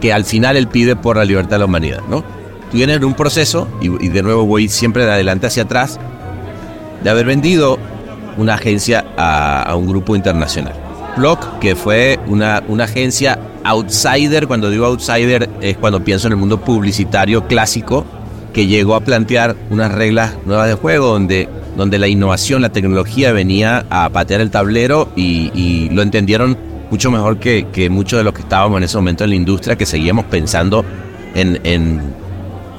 Que 0.00 0.12
al 0.12 0.24
final 0.24 0.56
él 0.56 0.68
pide 0.68 0.96
por 0.96 1.16
la 1.16 1.24
libertad 1.24 1.52
de 1.52 1.58
la 1.60 1.64
humanidad, 1.64 2.02
¿no? 2.08 2.22
Tú 2.70 2.78
vienes 2.78 2.96
en 2.96 3.04
un 3.04 3.14
proceso, 3.14 3.68
y, 3.80 4.08
de 4.08 4.22
nuevo 4.22 4.44
voy 4.44 4.68
siempre 4.68 5.04
de 5.04 5.12
adelante 5.12 5.46
hacia 5.46 5.62
atrás, 5.64 5.98
de 7.02 7.10
haber 7.10 7.26
vendido 7.26 7.78
una 8.36 8.54
agencia 8.54 9.04
a, 9.16 9.74
un 9.76 9.86
grupo 9.86 10.16
internacional. 10.16 10.74
Block, 11.16 11.58
que 11.60 11.76
fue 11.76 12.18
una, 12.26 12.62
una 12.68 12.84
agencia 12.84 13.38
outsider, 13.64 14.46
cuando 14.46 14.68
digo 14.68 14.84
outsider 14.86 15.48
es 15.60 15.76
cuando 15.78 16.04
pienso 16.04 16.26
en 16.26 16.34
el 16.34 16.38
mundo 16.38 16.60
publicitario 16.60 17.46
clásico, 17.46 18.04
que 18.52 18.66
llegó 18.66 18.94
a 18.94 19.00
plantear 19.00 19.54
unas 19.70 19.92
reglas 19.92 20.34
nuevas 20.44 20.68
de 20.68 20.74
juego 20.74 21.08
donde, 21.08 21.48
donde 21.76 21.98
la 21.98 22.08
innovación, 22.08 22.62
la 22.62 22.70
tecnología 22.70 23.32
venía 23.32 23.86
a 23.90 24.08
patear 24.10 24.40
el 24.40 24.50
tablero 24.50 25.08
y 25.14 25.88
lo 25.90 26.02
entendieron 26.02 26.65
mucho 26.90 27.10
mejor 27.10 27.38
que, 27.38 27.66
que 27.72 27.90
muchos 27.90 28.18
de 28.18 28.24
los 28.24 28.32
que 28.32 28.42
estábamos 28.42 28.78
en 28.78 28.84
ese 28.84 28.96
momento 28.96 29.24
en 29.24 29.30
la 29.30 29.36
industria, 29.36 29.76
que 29.76 29.86
seguíamos 29.86 30.24
pensando 30.26 30.84
en, 31.34 31.60
en, 31.64 32.00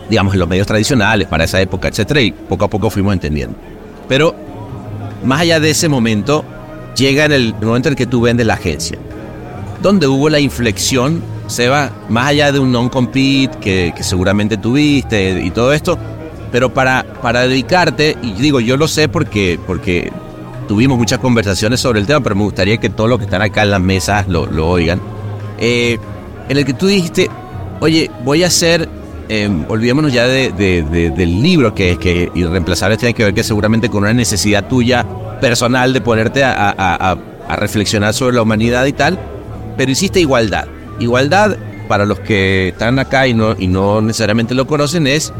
digamos, 0.10 0.34
en 0.34 0.39
los 0.39 0.47
medios 0.47 0.68
tradicionales 0.68 1.28
para 1.28 1.43
esa 1.43 1.62
época, 1.62 1.88
etcétera, 1.88 2.22
y 2.22 2.32
poco 2.32 2.66
a 2.66 2.70
poco 2.70 2.89
fuimos 2.89 3.14
entendiendo. 3.14 3.55
Pero 4.08 4.36
más 5.24 5.41
allá 5.41 5.60
de 5.60 5.70
ese 5.70 5.89
momento, 5.89 6.45
llega 6.95 7.26
en 7.26 7.32
el 7.32 7.53
momento 7.53 7.89
en 7.89 7.93
el 7.93 7.97
que 7.97 8.05
tú 8.08 8.22
vendes 8.22 8.45
la 8.45 8.55
agencia. 8.55 8.97
Donde 9.82 10.08
hubo 10.08 10.30
la 10.30 10.39
inflexión, 10.39 11.22
Seba, 11.47 11.91
más 12.10 12.28
allá 12.28 12.51
de 12.51 12.60
un 12.60 12.72
non-compete 12.72 13.58
que, 13.60 13.93
que 13.95 14.03
seguramente 14.03 14.58
tuviste 14.58 15.41
y 15.43 15.51
todo 15.51 15.72
esto, 15.72 15.97
pero 16.51 16.74
para, 16.74 17.05
para 17.22 17.41
dedicarte, 17.41 18.18
y 18.22 18.34
digo, 18.34 18.60
yo 18.60 18.78
lo 18.78 18.88
sé 18.88 19.08
porque, 19.08 19.60
porque 19.68 20.12
tuvimos 20.68 20.97
muchas 20.97 21.20
conversaciones 21.20 21.80
sobre 21.80 21.99
el 21.99 22.05
tema, 22.07 22.20
pero 22.22 22.36
me 22.36 22.43
gustaría 22.43 22.78
que 22.78 22.89
todos 22.89 23.09
los 23.09 23.20
que 23.20 23.26
están 23.26 23.41
acá 23.41 23.63
en 23.63 23.72
las 23.72 23.82
mesas 23.82 24.28
lo, 24.28 24.45
lo 24.45 24.68
oigan, 24.70 24.99
eh, 25.59 25.97
en 26.49 26.57
el 26.57 26.65
que 26.65 26.74
tú 26.74 26.88
dijiste, 26.88 27.30
oye, 27.80 28.09
voy 28.24 28.43
a 28.43 28.47
hacer, 28.47 28.88
eh, 29.30 29.49
olvidémonos 29.68 30.11
ya 30.13 30.28
de, 30.28 30.51
de- 30.51 30.84
de- 30.84 31.09
del 31.11 31.41
libro 31.41 31.74
que, 31.74 31.97
que 31.97 32.32
Irreemplazables 32.36 32.97
tiene 32.99 33.13
que 33.13 33.24
ver 33.26 33.34
que 33.34 33.43
seguramente 33.43 33.89
con 33.89 34.03
una 34.03 34.13
necesidad 34.13 34.68
tuya 34.68 35.05
personal 35.41 35.93
de 35.93 36.01
ponerte 36.01 36.43
a- 36.43 36.53
a- 36.70 37.11
a- 37.11 37.18
a 37.47 37.55
reflexionar 37.55 38.13
sobre 38.13 38.36
la 38.36 38.41
humanidad 38.41 38.86
y 38.86 38.93
tal, 38.93 39.18
pero 39.78 39.91
hiciste 39.91 40.20
igualdad. 40.20 40.65
Igualdad, 40.99 41.55
para 41.88 42.05
los 42.05 42.20
que 42.20 42.70
están 42.70 42.99
acá 42.99 43.28
y 43.28 43.34
no, 43.34 43.55
y 43.57 43.68
no 43.68 44.01
necesariamente 44.01 44.53
lo 44.55 44.68
conocen, 44.68 45.07
es 45.07 45.32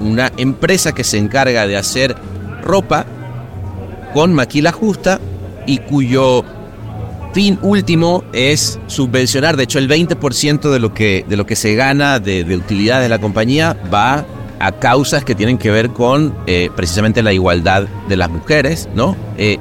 una 0.00 0.30
empresa 0.36 0.92
que 0.92 1.02
se 1.04 1.18
encarga 1.18 1.66
de 1.66 1.76
hacer 1.76 2.14
ropa 2.62 3.04
con 4.12 4.32
maquila 4.34 4.72
justa 4.72 5.20
y 5.66 5.78
cuyo 5.78 6.44
fin 7.32 7.58
último 7.62 8.24
es 8.32 8.78
subvencionar, 8.88 9.56
de 9.56 9.62
hecho 9.64 9.78
el 9.78 9.88
20% 9.88 10.70
de 10.70 10.78
lo 10.80 10.92
que, 10.94 11.24
de 11.28 11.36
lo 11.36 11.46
que 11.46 11.54
se 11.56 11.74
gana 11.76 12.18
de, 12.18 12.42
de 12.44 12.56
utilidad 12.56 13.00
de 13.00 13.08
la 13.08 13.18
compañía 13.20 13.76
va 13.92 14.24
a 14.58 14.72
causas 14.72 15.24
que 15.24 15.34
tienen 15.34 15.56
que 15.56 15.70
ver 15.70 15.90
con 15.90 16.34
eh, 16.46 16.70
precisamente 16.74 17.22
la 17.22 17.32
igualdad 17.32 17.84
de 18.08 18.16
las 18.16 18.28
mujeres, 18.30 18.88
¿no? 18.94 19.16
Eh, 19.38 19.58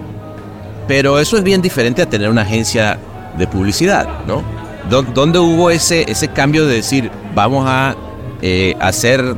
pero 0.88 1.20
eso 1.20 1.38
es 1.38 1.44
bien 1.44 1.62
diferente 1.62 2.02
a 2.02 2.10
tener 2.10 2.30
una 2.30 2.42
agencia 2.42 2.98
de 3.38 3.46
publicidad, 3.48 4.08
¿no? 4.28 4.42
Dó- 4.90 5.04
¿Dónde 5.14 5.38
hubo 5.40 5.70
ese, 5.70 6.10
ese 6.12 6.30
cambio 6.30 6.66
de 6.66 6.76
decir, 6.76 7.12
vamos 7.36 7.66
a 7.68 7.96
eh, 8.42 8.76
hacer 8.82 9.36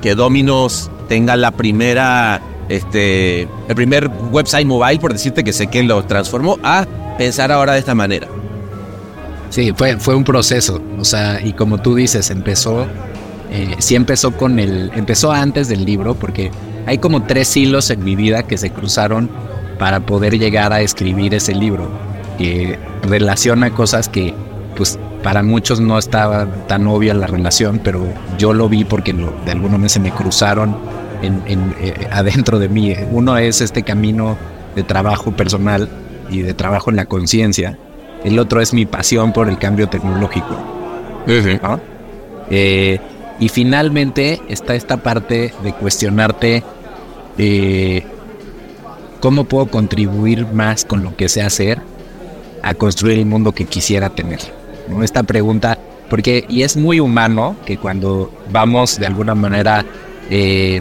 que 0.00 0.14
Dominos 0.14 0.90
tenga 1.08 1.34
la 1.36 1.50
primera, 1.50 2.40
este, 2.68 3.42
el 3.42 3.74
primer 3.74 4.08
website 4.30 4.66
mobile, 4.66 4.98
por 4.98 5.12
decirte 5.12 5.44
que 5.44 5.52
sé 5.52 5.66
que 5.68 5.82
lo 5.82 6.04
transformó, 6.04 6.58
a 6.62 6.86
pensar 7.18 7.52
ahora 7.52 7.74
de 7.74 7.78
esta 7.80 7.94
manera? 7.94 8.26
Sí, 9.50 9.72
fue, 9.76 9.96
fue 9.98 10.14
un 10.14 10.24
proceso. 10.24 10.80
O 10.98 11.04
sea, 11.04 11.40
y 11.44 11.52
como 11.52 11.78
tú 11.78 11.94
dices, 11.94 12.30
empezó. 12.30 12.86
eh, 13.50 13.76
sí 13.78 13.94
empezó 13.94 14.32
con 14.32 14.58
el. 14.58 14.90
Empezó 14.94 15.32
antes 15.32 15.68
del 15.68 15.84
libro, 15.84 16.14
porque 16.14 16.50
hay 16.86 16.98
como 16.98 17.22
tres 17.22 17.56
hilos 17.56 17.90
en 17.90 18.04
mi 18.04 18.16
vida 18.16 18.42
que 18.42 18.58
se 18.58 18.70
cruzaron 18.70 19.30
para 19.78 20.00
poder 20.00 20.38
llegar 20.38 20.72
a 20.72 20.80
escribir 20.80 21.34
ese 21.34 21.54
libro. 21.54 21.88
Que 22.38 22.78
relaciona 23.02 23.70
cosas 23.70 24.08
que, 24.08 24.34
pues, 24.76 24.98
para 25.22 25.42
muchos 25.42 25.80
no 25.80 25.96
estaba 25.98 26.46
tan 26.66 26.86
obvia 26.86 27.14
la 27.14 27.26
relación, 27.26 27.80
pero 27.82 28.04
yo 28.38 28.52
lo 28.52 28.68
vi 28.68 28.84
porque 28.84 29.12
lo- 29.12 29.32
de 29.44 29.52
alguna 29.52 29.72
manera 29.72 29.88
se 29.88 30.00
me 30.00 30.10
cruzaron 30.10 30.76
en, 31.22 31.42
en, 31.46 31.74
eh, 31.80 32.08
adentro 32.10 32.58
de 32.58 32.68
mí. 32.68 32.94
Uno 33.10 33.36
es 33.38 33.60
este 33.60 33.82
camino 33.82 34.36
de 34.74 34.82
trabajo 34.82 35.32
personal 35.32 35.88
y 36.30 36.42
de 36.42 36.54
trabajo 36.54 36.90
en 36.90 36.96
la 36.96 37.06
conciencia. 37.06 37.78
El 38.24 38.38
otro 38.38 38.60
es 38.60 38.72
mi 38.72 38.86
pasión 38.86 39.32
por 39.32 39.48
el 39.48 39.58
cambio 39.58 39.88
tecnológico. 39.88 40.56
¿no? 41.62 41.80
Eh, 42.50 43.00
y 43.38 43.48
finalmente 43.48 44.40
está 44.48 44.74
esta 44.74 44.96
parte 44.98 45.52
de 45.62 45.72
cuestionarte 45.72 46.62
eh, 47.38 48.04
cómo 49.20 49.44
puedo 49.44 49.66
contribuir 49.66 50.46
más 50.46 50.84
con 50.84 51.02
lo 51.02 51.16
que 51.16 51.28
sé 51.28 51.42
hacer 51.42 51.80
a 52.62 52.74
construir 52.74 53.18
el 53.18 53.26
mundo 53.26 53.52
que 53.52 53.64
quisiera 53.64 54.10
tener. 54.10 54.40
¿no? 54.88 55.02
Esta 55.02 55.22
pregunta, 55.22 55.78
porque, 56.08 56.44
y 56.48 56.62
es 56.62 56.76
muy 56.76 57.00
humano 57.00 57.56
que 57.66 57.76
cuando 57.76 58.32
vamos 58.50 58.98
de 58.98 59.06
alguna 59.06 59.34
manera 59.34 59.84
eh, 60.30 60.80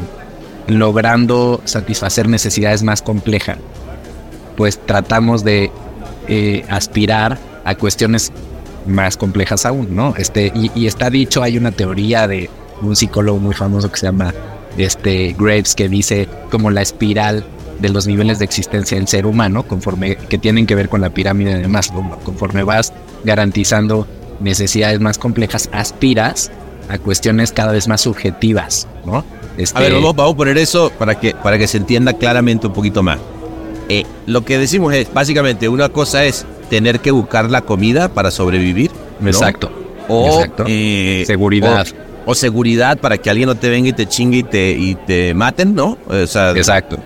logrando 0.67 1.61
satisfacer 1.65 2.27
necesidades 2.27 2.83
más 2.83 3.01
complejas, 3.01 3.57
pues 4.55 4.79
tratamos 4.85 5.43
de 5.43 5.71
eh, 6.27 6.65
aspirar 6.69 7.37
a 7.63 7.75
cuestiones 7.75 8.31
más 8.87 9.17
complejas 9.17 9.65
aún, 9.65 9.95
¿no? 9.95 10.13
Este, 10.17 10.51
y, 10.55 10.71
y 10.75 10.87
está 10.87 11.09
dicho, 11.09 11.43
hay 11.43 11.57
una 11.57 11.71
teoría 11.71 12.27
de 12.27 12.49
un 12.81 12.95
psicólogo 12.95 13.39
muy 13.39 13.53
famoso 13.53 13.91
que 13.91 13.97
se 13.97 14.05
llama 14.07 14.33
este, 14.77 15.35
Graves, 15.37 15.75
que 15.75 15.89
dice 15.89 16.27
como 16.51 16.69
la 16.69 16.81
espiral 16.81 17.45
de 17.79 17.89
los 17.89 18.07
niveles 18.07 18.39
de 18.39 18.45
existencia 18.45 18.97
del 18.97 19.07
ser 19.07 19.25
humano, 19.25 19.63
conforme 19.63 20.15
que 20.15 20.37
tienen 20.37 20.65
que 20.65 20.75
ver 20.75 20.89
con 20.89 21.01
la 21.01 21.09
pirámide 21.09 21.57
de 21.57 21.67
Maslow, 21.67 22.19
conforme 22.23 22.63
vas 22.63 22.93
garantizando 23.23 24.07
necesidades 24.39 24.99
más 24.99 25.17
complejas, 25.17 25.69
aspiras 25.71 26.51
a 26.89 26.97
cuestiones 26.97 27.51
cada 27.51 27.71
vez 27.71 27.87
más 27.87 28.01
subjetivas, 28.01 28.87
¿no? 29.05 29.23
Este, 29.57 29.77
A 29.77 29.81
ver, 29.81 29.93
vamos, 29.93 30.15
vamos 30.15 30.33
a 30.33 30.37
poner 30.37 30.57
eso 30.57 30.91
para 30.97 31.19
que, 31.19 31.33
para 31.33 31.57
que 31.57 31.67
se 31.67 31.77
entienda 31.77 32.13
claramente 32.13 32.67
un 32.67 32.73
poquito 32.73 33.03
más. 33.03 33.19
Eh, 33.89 34.03
lo 34.25 34.43
que 34.43 34.57
decimos 34.57 34.93
es, 34.93 35.13
básicamente, 35.13 35.69
una 35.69 35.89
cosa 35.89 36.25
es 36.25 36.45
tener 36.69 36.99
que 36.99 37.11
buscar 37.11 37.49
la 37.49 37.61
comida 37.61 38.09
para 38.09 38.31
sobrevivir. 38.31 38.91
¿no? 39.19 39.29
Exacto. 39.29 39.71
O 40.07 40.27
Exacto. 40.27 40.65
eh, 40.67 41.23
Seguridad. 41.25 41.85
O, 42.25 42.31
o 42.31 42.35
seguridad 42.35 42.97
para 42.97 43.17
que 43.17 43.29
alguien 43.29 43.47
no 43.47 43.55
te 43.55 43.69
venga 43.69 43.89
y 43.89 43.93
te 43.93 44.07
chingue 44.07 44.39
y 44.39 44.43
te, 44.43 44.71
y 44.71 44.95
te 44.95 45.33
maten, 45.33 45.75
¿no? 45.75 45.97
O 46.07 46.27
sea, 46.27 46.51
Exacto. 46.51 46.97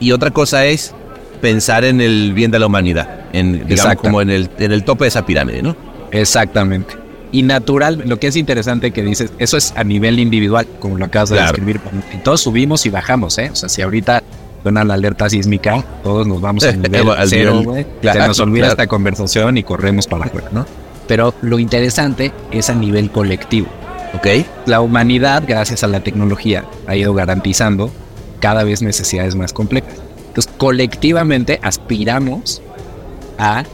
Y 0.00 0.12
otra 0.12 0.30
cosa 0.30 0.66
es 0.66 0.92
pensar 1.40 1.84
en 1.84 2.00
el 2.00 2.32
bien 2.34 2.50
de 2.50 2.58
la 2.58 2.66
humanidad, 2.66 3.26
en, 3.32 3.66
digamos, 3.66 3.96
como 3.96 4.20
en 4.20 4.30
el, 4.30 4.50
en 4.58 4.72
el 4.72 4.84
tope 4.84 5.04
de 5.04 5.08
esa 5.08 5.24
pirámide, 5.24 5.62
¿no? 5.62 5.76
Exactamente. 6.10 6.96
Y 7.32 7.42
natural, 7.42 8.02
lo 8.06 8.18
que 8.18 8.28
es 8.28 8.36
interesante 8.36 8.92
que 8.92 9.02
dices, 9.02 9.30
eso 9.38 9.56
es 9.56 9.72
a 9.76 9.84
nivel 9.84 10.18
individual, 10.20 10.66
como 10.80 10.96
lo 10.96 11.04
acabas 11.06 11.30
de 11.30 11.36
Claro. 11.36 11.48
describir. 11.52 11.80
Y 12.14 12.18
todos 12.18 12.40
subimos 12.40 12.86
y 12.86 12.90
bajamos, 12.90 13.36
¿eh? 13.38 13.50
O 13.52 13.56
sea, 13.56 13.68
si 13.68 13.82
ahorita 13.82 14.22
suena 14.62 14.84
la 14.84 14.94
alerta 14.94 15.28
sísmica, 15.28 15.84
todos 16.02 16.26
nos 16.26 16.40
vamos 16.40 16.64
al 16.64 16.80
nivel 16.80 17.08
Al 17.10 17.28
cero, 17.28 17.60
güey. 17.64 17.86
claro, 18.00 18.20
Se 18.22 18.28
nos 18.28 18.40
olvida 18.40 18.60
claro. 18.66 18.72
esta 18.72 18.86
conversación 18.86 19.58
y 19.58 19.62
corremos 19.64 20.06
para 20.06 20.26
afuera, 20.26 20.48
¿no? 20.52 20.64
Pero 21.08 21.34
lo 21.42 21.58
interesante 21.58 22.32
es 22.50 22.70
a 22.70 22.74
nivel 22.74 23.10
colectivo. 23.10 23.66
¿Ok? 24.14 24.26
La 24.66 24.80
humanidad, 24.80 25.42
gracias 25.46 25.84
a 25.84 25.88
la 25.88 26.00
tecnología, 26.00 26.64
ha 26.86 26.96
ido 26.96 27.12
garantizando 27.12 27.90
cada 28.40 28.64
vez 28.64 28.82
necesidades 28.82 29.34
más 29.34 29.52
complejas. 29.52 29.94
Entonces, 30.28 30.52
colectivamente 30.56 31.58
aspiramos 31.62 32.62
a 33.38 33.64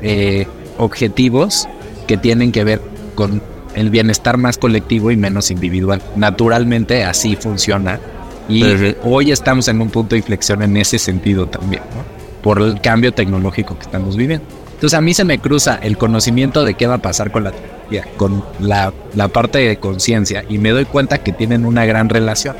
eh, 0.00 0.46
objetivos 0.78 1.68
que 2.06 2.16
tienen 2.16 2.52
que 2.52 2.64
ver 2.64 2.80
con 3.14 3.42
el 3.74 3.90
bienestar 3.90 4.36
más 4.36 4.58
colectivo 4.58 5.10
y 5.10 5.16
menos 5.16 5.50
individual. 5.50 6.02
Naturalmente 6.16 7.04
así 7.04 7.36
funciona 7.36 8.00
y 8.48 8.64
hoy 9.04 9.30
estamos 9.30 9.68
en 9.68 9.80
un 9.80 9.90
punto 9.90 10.14
de 10.14 10.18
inflexión 10.18 10.62
en 10.62 10.76
ese 10.76 10.98
sentido 10.98 11.46
también, 11.46 11.82
¿no? 11.94 12.04
por 12.42 12.60
el 12.60 12.80
cambio 12.80 13.12
tecnológico 13.12 13.76
que 13.76 13.82
estamos 13.82 14.16
viviendo. 14.16 14.44
Entonces 14.74 14.98
a 14.98 15.00
mí 15.00 15.14
se 15.14 15.24
me 15.24 15.38
cruza 15.38 15.78
el 15.80 15.96
conocimiento 15.96 16.64
de 16.64 16.74
qué 16.74 16.88
va 16.88 16.94
a 16.94 16.98
pasar 16.98 17.30
con 17.30 17.44
la 17.44 17.52
tecnología, 17.52 18.04
con 18.16 18.44
la, 18.58 18.92
la 19.14 19.28
parte 19.28 19.58
de 19.60 19.76
conciencia 19.76 20.44
y 20.48 20.58
me 20.58 20.70
doy 20.70 20.86
cuenta 20.86 21.18
que 21.18 21.32
tienen 21.32 21.64
una 21.64 21.84
gran 21.84 22.08
relación. 22.08 22.56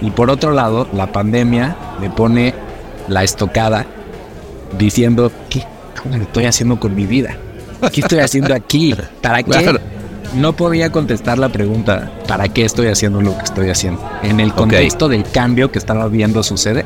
Y 0.00 0.10
por 0.10 0.30
otro 0.30 0.52
lado, 0.52 0.88
la 0.94 1.12
pandemia 1.12 1.76
me 2.00 2.10
pone 2.10 2.54
la 3.08 3.24
estocada 3.24 3.86
diciendo, 4.78 5.30
¿qué 5.50 5.64
cómo 6.00 6.16
lo 6.16 6.22
estoy 6.22 6.46
haciendo 6.46 6.80
con 6.80 6.94
mi 6.94 7.06
vida? 7.06 7.36
¿Qué 7.92 8.00
estoy 8.00 8.20
haciendo 8.20 8.54
aquí? 8.54 8.94
¿Para 9.20 9.42
qué? 9.42 9.50
Claro. 9.62 9.80
No 10.34 10.54
podía 10.54 10.90
contestar 10.90 11.38
la 11.38 11.48
pregunta, 11.48 12.10
¿para 12.26 12.48
qué 12.48 12.64
estoy 12.64 12.88
haciendo 12.88 13.20
lo 13.20 13.36
que 13.36 13.44
estoy 13.44 13.70
haciendo? 13.70 14.02
En 14.22 14.40
el 14.40 14.52
contexto 14.52 15.08
del 15.08 15.24
cambio 15.24 15.70
que 15.70 15.78
estaba 15.78 16.08
viendo 16.08 16.42
suceder. 16.42 16.84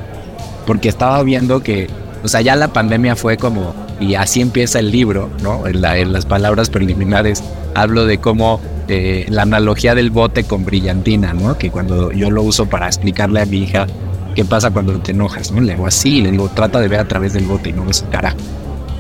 Porque 0.66 0.88
estaba 0.88 1.22
viendo 1.22 1.62
que, 1.62 1.88
o 2.22 2.28
sea, 2.28 2.43
ya 2.43 2.55
la 2.55 2.68
pandemia 2.68 3.16
fue 3.16 3.36
como, 3.36 3.74
y 3.99 4.14
así 4.14 4.41
empieza 4.41 4.78
el 4.78 4.91
libro, 4.91 5.30
¿no? 5.43 5.66
En, 5.66 5.80
las 5.80 6.26
palabras 6.26 6.70
preliminares 6.70 7.43
hablo 7.74 8.05
de 8.07 8.18
cómo 8.18 8.61
eh, 8.88 9.26
la 9.28 9.43
analogía 9.43 9.95
del 9.95 10.11
bote 10.11 10.45
con 10.45 10.64
brillantina, 10.64 11.32
¿no? 11.32 11.57
Que 11.59 11.70
cuando 11.70 12.12
yo 12.12 12.30
lo 12.30 12.43
uso 12.43 12.66
para 12.66 12.86
explicarle 12.86 13.41
a 13.41 13.47
mi 13.47 13.59
hija 13.59 13.86
qué 14.34 14.45
pasa 14.45 14.70
cuando 14.70 14.99
te 15.01 15.12
enojas, 15.12 15.51
¿no? 15.51 15.61
Le 15.61 15.72
hago 15.72 15.86
así, 15.86 16.20
le 16.20 16.30
digo, 16.30 16.49
trata 16.55 16.78
de 16.78 16.88
ver 16.88 17.01
a 17.01 17.09
través 17.09 17.32
del 17.32 17.47
bote 17.47 17.70
y 17.70 17.72
no 17.72 17.84
ves 17.84 17.99
su 17.99 18.07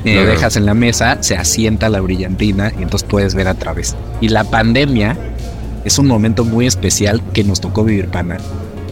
cara. 0.04 0.22
Lo 0.22 0.26
dejas 0.26 0.56
en 0.56 0.66
la 0.66 0.74
mesa, 0.74 1.18
se 1.20 1.36
asienta 1.36 1.88
la 1.88 2.00
brillantina 2.00 2.72
y 2.78 2.82
entonces 2.82 3.08
puedes 3.08 3.34
ver 3.34 3.48
a 3.48 3.54
través. 3.54 3.96
Y 4.20 4.28
la 4.28 4.44
pandemia 4.44 5.16
es 5.84 5.98
un 5.98 6.06
momento 6.06 6.44
muy 6.44 6.66
especial 6.66 7.22
que 7.32 7.44
nos 7.44 7.60
tocó 7.60 7.84
vivir, 7.84 8.08
pana. 8.08 8.38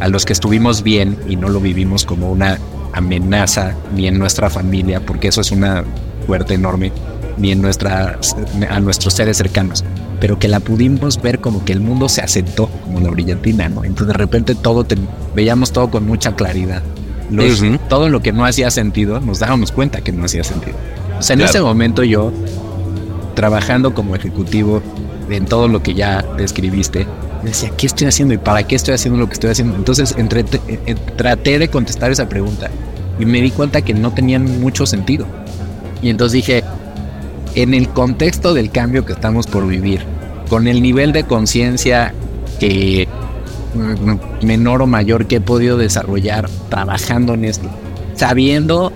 A 0.01 0.09
los 0.09 0.25
que 0.25 0.33
estuvimos 0.33 0.83
bien 0.83 1.19
y 1.29 1.37
no 1.37 1.49
lo 1.49 1.61
vivimos 1.61 2.05
como 2.05 2.31
una 2.31 2.59
amenaza 2.93 3.75
ni 3.95 4.07
en 4.07 4.19
nuestra 4.19 4.51
familia, 4.51 5.01
porque 5.01 5.29
eso 5.29 5.41
es 5.41 5.51
una 5.51 5.85
fuerte 6.27 6.55
enorme, 6.55 6.93
ni 7.37 7.53
en 7.53 7.63
nuestra, 7.63 8.19
a 8.71 8.81
nuestros 8.81 9.15
seres 9.15 9.37
cercanos, 9.37 9.85
pero 10.21 10.39
que 10.39 10.49
la 10.49 10.61
pudimos 10.61 11.21
ver 11.21 11.41
como 11.41 11.65
que 11.65 11.73
el 11.73 11.81
mundo 11.81 12.09
se 12.09 12.21
asentó 12.21 12.69
como 12.85 13.01
la 13.01 13.11
brillantina, 13.11 13.69
¿no? 13.69 13.85
Entonces 13.85 14.09
de 14.09 14.15
repente 14.15 14.55
todo 14.55 14.87
veíamos 15.35 15.73
todo 15.73 15.91
con 15.91 16.07
mucha 16.07 16.35
claridad. 16.35 16.83
Todo 17.89 18.09
lo 18.09 18.21
que 18.21 18.33
no 18.33 18.45
hacía 18.45 18.71
sentido, 18.71 19.21
nos 19.21 19.39
dábamos 19.39 19.73
cuenta 19.73 20.01
que 20.01 20.13
no 20.13 20.25
hacía 20.25 20.45
sentido. 20.45 20.77
O 21.19 21.23
sea, 21.23 21.35
en 21.35 21.43
ese 21.43 21.61
momento 21.61 22.05
yo, 22.05 22.33
trabajando 23.35 23.95
como 23.95 24.15
ejecutivo 24.15 24.83
en 25.29 25.45
todo 25.45 25.69
lo 25.69 25.83
que 25.83 25.95
ya 25.95 26.25
describiste, 26.37 27.07
decía, 27.43 27.71
¿qué 27.77 27.87
estoy 27.87 28.07
haciendo 28.07 28.35
y 28.35 28.39
para 28.39 28.63
qué 28.67 28.77
estoy 28.77 28.95
haciendo 28.95 29.19
lo 29.19 29.27
que 29.27 29.35
estoy 29.35 29.51
haciendo? 29.51 29.77
Entonces 29.77 30.15
entre, 30.17 30.45
eh, 30.69 30.97
traté 31.17 31.59
de 31.59 31.69
contestar 31.69 32.11
esa 32.11 32.29
pregunta 32.29 32.71
y 33.19 33.25
me 33.25 33.41
di 33.41 33.51
cuenta 33.51 33.83
que 33.83 33.95
no 33.95 34.13
tenían 34.13 34.61
mucho 34.61 34.87
sentido. 34.87 35.27
Y 36.03 36.11
entonces 36.11 36.33
dije, 36.35 36.65
en 37.55 37.75
el 37.75 37.89
contexto 37.89 38.55
del 38.55 38.71
cambio 38.71 39.05
que 39.05 39.13
estamos 39.13 39.47
por 39.47 39.67
vivir, 39.67 40.03
con 40.49 40.69
el 40.69 40.83
nivel 40.83 41.13
de 41.13 41.25
conciencia 41.25 42.15
que 42.61 43.09
menor 44.43 44.83
o 44.83 44.87
mayor 44.87 45.27
que 45.27 45.37
he 45.37 45.41
podido 45.41 45.77
desarrollar 45.77 46.49
trabajando 46.69 47.35
en 47.35 47.45
esto, 47.45 47.69
sabiendo 48.15 48.93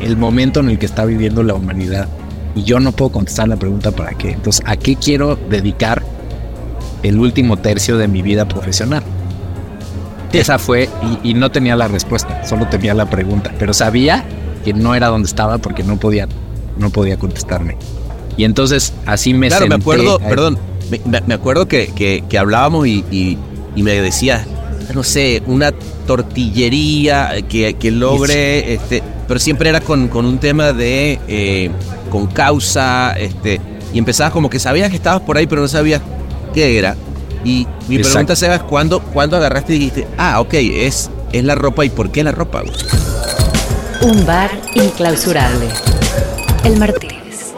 el 0.00 0.16
momento 0.16 0.60
en 0.60 0.70
el 0.70 0.78
que 0.78 0.86
está 0.86 1.04
viviendo 1.04 1.42
la 1.42 1.54
humanidad. 1.54 2.08
Y 2.54 2.64
yo 2.64 2.80
no 2.80 2.92
puedo 2.92 3.12
contestar 3.12 3.48
la 3.48 3.56
pregunta 3.56 3.92
para 3.92 4.12
qué. 4.12 4.32
Entonces, 4.32 4.62
¿a 4.66 4.76
qué 4.76 4.96
quiero 4.96 5.36
dedicar 5.36 6.02
el 7.02 7.18
último 7.18 7.56
tercio 7.56 7.96
de 7.96 8.08
mi 8.08 8.22
vida 8.22 8.46
profesional? 8.46 9.02
Esa 10.32 10.58
fue, 10.58 10.88
y, 11.22 11.34
no 11.34 11.50
tenía 11.50 11.76
la 11.76 11.88
respuesta, 11.88 12.44
solo 12.46 12.66
tenía 12.66 12.94
la 12.94 13.10
pregunta, 13.10 13.52
pero 13.58 13.74
sabía 13.74 14.24
que 14.64 14.72
no 14.72 14.94
era 14.94 15.08
donde 15.08 15.26
estaba 15.26 15.58
porque 15.58 15.82
no 15.82 15.98
podía, 15.98 16.26
no 16.78 16.88
podía 16.88 17.18
contestarme. 17.18 17.76
Y 18.38 18.44
entonces 18.44 18.94
así 19.04 19.34
me 19.34 19.48
Claro, 19.48 19.66
me 19.66 19.74
acuerdo, 19.74 20.18
perdón, 20.18 20.58
me, 21.26 21.34
acuerdo 21.34 21.68
que, 21.68 22.22
que, 22.26 22.38
hablábamos 22.38 22.86
y, 22.86 23.04
y, 23.10 23.36
me 23.76 24.00
decía, 24.00 24.44
no 24.94 25.02
sé, 25.02 25.42
una 25.46 25.72
tortillería 26.06 27.36
que, 27.48 27.74
que 27.74 27.90
logre 27.90 28.74
este, 28.74 29.02
pero 29.32 29.40
siempre 29.40 29.70
era 29.70 29.80
con, 29.80 30.14
un 30.14 30.38
tema 30.38 30.74
de, 30.74 31.18
eh, 31.26 31.70
con 32.10 32.26
causa, 32.26 33.14
este, 33.18 33.62
y 33.94 33.98
empezabas 33.98 34.30
como 34.30 34.50
que 34.50 34.58
sabías 34.58 34.90
que 34.90 34.96
estabas 34.96 35.22
por 35.22 35.38
ahí, 35.38 35.46
pero 35.46 35.62
no 35.62 35.68
sabías 35.68 36.02
qué 36.52 36.78
era. 36.78 36.96
Y 37.42 37.66
mi 37.88 37.98
pregunta, 37.98 38.36
Sebas, 38.36 38.62
¿cuándo, 38.64 39.00
¿cuándo 39.00 39.38
agarraste 39.38 39.74
y 39.74 39.78
dijiste, 39.78 40.06
ah, 40.18 40.38
ok, 40.40 40.52
es, 40.54 41.10
es 41.32 41.44
la 41.44 41.54
ropa 41.54 41.84
y 41.84 41.88
por 41.88 42.10
qué 42.10 42.22
la 42.22 42.32
ropa? 42.32 42.62
Un 44.02 44.26
bar 44.26 44.50
inclausurable. 44.74 45.66
El 46.64 46.76
Martínez. 46.76 47.54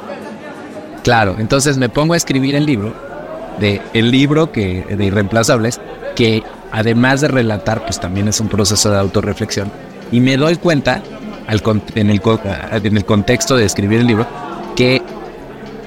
Claro, 1.02 1.36
entonces 1.40 1.76
me 1.76 1.88
pongo 1.88 2.14
a 2.14 2.16
escribir 2.16 2.54
el 2.54 2.66
libro, 2.66 2.94
de 3.58 3.82
el 3.92 4.10
libro 4.10 4.52
que, 4.52 4.84
de 4.88 5.04
Irreemplazables, 5.04 5.80
que 6.14 6.42
además 6.72 7.20
de 7.20 7.28
relatar, 7.28 7.84
pues 7.84 8.00
también 8.00 8.28
es 8.28 8.40
un 8.40 8.48
proceso 8.48 8.90
de 8.90 8.98
autorreflexión. 8.98 9.70
Y 10.10 10.20
me 10.20 10.36
doy 10.36 10.56
cuenta 10.56 11.02
en, 11.94 12.10
el, 12.10 13.04
contexto 13.04 13.56
de 13.56 13.64
escribir 13.64 14.00
el 14.00 14.06
libro, 14.06 14.26
que 14.76 15.02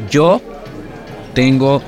yo 0.09 0.41
tengo 1.33 1.81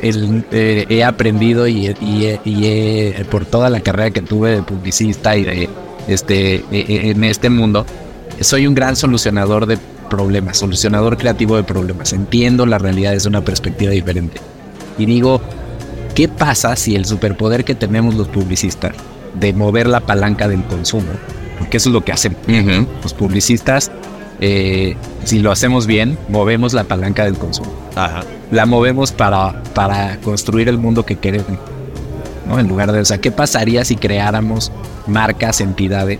el, 0.00 0.44
eh, 0.50 0.86
he 0.88 1.04
aprendido 1.04 1.66
y, 1.68 1.94
y, 2.00 3.12
por 3.30 3.44
toda 3.44 3.70
la 3.70 3.80
carrera 3.80 4.10
que 4.10 4.22
tuve 4.22 4.56
de 4.56 4.62
publicista 4.62 5.36
y 5.36 5.44
de 5.44 5.68
este 6.08 6.56
e, 6.56 6.64
e, 6.72 7.10
en 7.10 7.22
este 7.22 7.48
mundo 7.48 7.86
soy 8.40 8.66
un 8.66 8.74
gran 8.74 8.96
solucionador 8.96 9.66
de 9.66 9.78
problemas, 10.10 10.58
solucionador 10.58 11.16
creativo 11.16 11.56
de 11.56 11.62
problemas. 11.62 12.12
Entiendo 12.12 12.66
la 12.66 12.78
realidad 12.78 13.12
desde 13.12 13.28
una 13.28 13.42
perspectiva 13.42 13.92
diferente. 13.92 14.40
Y 14.98 15.06
digo, 15.06 15.40
¿qué 16.14 16.28
pasa 16.28 16.76
si 16.76 16.94
el 16.96 17.04
superpoder 17.04 17.64
que 17.64 17.74
tenemos 17.74 18.14
los 18.14 18.28
publicistas 18.28 18.94
de 19.34 19.52
mover 19.52 19.86
la 19.86 20.00
palanca 20.00 20.48
del 20.48 20.62
consumo 20.64 21.12
porque 21.62 21.76
eso 21.76 21.90
es 21.90 21.92
lo 21.92 22.04
que 22.04 22.10
hacen 22.10 22.36
los 23.02 23.14
publicistas. 23.14 23.92
Eh, 24.40 24.96
si 25.22 25.38
lo 25.38 25.52
hacemos 25.52 25.86
bien, 25.86 26.18
movemos 26.28 26.72
la 26.72 26.82
palanca 26.82 27.24
del 27.24 27.38
consumo. 27.38 27.72
La 28.50 28.66
movemos 28.66 29.12
para, 29.12 29.62
para 29.72 30.16
construir 30.18 30.68
el 30.68 30.78
mundo 30.78 31.06
que 31.06 31.16
queremos. 31.16 31.58
¿no? 32.48 32.58
En 32.58 32.66
lugar 32.66 32.90
de, 32.90 32.98
o 32.98 33.04
sea, 33.04 33.18
¿qué 33.18 33.30
pasaría 33.30 33.84
si 33.84 33.94
creáramos 33.94 34.72
marcas, 35.06 35.60
entidades 35.60 36.18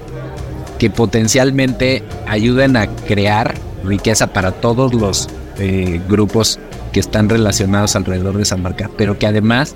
que 0.78 0.90
potencialmente 0.90 2.04
ayuden 2.28 2.76
a 2.76 2.86
crear 2.86 3.56
riqueza 3.82 4.28
para 4.28 4.52
todos 4.52 4.94
los 4.94 5.28
eh, 5.58 6.00
grupos 6.08 6.60
que 6.92 7.00
están 7.00 7.28
relacionados 7.28 7.96
alrededor 7.96 8.36
de 8.36 8.42
esa 8.42 8.56
marca, 8.56 8.90
pero 8.96 9.18
que 9.18 9.26
además 9.26 9.74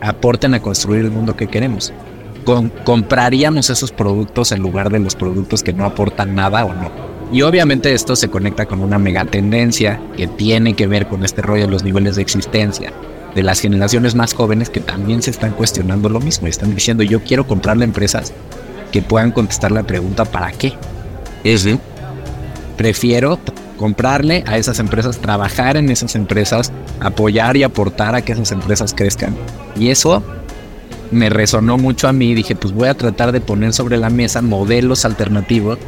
aporten 0.00 0.54
a 0.54 0.60
construir 0.60 1.04
el 1.04 1.10
mundo 1.10 1.36
que 1.36 1.48
queremos? 1.48 1.92
compraríamos 2.84 3.70
esos 3.70 3.92
productos 3.92 4.50
en 4.50 4.60
lugar 4.60 4.90
de 4.90 4.98
los 4.98 5.14
productos 5.14 5.62
que 5.62 5.72
no 5.72 5.84
aportan 5.84 6.34
nada 6.34 6.64
o 6.64 6.74
no. 6.74 6.90
Y 7.32 7.42
obviamente 7.42 7.92
esto 7.92 8.16
se 8.16 8.28
conecta 8.28 8.66
con 8.66 8.80
una 8.80 8.98
mega 8.98 9.24
tendencia 9.24 10.00
que 10.16 10.26
tiene 10.26 10.74
que 10.74 10.88
ver 10.88 11.06
con 11.06 11.24
este 11.24 11.42
rollo 11.42 11.66
de 11.66 11.70
los 11.70 11.84
niveles 11.84 12.16
de 12.16 12.22
existencia 12.22 12.92
de 13.34 13.42
las 13.42 13.60
generaciones 13.60 14.14
más 14.14 14.34
jóvenes 14.34 14.70
que 14.70 14.80
también 14.80 15.22
se 15.22 15.30
están 15.30 15.52
cuestionando 15.52 16.08
lo 16.08 16.20
mismo 16.20 16.46
y 16.46 16.50
están 16.50 16.74
diciendo 16.74 17.02
yo 17.02 17.22
quiero 17.22 17.46
comprarle 17.46 17.84
empresas 17.84 18.32
que 18.90 19.02
puedan 19.02 19.30
contestar 19.30 19.70
la 19.70 19.84
pregunta 19.84 20.24
¿para 20.24 20.50
qué? 20.50 20.72
Es 21.44 21.68
Prefiero 22.76 23.38
comprarle 23.80 24.44
a 24.46 24.58
esas 24.58 24.78
empresas, 24.78 25.16
trabajar 25.20 25.78
en 25.78 25.88
esas 25.88 26.14
empresas, 26.14 26.70
apoyar 27.00 27.56
y 27.56 27.62
aportar 27.62 28.14
a 28.14 28.20
que 28.20 28.32
esas 28.32 28.52
empresas 28.52 28.92
crezcan. 28.92 29.34
Y 29.74 29.88
eso 29.88 30.22
me 31.10 31.30
resonó 31.30 31.78
mucho 31.78 32.06
a 32.06 32.12
mí. 32.12 32.34
Dije, 32.34 32.54
pues 32.54 32.74
voy 32.74 32.88
a 32.88 32.94
tratar 32.94 33.32
de 33.32 33.40
poner 33.40 33.72
sobre 33.72 33.96
la 33.96 34.10
mesa 34.10 34.42
modelos 34.42 35.06
alternativos 35.06 35.78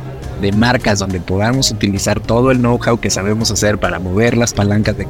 de 0.40 0.52
marcas 0.52 1.00
donde 1.00 1.20
podamos 1.20 1.70
utilizar 1.70 2.18
todo 2.18 2.50
el 2.50 2.60
know-how 2.60 2.98
que 2.98 3.10
sabemos 3.10 3.50
hacer 3.50 3.76
para 3.76 3.98
mover 3.98 4.38
las 4.38 4.54
palancas 4.54 4.96
de, 4.96 5.06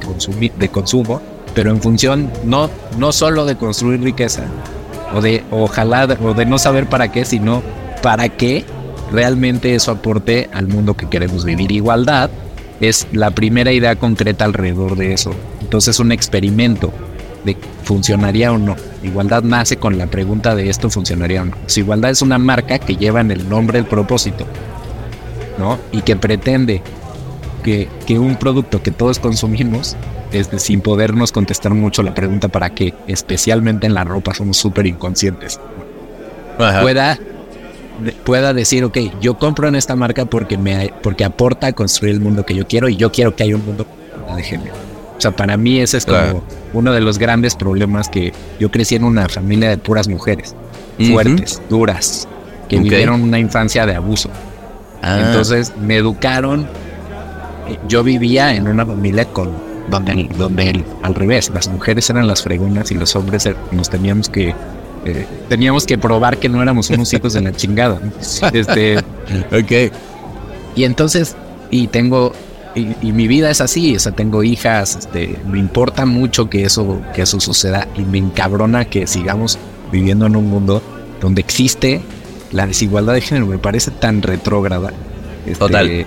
de 0.58 0.68
consumo, 0.68 1.22
pero 1.54 1.70
en 1.70 1.80
función 1.80 2.32
no, 2.44 2.68
no 2.98 3.12
solo 3.12 3.46
de 3.46 3.54
construir 3.54 4.00
riqueza 4.00 4.42
o 5.14 5.20
de 5.20 5.44
ojalá 5.52 6.08
o 6.20 6.34
de 6.34 6.46
no 6.46 6.58
saber 6.58 6.88
para 6.88 7.12
qué, 7.12 7.24
sino 7.24 7.62
para 8.02 8.28
qué 8.28 8.64
realmente 9.12 9.72
eso 9.76 9.92
aporte 9.92 10.50
al 10.52 10.66
mundo 10.66 10.94
que 10.94 11.08
queremos 11.08 11.44
vivir. 11.44 11.70
Igualdad 11.70 12.28
es 12.82 13.06
la 13.12 13.30
primera 13.30 13.72
idea 13.72 13.96
concreta 13.96 14.44
alrededor 14.44 14.96
de 14.96 15.14
eso. 15.14 15.32
Entonces 15.60 16.00
un 16.00 16.12
experimento 16.12 16.92
de 17.44 17.56
funcionaría 17.84 18.52
o 18.52 18.58
no. 18.58 18.76
Igualdad 19.02 19.44
nace 19.44 19.76
con 19.76 19.98
la 19.98 20.08
pregunta 20.08 20.54
de 20.54 20.68
esto 20.68 20.90
funcionaría 20.90 21.42
o 21.42 21.44
no. 21.46 21.56
Si 21.66 21.80
igualdad 21.80 22.10
es 22.10 22.22
una 22.22 22.38
marca 22.38 22.80
que 22.80 22.96
lleva 22.96 23.20
en 23.20 23.30
el 23.30 23.48
nombre 23.48 23.78
el 23.78 23.86
propósito, 23.86 24.46
¿no? 25.58 25.78
Y 25.92 26.02
que 26.02 26.16
pretende 26.16 26.82
que, 27.62 27.88
un 28.18 28.34
producto 28.36 28.82
que 28.82 28.90
todos 28.90 29.20
consumimos, 29.20 29.96
desde 30.32 30.58
sin 30.58 30.80
podernos 30.80 31.30
contestar 31.30 31.72
mucho 31.74 32.02
la 32.02 32.14
pregunta 32.14 32.48
para 32.48 32.70
qué, 32.70 32.94
especialmente 33.06 33.86
en 33.86 33.94
la 33.94 34.02
ropa 34.02 34.34
somos 34.34 34.56
súper 34.56 34.86
inconscientes, 34.86 35.60
pueda 36.56 37.18
pueda 38.24 38.52
decir, 38.54 38.84
ok, 38.84 38.98
yo 39.20 39.38
compro 39.38 39.68
en 39.68 39.74
esta 39.76 39.94
marca 39.96 40.24
porque 40.24 40.56
me 40.58 40.92
porque 41.02 41.24
aporta 41.24 41.68
a 41.68 41.72
construir 41.72 42.14
el 42.14 42.20
mundo 42.20 42.44
que 42.44 42.54
yo 42.54 42.66
quiero 42.66 42.88
y 42.88 42.96
yo 42.96 43.12
quiero 43.12 43.34
que 43.36 43.44
haya 43.44 43.56
un 43.56 43.64
mundo 43.64 43.86
de 44.34 44.42
género. 44.42 44.72
O 45.16 45.20
sea, 45.22 45.30
para 45.30 45.56
mí 45.56 45.78
ese 45.78 45.98
es 45.98 46.06
como 46.06 46.42
uno 46.72 46.92
de 46.92 47.00
los 47.00 47.18
grandes 47.18 47.54
problemas 47.54 48.08
que 48.08 48.32
yo 48.58 48.70
crecí 48.70 48.96
en 48.96 49.04
una 49.04 49.28
familia 49.28 49.68
de 49.68 49.78
puras 49.78 50.08
mujeres, 50.08 50.54
fuertes, 51.12 51.62
duras, 51.70 52.26
que 52.68 52.76
vivieron 52.84 53.22
una 53.22 53.38
infancia 53.38 53.86
de 53.86 53.94
abuso. 53.94 54.30
Ah. 55.02 55.20
Entonces 55.26 55.72
me 55.80 55.96
educaron, 55.96 56.66
yo 57.88 58.02
vivía 58.02 58.54
en 58.54 58.66
una 58.68 58.84
familia 58.84 59.24
con 59.26 59.50
donde, 59.90 60.28
donde 60.38 60.84
al 61.02 61.14
revés, 61.14 61.50
las 61.54 61.68
mujeres 61.68 62.08
eran 62.10 62.26
las 62.26 62.42
fregonas 62.42 62.90
y 62.90 62.94
los 62.94 63.14
hombres 63.14 63.46
er- 63.46 63.56
nos 63.72 63.90
teníamos 63.90 64.28
que 64.28 64.54
eh, 65.04 65.26
teníamos 65.48 65.86
que 65.86 65.98
probar 65.98 66.38
que 66.38 66.48
no 66.48 66.62
éramos 66.62 66.90
unos 66.90 67.12
hijos 67.12 67.32
de 67.32 67.40
la 67.40 67.52
chingada. 67.52 68.00
Este, 68.52 68.98
Ok. 69.52 69.92
y 70.76 70.84
entonces, 70.84 71.36
y 71.70 71.86
tengo, 71.88 72.32
y, 72.74 72.88
y 73.00 73.12
mi 73.12 73.28
vida 73.28 73.50
es 73.50 73.60
así, 73.60 73.96
o 73.96 74.00
sea, 74.00 74.12
tengo 74.12 74.42
hijas, 74.42 74.96
este, 74.96 75.38
me 75.46 75.58
importa 75.58 76.06
mucho 76.06 76.48
que 76.50 76.64
eso, 76.64 77.00
que 77.14 77.22
eso 77.22 77.40
suceda 77.40 77.88
y 77.96 78.02
me 78.02 78.18
encabrona 78.18 78.84
que 78.84 79.06
sigamos 79.06 79.58
viviendo 79.90 80.26
en 80.26 80.36
un 80.36 80.48
mundo 80.48 80.82
donde 81.20 81.40
existe 81.40 82.02
la 82.50 82.66
desigualdad 82.66 83.14
de 83.14 83.20
género, 83.20 83.46
me 83.46 83.58
parece 83.58 83.90
tan 83.90 84.22
retrógrada. 84.22 84.92
Este, 85.46 85.58
Total. 85.58 86.06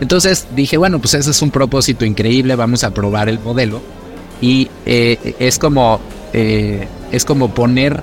Entonces 0.00 0.46
dije, 0.54 0.76
bueno, 0.76 0.98
pues 1.00 1.14
ese 1.14 1.30
es 1.30 1.42
un 1.42 1.50
propósito 1.50 2.04
increíble, 2.04 2.54
vamos 2.54 2.84
a 2.84 2.92
probar 2.92 3.28
el 3.28 3.38
modelo 3.40 3.80
y 4.40 4.68
eh, 4.86 5.34
es 5.38 5.58
como, 5.58 6.00
eh, 6.32 6.86
es 7.10 7.24
como 7.24 7.52
poner 7.52 8.02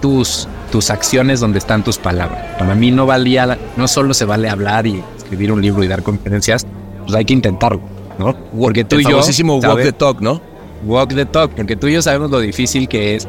tus, 0.00 0.48
tus 0.70 0.90
acciones 0.90 1.40
donde 1.40 1.58
están 1.58 1.84
tus 1.84 1.98
palabras. 1.98 2.56
Para 2.58 2.74
mí 2.74 2.90
no 2.90 3.06
valía, 3.06 3.58
no 3.76 3.88
solo 3.88 4.14
se 4.14 4.24
vale 4.24 4.48
hablar 4.48 4.86
y 4.86 5.02
escribir 5.16 5.52
un 5.52 5.60
libro 5.60 5.82
y 5.82 5.88
dar 5.88 6.02
conferencias, 6.02 6.66
pues 7.04 7.14
hay 7.14 7.24
que 7.24 7.34
intentarlo, 7.34 7.80
¿no? 8.18 8.36
Porque 8.58 8.84
tú 8.84 8.96
El 8.96 9.02
y 9.02 9.04
yo... 9.04 9.10
famosísimo 9.10 9.56
walk 9.58 9.82
the 9.82 9.92
talk, 9.92 10.20
¿no? 10.20 10.40
Walk 10.84 11.14
the 11.14 11.26
talk, 11.26 11.52
porque 11.52 11.76
tú 11.76 11.88
y 11.88 11.94
yo 11.94 12.02
sabemos 12.02 12.30
lo 12.30 12.40
difícil 12.40 12.88
que 12.88 13.16
es, 13.16 13.26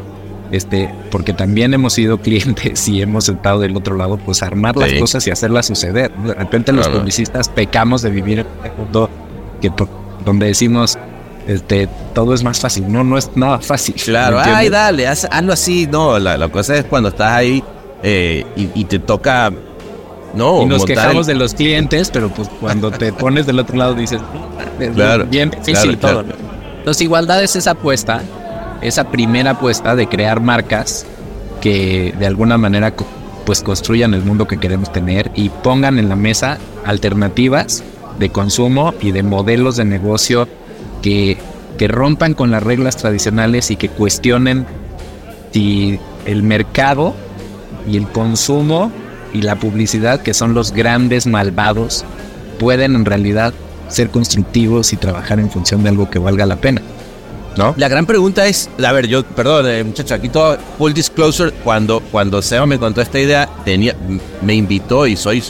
este, 0.52 0.90
porque 1.12 1.34
también 1.34 1.74
hemos 1.74 1.94
sido 1.94 2.18
clientes 2.22 2.88
y 2.88 3.02
hemos 3.02 3.30
estado 3.30 3.60
del 3.60 3.76
otro 3.76 3.96
lado, 3.96 4.18
pues 4.18 4.44
armar 4.44 4.76
las 4.78 4.94
cosas 4.94 5.26
y 5.28 5.32
hacerlas 5.32 5.66
suceder. 5.66 6.12
De 6.16 6.34
repente 6.34 6.72
los 6.72 6.88
publicistas 6.88 7.50
pecamos 7.50 8.02
de 8.02 8.10
vivir 8.10 8.40
en 8.40 8.72
un 8.72 8.78
mundo 8.78 9.10
que, 9.62 9.72
donde 10.24 10.48
decimos, 10.48 10.98
este, 11.48 11.88
todo 12.14 12.34
es 12.34 12.44
más 12.44 12.60
fácil. 12.60 12.92
No, 12.92 13.04
no 13.04 13.18
es 13.18 13.30
nada 13.36 13.60
fácil. 13.60 13.96
Claro, 13.96 14.38
¿me 14.38 14.44
ay, 14.44 14.70
dale, 14.70 15.08
haz- 15.08 15.28
hazlo 15.32 15.54
así. 15.54 15.88
No, 15.88 16.20
la, 16.20 16.38
la 16.38 16.50
cosa 16.50 16.76
es 16.76 16.86
cuando 16.86 17.10
estás 17.10 17.32
ahí 17.32 17.64
eh, 18.04 18.46
y, 18.56 18.70
y 18.76 18.86
te 18.86 19.00
toca. 19.00 19.52
No, 20.34 20.62
y 20.62 20.66
nos 20.66 20.80
montar 20.80 20.96
quejamos 20.96 21.26
de 21.26 21.36
los 21.36 21.54
clientes, 21.54 22.10
pero 22.12 22.30
pues 22.30 22.50
cuando 22.60 22.92
te 22.92 23.12
pones 23.14 23.48
del 23.48 23.60
otro 23.60 23.76
lado 23.78 23.94
dices, 23.96 24.20
es 24.80 24.92
Claro, 24.92 25.26
bien 25.26 25.50
difícil 25.50 25.98
claro, 25.98 26.18
todo. 26.18 26.24
claro. 26.36 26.40
Entonces, 26.80 27.02
igualdad 27.02 27.42
es 27.42 27.56
esa 27.56 27.72
apuesta, 27.72 28.22
esa 28.82 29.10
primera 29.10 29.52
apuesta 29.52 29.96
de 29.96 30.08
crear 30.08 30.40
marcas 30.42 31.06
que 31.62 32.14
de 32.20 32.28
alguna 32.28 32.58
manera 32.58 32.94
pues 33.46 33.64
construyan 33.64 34.14
el 34.14 34.22
mundo 34.24 34.46
que 34.48 34.58
queremos 34.60 34.92
tener 34.92 35.32
y 35.34 35.50
pongan 35.50 35.98
en 35.98 36.10
la 36.10 36.16
mesa 36.18 36.58
alternativas 36.86 37.84
de 38.20 38.30
consumo 38.30 38.94
y 39.02 39.12
de 39.12 39.24
modelos 39.24 39.78
de 39.78 39.86
negocio 39.86 40.48
que, 41.02 41.38
que 41.78 41.88
rompan 41.88 42.34
con 42.34 42.52
las 42.52 42.64
reglas 42.64 42.98
tradicionales 42.98 43.72
y 43.72 43.76
que 43.76 43.90
cuestionen 43.90 44.66
si 45.52 46.00
el 46.26 46.44
mercado 46.44 47.16
y 47.90 47.98
el 47.98 48.08
consumo 48.08 48.92
y 49.34 49.42
la 49.42 49.56
publicidad, 49.56 50.22
que 50.22 50.34
son 50.34 50.54
los 50.54 50.72
grandes 50.72 51.28
malvados, 51.28 52.04
pueden 52.60 52.96
en 52.96 53.06
realidad 53.06 53.54
ser 53.88 54.10
constructivos 54.10 54.94
y 54.94 54.98
trabajar 54.98 55.40
en 55.40 55.50
función 55.50 55.84
de 55.84 55.90
algo 55.90 56.10
que 56.10 56.20
valga 56.20 56.46
la 56.46 56.58
pena. 56.58 56.82
¿No? 57.56 57.74
La 57.78 57.88
gran 57.88 58.06
pregunta 58.06 58.46
es, 58.46 58.70
a 58.86 58.92
ver, 58.92 59.08
yo, 59.08 59.24
perdón, 59.24 59.66
eh, 59.68 59.84
muchacho, 59.84 60.14
aquí 60.14 60.30
todo 60.30 60.58
full 60.78 60.94
disclosure, 60.94 61.52
cuando, 61.64 62.02
cuando 62.12 62.40
Seba 62.44 62.68
me 62.68 62.78
contó 62.78 63.02
esta 63.02 63.20
idea, 63.20 63.50
tenía, 63.66 63.96
me 64.44 64.54
invitó 64.54 65.08
y 65.08 65.16
soy, 65.16 65.42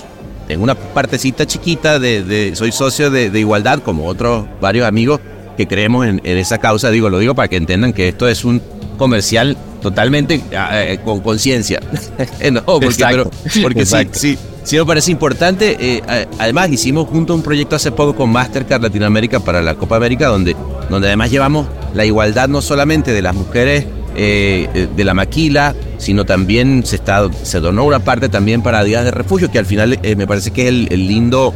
en 0.47 0.61
una 0.61 0.73
partecita 0.75 1.45
chiquita 1.45 1.99
de, 1.99 2.23
de- 2.23 2.55
soy 2.55 2.71
socio 2.71 3.11
de, 3.11 3.29
de 3.29 3.39
igualdad, 3.41 3.79
como 3.79 4.05
otros 4.05 4.45
varios 4.61 4.87
amigos 4.87 5.19
que 5.57 5.67
creemos 5.67 6.05
en, 6.05 6.21
en 6.23 6.37
esa 6.37 6.59
causa, 6.59 6.89
digo, 6.91 7.09
lo 7.09 7.19
digo 7.19 7.35
para 7.35 7.47
que 7.49 7.57
entiendan 7.57 7.91
que 7.91 8.07
esto 8.07 8.27
es 8.29 8.45
un 8.45 8.61
comercial 8.97 9.57
totalmente 9.81 10.41
ah, 10.57 10.81
eh, 10.83 10.99
con 11.03 11.19
conciencia. 11.19 11.79
no, 12.51 12.63
porque, 12.63 12.85
Exacto. 12.87 13.29
pero- 13.43 13.63
porque 13.63 13.85
sí, 13.85 13.95
Exacto. 13.95 14.19
sí, 14.19 14.37
sí 14.63 14.77
me 14.77 14.85
parece 14.85 15.11
importante. 15.11 15.75
eh, 15.79 16.01
además, 16.39 16.69
hicimos 16.71 17.07
junto 17.09 17.35
un 17.35 17.41
proyecto 17.41 17.75
hace 17.75 17.91
poco 17.91 18.15
con 18.15 18.31
Mastercard 18.31 18.81
Latinoamérica 18.81 19.39
para 19.39 19.61
la 19.61 19.75
Copa 19.75 19.97
América, 19.97 20.27
donde, 20.27 20.55
donde 20.89 21.07
además 21.07 21.29
llevamos 21.31 21.67
la 21.93 22.05
igualdad 22.05 22.47
no 22.47 22.61
solamente 22.61 23.11
de 23.11 23.21
las 23.21 23.35
mujeres 23.35 23.85
eh, 24.15 24.67
eh, 24.73 24.87
de 24.95 25.03
la 25.03 25.13
maquila, 25.13 25.75
sino 25.99 26.25
también 26.25 26.83
se, 26.85 26.95
está, 26.95 27.27
se 27.43 27.59
donó 27.59 27.83
una 27.85 27.99
parte 27.99 28.29
también 28.29 28.61
para 28.63 28.83
días 28.83 29.03
de 29.05 29.11
refugio, 29.11 29.51
que 29.51 29.59
al 29.59 29.65
final 29.67 29.99
eh, 30.01 30.15
me 30.15 30.25
parece 30.25 30.51
que 30.51 30.63
es 30.63 30.69
el, 30.69 30.87
el 30.91 31.07
lindo 31.07 31.53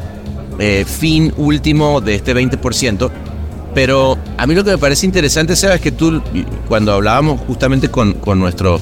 eh, 0.59 0.85
fin 0.87 1.33
último 1.37 2.01
de 2.01 2.13
este 2.15 2.35
20%. 2.35 3.09
Pero 3.73 4.17
a 4.37 4.45
mí 4.47 4.53
lo 4.55 4.63
que 4.63 4.71
me 4.71 4.77
parece 4.77 5.05
interesante, 5.05 5.55
Seba, 5.55 5.75
es 5.75 5.81
que 5.81 5.91
tú, 5.91 6.21
cuando 6.67 6.93
hablábamos 6.93 7.39
justamente 7.47 7.89
con, 7.89 8.13
con 8.13 8.39
nuestro 8.39 8.79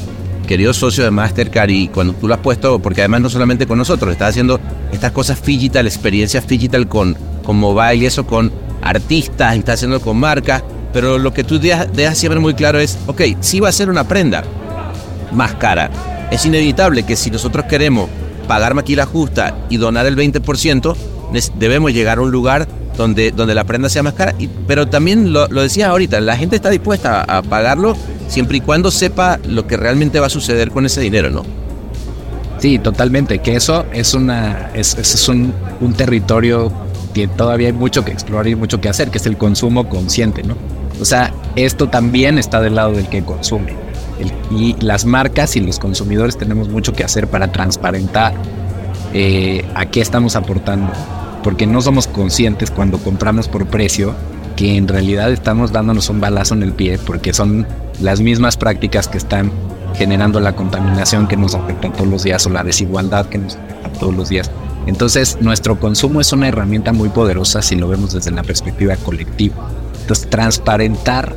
querido 0.47 0.73
socio 0.73 1.03
de 1.03 1.11
Mastercard 1.11 1.69
y 1.69 1.87
cuando 1.89 2.13
tú 2.13 2.27
lo 2.27 2.33
has 2.33 2.39
puesto, 2.39 2.79
porque 2.79 3.01
además 3.01 3.21
no 3.21 3.29
solamente 3.29 3.67
con 3.67 3.77
nosotros, 3.77 4.11
estás 4.11 4.29
haciendo 4.29 4.59
estas 4.91 5.11
cosas 5.11 5.43
digital, 5.43 5.85
experiencias 5.85 6.47
digital 6.47 6.87
con, 6.87 7.15
con 7.43 7.57
mobile 7.57 7.95
y 7.97 8.05
eso 8.07 8.25
con 8.25 8.51
artistas, 8.81 9.55
estás 9.55 9.75
haciendo 9.75 10.01
con 10.01 10.17
marcas, 10.17 10.63
pero 10.91 11.19
lo 11.19 11.31
que 11.33 11.43
tú 11.43 11.59
dejas, 11.59 11.87
dejas 11.93 12.17
siempre 12.17 12.39
muy 12.39 12.55
claro 12.55 12.79
es, 12.79 12.97
ok, 13.05 13.21
sí 13.41 13.59
va 13.59 13.69
a 13.69 13.71
ser 13.71 13.91
una 13.91 14.07
prenda 14.07 14.43
más 15.31 15.53
cara. 15.55 15.91
Es 16.31 16.45
inevitable 16.47 17.03
que 17.03 17.15
si 17.15 17.29
nosotros 17.29 17.65
queremos 17.65 18.09
pagar 18.47 18.73
maquila 18.73 19.05
justa 19.05 19.55
y 19.69 19.77
donar 19.77 20.07
el 20.07 20.15
20%, 20.15 20.95
nes- 21.31 21.51
debemos 21.59 21.93
llegar 21.93 22.17
a 22.17 22.21
un 22.21 22.31
lugar 22.31 22.67
donde, 22.99 23.31
donde 23.31 23.55
la 23.55 23.63
prenda 23.63 23.87
sea 23.89 24.03
más 24.03 24.13
cara. 24.13 24.35
Y- 24.37 24.47
pero 24.67 24.87
también 24.89 25.31
lo, 25.33 25.47
lo 25.47 25.61
decía 25.61 25.87
ahorita, 25.89 26.19
la 26.19 26.35
gente 26.35 26.57
está 26.57 26.69
dispuesta 26.69 27.21
a, 27.21 27.37
a 27.37 27.41
pagarlo 27.41 27.95
siempre 28.27 28.57
y 28.57 28.61
cuando 28.61 28.91
sepa 28.91 29.39
lo 29.47 29.65
que 29.65 29.77
realmente 29.77 30.19
va 30.19 30.27
a 30.27 30.29
suceder 30.29 30.69
con 30.69 30.85
ese 30.85 30.99
dinero, 31.01 31.29
¿no? 31.29 31.43
Sí, 32.59 32.77
totalmente. 32.77 33.39
Que 33.39 33.55
eso 33.55 33.85
es 33.93 34.13
una, 34.13 34.69
es- 34.73 34.97
es 34.97 35.27
un, 35.29 35.53
un 35.79 35.93
territorio 35.93 36.71
que 37.13 37.27
todavía 37.29 37.67
hay 37.67 37.73
mucho 37.73 38.03
que 38.03 38.11
explorar 38.11 38.47
y 38.49 38.55
mucho 38.55 38.81
que 38.81 38.89
hacer, 38.89 39.09
que 39.09 39.17
es 39.17 39.25
el 39.25 39.37
consumo 39.37 39.87
consciente, 39.87 40.43
¿no? 40.43 40.55
O 41.01 41.05
sea, 41.05 41.33
esto 41.55 41.87
también 41.87 42.37
está 42.37 42.59
del 42.59 42.75
lado 42.75 42.91
del 42.91 43.07
que 43.07 43.23
consume. 43.23 43.73
El- 44.19 44.33
y 44.57 44.75
las 44.81 45.05
marcas 45.05 45.55
y 45.55 45.61
los 45.61 45.79
consumidores 45.79 46.37
tenemos 46.37 46.67
mucho 46.67 46.91
que 46.91 47.05
hacer 47.05 47.27
para 47.27 47.49
transparentar 47.53 48.33
eh, 49.13 49.63
a 49.73 49.85
qué 49.85 50.01
estamos 50.01 50.35
aportando. 50.35 50.91
Porque 51.43 51.65
no 51.67 51.81
somos 51.81 52.07
conscientes 52.07 52.71
cuando 52.71 52.97
compramos 52.97 53.47
por 53.47 53.65
precio 53.67 54.13
que 54.55 54.75
en 54.75 54.87
realidad 54.87 55.31
estamos 55.31 55.71
dándonos 55.71 56.09
un 56.09 56.19
balazo 56.19 56.53
en 56.53 56.63
el 56.63 56.73
pie 56.73 56.97
porque 56.97 57.31
son 57.33 57.65
las 58.01 58.19
mismas 58.19 58.57
prácticas 58.57 59.07
que 59.07 59.17
están 59.17 59.51
generando 59.95 60.39
la 60.39 60.53
contaminación 60.55 61.27
que 61.27 61.37
nos 61.37 61.55
afecta 61.55 61.91
todos 61.93 62.07
los 62.09 62.23
días 62.23 62.45
o 62.45 62.49
la 62.49 62.63
desigualdad 62.63 63.25
que 63.27 63.37
nos 63.37 63.55
afecta 63.55 63.89
todos 63.99 64.15
los 64.15 64.29
días. 64.29 64.51
Entonces, 64.85 65.37
nuestro 65.41 65.79
consumo 65.79 66.19
es 66.19 66.31
una 66.33 66.47
herramienta 66.47 66.91
muy 66.93 67.09
poderosa 67.09 67.61
si 67.61 67.75
lo 67.75 67.87
vemos 67.87 68.13
desde 68.13 68.31
la 68.31 68.43
perspectiva 68.43 68.95
colectiva. 68.97 69.55
Entonces, 70.01 70.29
transparentar 70.29 71.35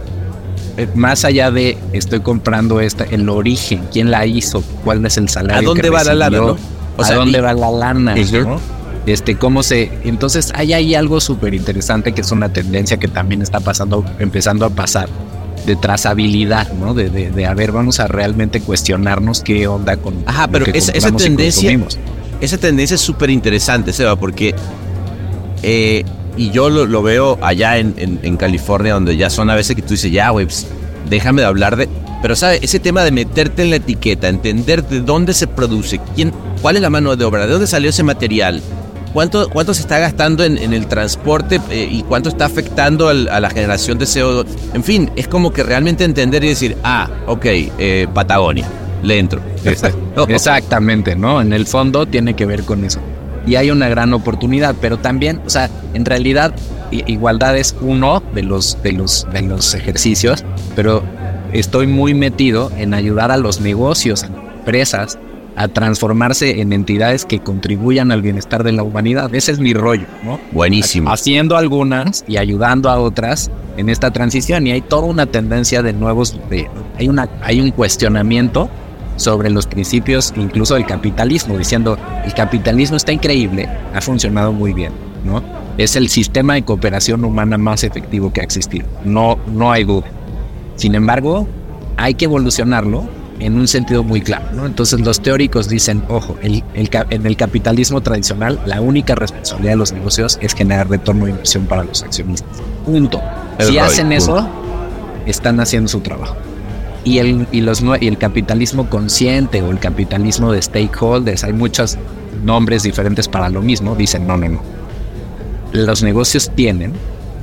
eh, 0.77 0.89
más 0.95 1.25
allá 1.25 1.51
de 1.51 1.77
estoy 1.93 2.21
comprando 2.21 2.81
esta, 2.81 3.05
el 3.05 3.29
origen, 3.29 3.83
quién 3.93 4.11
la 4.11 4.27
hizo, 4.27 4.63
cuál 4.85 5.05
es 5.05 5.17
el 5.19 5.29
salario. 5.29 5.61
¿A 5.61 5.63
dónde 5.63 5.83
que 5.83 5.91
va 5.91 6.03
la 6.05 6.15
lana, 6.15 6.31
recibió, 6.39 6.55
no? 6.55 6.59
O 6.97 7.03
¿A 7.03 7.05
sea, 7.07 7.17
dónde 7.17 7.39
y- 7.39 7.41
va 7.41 7.53
la 7.53 7.71
lana? 7.71 8.15
¿no? 8.15 8.82
Este, 9.07 9.37
cómo 9.37 9.63
se. 9.63 9.91
Entonces, 10.05 10.53
hay 10.55 10.73
ahí 10.73 10.95
algo 10.95 11.21
súper 11.21 11.55
interesante 11.55 12.13
que 12.13 12.21
es 12.21 12.31
una 12.31 12.53
tendencia 12.53 12.99
que 12.99 13.09
también 13.09 13.43
está 13.43 13.59
pasando, 13.61 14.05
empezando 14.21 14.65
a 14.65 14.71
pasar, 14.71 15.09
de 15.67 15.75
trazabilidad, 15.77 16.73
¿no? 16.75 16.95
De, 16.95 17.11
de, 17.11 17.31
de 17.31 17.47
a 17.47 17.55
ver, 17.55 17.73
vamos 17.73 17.99
a 18.01 18.07
realmente 18.07 18.61
cuestionarnos 18.61 19.41
qué 19.43 19.67
onda 19.67 19.97
con. 19.97 20.23
Ajá, 20.27 20.47
lo 20.47 20.53
pero 20.53 20.65
que 20.67 20.79
esa, 20.79 20.93
tendencia, 21.17 21.79
esa 22.41 22.59
tendencia 22.59 22.95
es 22.95 23.01
súper 23.01 23.31
interesante, 23.31 23.93
Seba, 23.93 24.15
porque 24.17 24.55
eh, 25.63 26.05
y 26.37 26.51
yo 26.51 26.71
lo, 26.71 26.87
lo 26.87 27.03
veo 27.03 27.39
allá 27.43 27.79
en, 27.79 27.95
en- 27.97 28.21
en 28.23 28.37
California, 28.37 28.95
donde 28.95 29.17
ya 29.17 29.31
son 29.31 29.51
a 29.51 29.55
veces 29.55 29.77
que 29.77 29.83
tú 29.83 29.91
dices, 29.91 30.11
ya, 30.11 30.31
güey, 30.31 30.47
pues, 30.47 30.67
déjame 31.11 31.43
de 31.43 31.47
hablar 31.49 31.77
de. 31.77 31.89
Pero, 32.23 32.37
¿sabes? 32.37 32.61
Ese 32.63 32.79
tema 32.79 33.03
de 33.03 33.11
meterte 33.11 33.63
en 33.63 33.71
la 33.71 33.77
etiqueta, 33.77 34.29
entender 34.29 34.87
de 34.87 35.01
dónde 35.01 35.35
se 35.35 35.49
produce, 35.49 36.01
quién, 36.15 36.33
cuál 36.63 36.77
es 36.77 36.83
la 36.83 36.89
mano 36.91 37.17
de 37.17 37.25
obra, 37.25 37.47
de 37.47 37.53
dónde 37.53 37.67
salió 37.67 37.91
ese 37.91 38.05
material, 38.05 38.63
cuánto, 39.13 39.49
cuánto 39.51 39.75
se 39.75 39.83
está 39.83 39.99
gastando 39.99 40.45
en, 40.45 40.59
en 40.59 40.73
el 40.73 40.87
transporte 40.87 41.61
eh, 41.71 41.89
y 41.91 42.03
cuánto 42.03 42.29
está 42.29 42.45
afectando 42.47 43.09
al- 43.09 43.29
a 43.29 43.41
la 43.41 43.51
generación 43.51 43.99
de 43.99 44.05
CO2. 44.07 44.47
En 44.75 44.83
fin, 44.85 45.11
es 45.17 45.29
como 45.29 45.53
que 45.53 45.63
realmente 45.63 46.05
entender 46.05 46.43
y 46.45 46.49
decir, 46.49 46.77
ah, 46.85 47.09
ok, 47.27 47.45
eh, 47.47 48.07
Patagonia, 48.13 48.67
le 49.03 49.19
entro. 49.19 49.41
Exact- 49.65 49.97
Exactamente, 50.29 51.17
¿no? 51.17 51.41
En 51.41 51.53
el 51.53 51.67
fondo 51.67 52.07
tiene 52.07 52.35
que 52.35 52.47
ver 52.47 52.63
con 52.65 52.85
eso. 52.85 53.01
Y 53.47 53.57
hay 53.57 53.71
una 53.71 53.89
gran 53.89 54.13
oportunidad, 54.15 54.75
pero 54.81 54.99
también, 54.99 55.41
o 55.47 55.51
sea, 55.51 55.69
en 55.95 56.05
realidad 56.05 56.55
igualdad 56.91 57.57
es 57.57 57.75
uno 57.81 58.23
de 58.35 58.43
los, 58.43 58.81
de 58.83 58.93
los, 58.93 59.27
de 59.33 59.43
los 59.43 59.75
ejercicios, 59.75 60.45
pero 60.77 61.03
estoy 61.53 61.87
muy 61.87 62.15
metido 62.15 62.71
en 62.77 62.95
ayudar 62.95 63.31
a 63.33 63.37
los 63.39 63.61
negocios, 63.61 64.23
a 64.25 64.29
las 64.29 64.37
empresas, 64.59 65.19
a 65.57 65.69
transformarse 65.69 66.61
en 66.61 66.73
entidades 66.73 67.25
que 67.25 67.41
contribuyan 67.41 68.11
al 68.11 68.23
bienestar 68.23 68.65
de 68.65 68.73
la 68.73 68.83
humanidad. 68.83 69.35
Ese 69.35 69.53
es 69.53 69.59
mi 69.59 69.75
rollo, 69.75 70.07
¿no? 70.25 70.41
Buenísimo. 70.53 71.11
Haciendo 71.11 71.57
algunas 71.57 72.25
y 72.27 72.37
ayudando 72.39 72.91
a 72.91 72.99
otras 72.99 73.51
en 73.77 73.89
esta 73.89 74.11
transición. 74.11 74.67
Y 74.67 74.73
hay 74.73 74.81
toda 74.81 75.05
una 75.05 75.27
tendencia 75.27 75.83
de 75.83 75.93
nuevos, 75.93 76.37
hay, 76.99 77.09
una, 77.09 77.29
hay 77.43 77.61
un 77.61 77.71
cuestionamiento 77.71 78.69
sobre 79.17 79.51
los 79.51 79.67
principios 79.67 80.33
incluso 80.37 80.75
del 80.75 80.87
capitalismo, 80.87 81.59
diciendo, 81.59 81.99
el 82.25 82.35
capitalismo 82.35 82.97
está 82.97 83.13
increíble, 83.13 83.69
ha 83.95 84.01
funcionado 84.01 84.53
muy 84.53 84.73
bien, 84.73 84.93
¿no? 85.25 85.43
Es 85.79 85.97
el 85.97 86.09
sistema 86.09 86.55
de 86.55 86.63
cooperación 86.63 87.25
humana 87.25 87.59
más 87.59 87.85
efectivo 87.85 88.33
que 88.33 88.41
ha 88.41 88.45
existido, 88.45 88.87
no, 89.05 89.39
no 89.47 89.71
hay 89.71 89.85
duda. 89.85 90.07
Sin 90.77 90.95
embargo, 90.95 91.47
hay 91.97 92.15
que 92.15 92.25
evolucionarlo 92.25 93.05
en 93.41 93.55
un 93.55 93.69
sentido 93.69 94.03
muy 94.03 94.21
claro. 94.21 94.47
¿no? 94.53 94.67
Entonces 94.67 95.01
los 95.01 95.21
teóricos 95.21 95.69
dicen, 95.69 96.03
ojo, 96.09 96.37
el, 96.43 96.63
en 96.75 97.27
el 97.27 97.37
capitalismo 97.37 98.01
tradicional 98.01 98.61
la 98.67 98.81
única 98.81 99.15
responsabilidad 99.15 99.73
de 99.73 99.79
los 99.79 99.93
negocios 99.93 100.39
es 100.41 100.55
generar 100.55 100.89
retorno 100.89 101.25
de 101.25 101.33
inversión 101.33 101.67
para 101.67 101.85
los 101.85 102.03
accionistas. 102.03 102.59
Punto. 102.85 103.21
si 103.61 103.79
hacen 103.79 104.13
eso, 104.13 104.49
están 105.27 105.61
haciendo 105.61 105.89
su 105.89 106.01
trabajo. 106.01 106.37
Y 107.05 107.19
el, 107.19 107.49
y, 107.51 107.63
los, 107.63 107.83
y 108.01 108.07
el 108.07 108.17
capitalismo 108.17 108.89
consciente 108.89 109.61
o 109.63 109.71
el 109.71 109.81
capitalismo 109.81 110.53
de 110.53 110.63
stakeholders, 110.63 111.43
hay 111.43 111.53
muchos 111.53 111.99
nombres 112.45 112.85
diferentes 112.85 113.29
para 113.29 113.49
lo 113.49 113.61
mismo, 113.61 113.97
dicen, 113.97 114.27
no, 114.27 114.37
no, 114.37 114.49
no. 114.49 114.63
Los 115.73 116.03
negocios 116.03 116.51
tienen 116.55 116.93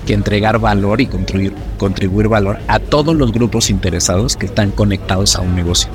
que 0.05 0.13
entregar 0.13 0.59
valor 0.59 1.01
y 1.01 1.07
contribuir, 1.07 1.53
contribuir 1.77 2.27
valor 2.27 2.59
a 2.67 2.79
todos 2.79 3.15
los 3.15 3.31
grupos 3.31 3.69
interesados 3.69 4.35
que 4.35 4.45
están 4.45 4.71
conectados 4.71 5.35
a 5.35 5.41
un 5.41 5.55
negocio, 5.55 5.89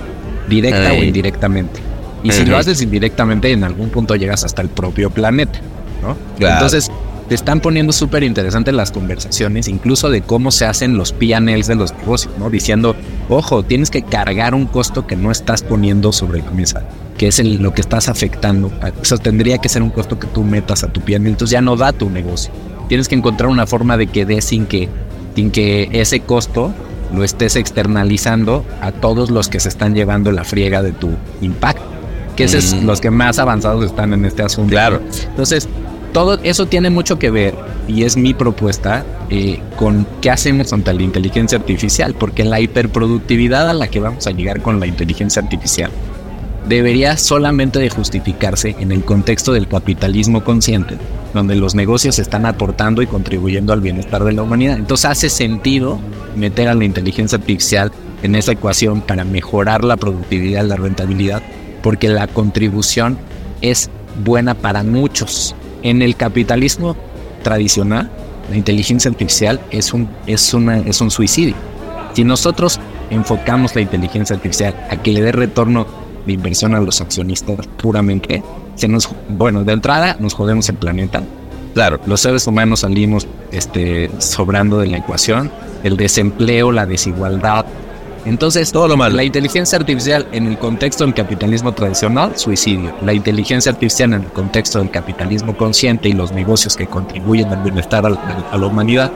directa 0.49 0.93
o 0.93 1.03
indirectamente. 1.03 1.81
Y 2.23 2.33
si 2.33 2.47
lo 2.47 2.57
haces 2.57 2.81
indirectamente, 2.81 3.53
en 3.53 3.65
algún 3.65 3.91
punto 3.91 4.17
llegas 4.17 4.45
hasta 4.45 4.63
el 4.63 4.69
propio 4.69 5.11
planeta, 5.11 5.61
¿no? 6.03 6.17
Entonces, 6.39 6.91
te 7.29 7.35
están 7.35 7.61
poniendo 7.61 7.93
súper 7.93 8.23
interesantes 8.23 8.75
las 8.75 8.93
conversaciones, 8.93 9.69
incluso 9.69 10.11
de 10.11 10.23
cómo 10.23 10.51
se 10.51 10.67
hacen 10.67 10.97
los 10.97 11.13
PNLs 11.13 11.67
de 11.67 11.75
los 11.75 11.93
negocios, 11.95 12.33
¿no? 12.39 12.51
Diciendo, 12.51 12.97
ojo, 13.29 13.63
tienes 13.63 13.91
que 13.91 14.03
cargar 14.03 14.55
un 14.55 14.67
costo 14.67 15.07
que 15.07 15.17
no 15.17 15.31
estás 15.31 15.63
poniendo 15.63 16.13
sobre 16.13 16.43
la 16.43 16.51
mesa, 16.51 16.83
que 17.19 17.29
es 17.29 17.43
lo 17.43 17.75
que 17.75 17.81
estás 17.81 18.09
afectando. 18.09 18.71
Eso 19.03 19.19
tendría 19.19 19.59
que 19.59 19.69
ser 19.69 19.83
un 19.83 19.91
costo 19.91 20.19
que 20.19 20.27
tú 20.27 20.43
metas 20.43 20.85
a 20.85 20.89
tu 20.89 21.01
PNL, 21.01 21.29
entonces 21.29 21.51
ya 21.51 21.61
no 21.61 21.77
da 21.77 21.93
tu 21.93 22.11
negocio 22.11 22.53
tienes 22.89 23.09
que 23.09 23.15
encontrar 23.15 23.49
una 23.49 23.67
forma 23.67 23.97
de 23.97 24.07
que 24.07 24.25
dé 24.27 24.41
sin 24.41 24.67
que, 24.67 24.89
sin 25.35 25.51
que 25.51 25.89
ese 25.93 26.21
costo 26.21 26.73
lo 27.13 27.25
estés 27.25 27.57
externalizando 27.57 28.65
a 28.81 28.93
todos 28.93 29.31
los 29.31 29.49
que 29.49 29.61
se 29.61 29.69
están 29.69 29.95
llevando 29.95 30.33
la 30.33 30.45
friega 30.45 30.83
de 30.83 30.93
tu 30.93 31.11
impacto. 31.41 31.85
Que 32.37 32.45
esos 32.45 32.75
mm. 32.75 32.87
los 32.87 33.01
que 33.01 33.11
más 33.11 33.39
avanzados 33.39 33.85
están 33.85 34.13
en 34.13 34.25
este 34.25 34.43
asunto. 34.43 34.71
Claro. 34.71 35.01
Entonces, 35.29 35.69
todo 36.13 36.39
eso 36.43 36.67
tiene 36.67 36.91
mucho 36.91 37.19
que 37.19 37.31
ver, 37.31 37.55
y 37.87 38.05
es 38.05 38.17
mi 38.17 38.35
propuesta, 38.35 39.05
eh, 39.31 39.61
con 39.77 40.07
qué 40.21 40.31
hacemos 40.31 40.73
ante 40.73 40.93
la 40.93 41.03
inteligencia 41.03 41.59
artificial, 41.59 42.15
porque 42.15 42.45
la 42.45 42.61
hiperproductividad 42.61 43.69
a 43.71 43.75
la 43.75 43.89
que 43.89 44.01
vamos 44.01 44.27
a 44.27 44.31
llegar 44.31 44.63
con 44.63 44.81
la 44.81 44.87
inteligencia 44.87 45.43
artificial 45.43 45.91
debería 46.69 47.17
solamente 47.17 47.79
de 47.79 47.91
justificarse 47.91 48.75
en 48.79 48.93
el 48.93 49.05
contexto 49.05 49.53
del 49.53 49.69
capitalismo 49.69 50.45
consciente, 50.45 50.97
donde 51.35 51.57
los 51.57 51.75
negocios 51.75 52.19
están 52.19 52.47
aportando 52.47 53.03
y 53.03 53.07
contribuyendo 53.07 53.73
al 53.73 53.81
bienestar 53.81 54.25
de 54.25 54.33
la 54.33 54.43
humanidad. 54.43 54.77
Entonces 54.77 55.11
hace 55.11 55.29
sentido 55.29 55.99
meter 56.37 56.69
a 56.69 56.75
la 56.75 56.85
inteligencia 56.85 57.39
artificial 57.39 57.93
en 58.23 58.35
esa 58.35 58.53
ecuación 58.53 59.03
para 59.03 59.25
mejorar 59.25 59.85
la 59.85 59.97
productividad, 59.97 60.65
la 60.65 60.77
rentabilidad, 60.77 61.43
porque 61.83 62.09
la 62.09 62.27
contribución 62.27 63.19
es 63.61 63.91
buena 64.25 64.55
para 64.55 64.83
muchos. 64.83 65.55
En 65.83 66.01
el 66.01 66.17
capitalismo 66.17 66.97
tradicional, 67.43 68.11
la 68.49 68.57
inteligencia 68.57 69.11
artificial 69.11 69.61
es 69.71 69.93
un, 69.93 70.09
es 70.27 70.55
una, 70.55 70.79
es 70.79 71.01
un 71.03 71.11
suicidio. 71.11 71.55
Si 72.15 72.25
nosotros 72.25 72.81
enfocamos 73.11 73.75
la 73.75 73.83
inteligencia 73.83 74.37
artificial 74.37 74.75
a 74.91 74.97
que 75.03 75.13
le 75.13 75.21
dé 75.21 75.33
retorno 75.33 76.04
de 76.27 76.33
inversión 76.33 76.75
a 76.75 76.81
los 76.81 77.01
accionistas 77.01 77.67
puramente, 77.77 78.43
se 78.75 78.89
nos, 78.89 79.09
bueno, 79.29 79.65
de 79.65 79.73
entrada 79.73 80.17
nos 80.19 80.35
jodemos 80.35 80.69
el 80.69 80.77
planeta. 80.77 81.23
Claro, 81.75 81.99
los 82.07 82.21
seres 82.21 82.47
humanos 82.47 82.81
salimos 82.81 83.27
este, 83.51 84.11
sobrando 84.19 84.79
de 84.79 84.87
la 84.87 84.99
ecuación, 84.99 85.51
el 85.83 85.97
desempleo, 85.97 86.71
la 86.71 86.87
desigualdad. 86.87 87.67
Entonces, 88.25 88.73
todo 88.73 88.89
lo 88.89 88.97
malo. 88.97 89.17
La 89.17 89.25
inteligencia 89.25 89.79
artificial 89.79 90.27
en 90.33 90.47
el 90.47 90.59
contexto 90.59 91.05
del 91.05 91.13
capitalismo 91.13 91.73
tradicional, 91.73 92.39
suicidio. 92.39 92.95
La 93.03 93.13
inteligencia 93.13 93.73
artificial 93.73 94.15
en 94.15 94.23
el 94.23 94.29
contexto 94.29 94.79
del 94.79 94.91
capitalismo 94.91 95.57
consciente 95.57 96.09
y 96.09 96.13
los 96.13 96.33
negocios 96.33 96.77
que 96.77 96.87
contribuyen 96.87 97.49
al 97.49 97.63
bienestar 97.63 98.07
a 98.07 98.57
la 98.57 98.67
humanidad, 98.67 99.13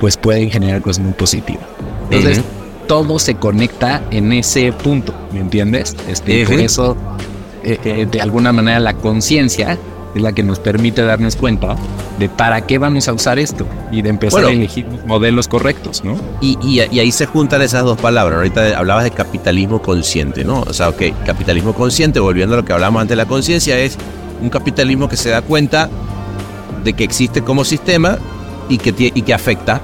pues 0.00 0.16
pueden 0.16 0.50
generar 0.50 0.82
cosas 0.82 1.04
muy 1.04 1.12
positivas. 1.12 1.64
Entonces, 2.10 2.42
todo 2.86 3.18
se 3.18 3.36
conecta 3.36 4.02
en 4.10 4.32
ese 4.32 4.72
punto, 4.72 5.14
¿me 5.32 5.40
entiendes? 5.40 5.96
Este, 6.08 6.46
Por 6.46 6.60
eso, 6.60 6.96
eh, 7.62 7.78
eh, 7.84 8.06
de 8.10 8.20
alguna 8.20 8.52
manera, 8.52 8.78
la 8.80 8.94
conciencia 8.94 9.78
es 10.14 10.22
la 10.22 10.32
que 10.32 10.42
nos 10.42 10.60
permite 10.60 11.02
darnos 11.02 11.36
cuenta 11.36 11.76
de 12.18 12.28
para 12.28 12.60
qué 12.66 12.78
vamos 12.78 13.08
a 13.08 13.12
usar 13.12 13.38
esto 13.38 13.66
y 13.90 14.02
de 14.02 14.10
empezar 14.10 14.44
a 14.44 14.50
elegir 14.50 14.86
modelos 15.06 15.48
correctos, 15.48 16.04
¿no? 16.04 16.16
Y, 16.40 16.56
y, 16.62 16.80
ahí 16.80 17.10
se 17.10 17.26
juntan 17.26 17.62
esas 17.62 17.82
dos 17.82 17.98
palabras. 17.98 18.36
Ahorita 18.36 18.78
hablabas 18.78 19.04
de 19.04 19.10
capitalismo 19.10 19.82
consciente, 19.82 20.44
¿no? 20.44 20.60
O 20.60 20.72
sea, 20.72 20.90
ok, 20.90 21.02
capitalismo 21.26 21.74
consciente, 21.74 22.20
volviendo 22.20 22.54
a 22.54 22.58
lo 22.58 22.64
que 22.64 22.72
hablamos 22.72 23.02
antes 23.02 23.10
de 23.10 23.16
la 23.16 23.26
conciencia, 23.26 23.76
es 23.78 23.98
un 24.40 24.50
capitalismo 24.50 25.08
que 25.08 25.16
se 25.16 25.30
da 25.30 25.42
cuenta 25.42 25.90
de 26.84 26.92
que 26.92 27.02
existe 27.02 27.42
como 27.42 27.64
sistema 27.64 28.18
y 28.68 28.78
que, 28.78 28.94
y 29.14 29.22
que 29.22 29.34
afecta 29.34 29.80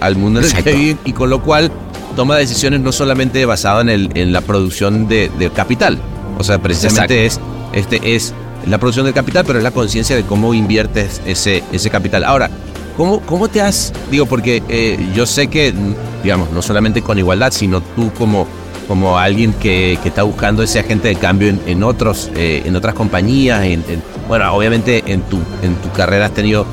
al 0.00 0.16
mundo 0.16 0.40
en 0.40 0.46
el 0.46 0.64
que 0.64 0.72
vive 0.72 0.98
y 1.04 1.12
con 1.12 1.30
lo 1.30 1.42
cual 1.42 1.70
toma 2.16 2.36
decisiones 2.36 2.80
no 2.80 2.92
solamente 2.92 3.44
basada 3.44 3.80
en, 3.82 3.88
el, 3.88 4.10
en 4.14 4.32
la 4.32 4.40
producción 4.40 5.08
de, 5.08 5.30
capital. 5.54 5.98
O 6.38 6.44
sea, 6.44 6.60
precisamente 6.60 7.26
es, 7.26 7.40
este, 7.72 8.14
es 8.14 8.34
la 8.66 8.78
producción 8.78 9.06
de 9.06 9.12
capital, 9.12 9.44
pero 9.46 9.58
es 9.58 9.64
la 9.64 9.70
conciencia 9.70 10.16
de 10.16 10.22
cómo 10.22 10.54
inviertes 10.54 11.20
ese, 11.26 11.62
ese 11.72 11.90
capital. 11.90 12.24
Ahora, 12.24 12.50
¿cómo, 12.96 13.20
cómo 13.20 13.48
te 13.48 13.60
has, 13.60 13.92
digo, 14.10 14.26
porque 14.26 14.62
eh, 14.68 14.98
yo 15.14 15.26
sé 15.26 15.48
que, 15.48 15.74
digamos, 16.22 16.50
no 16.50 16.62
solamente 16.62 17.02
con 17.02 17.18
igualdad, 17.18 17.52
sino 17.52 17.80
tú 17.80 18.12
como, 18.14 18.46
como 18.88 19.18
alguien 19.18 19.52
que, 19.54 19.98
que 20.02 20.08
está 20.08 20.22
buscando 20.22 20.62
ese 20.62 20.80
agente 20.80 21.08
de 21.08 21.16
cambio 21.16 21.48
en, 21.48 21.60
en 21.66 21.82
otros, 21.82 22.30
eh, 22.34 22.62
en 22.64 22.76
otras 22.76 22.94
compañías, 22.94 23.64
en, 23.64 23.82
bueno, 24.28 24.52
obviamente 24.52 25.02
en 25.06 25.22
tu, 25.22 25.38
en 25.62 25.74
tu 25.76 25.90
carrera 25.92 26.26
has 26.26 26.34
tenido 26.34 26.66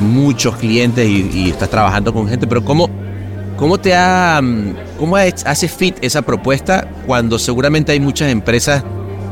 muchos 0.00 0.56
clientes 0.56 1.06
y, 1.06 1.30
y 1.32 1.50
estás 1.50 1.68
trabajando 1.68 2.12
con 2.12 2.28
gente, 2.28 2.46
pero 2.46 2.64
¿cómo, 2.64 2.88
¿Cómo 3.60 3.76
te 3.76 3.94
ha, 3.94 4.40
mm, 4.42 4.74
cómo 4.98 5.16
hace 5.16 5.68
fit 5.68 5.96
esa 6.00 6.22
propuesta 6.22 6.88
cuando 7.06 7.38
seguramente 7.38 7.92
hay 7.92 8.00
muchas 8.00 8.32
empresas 8.32 8.82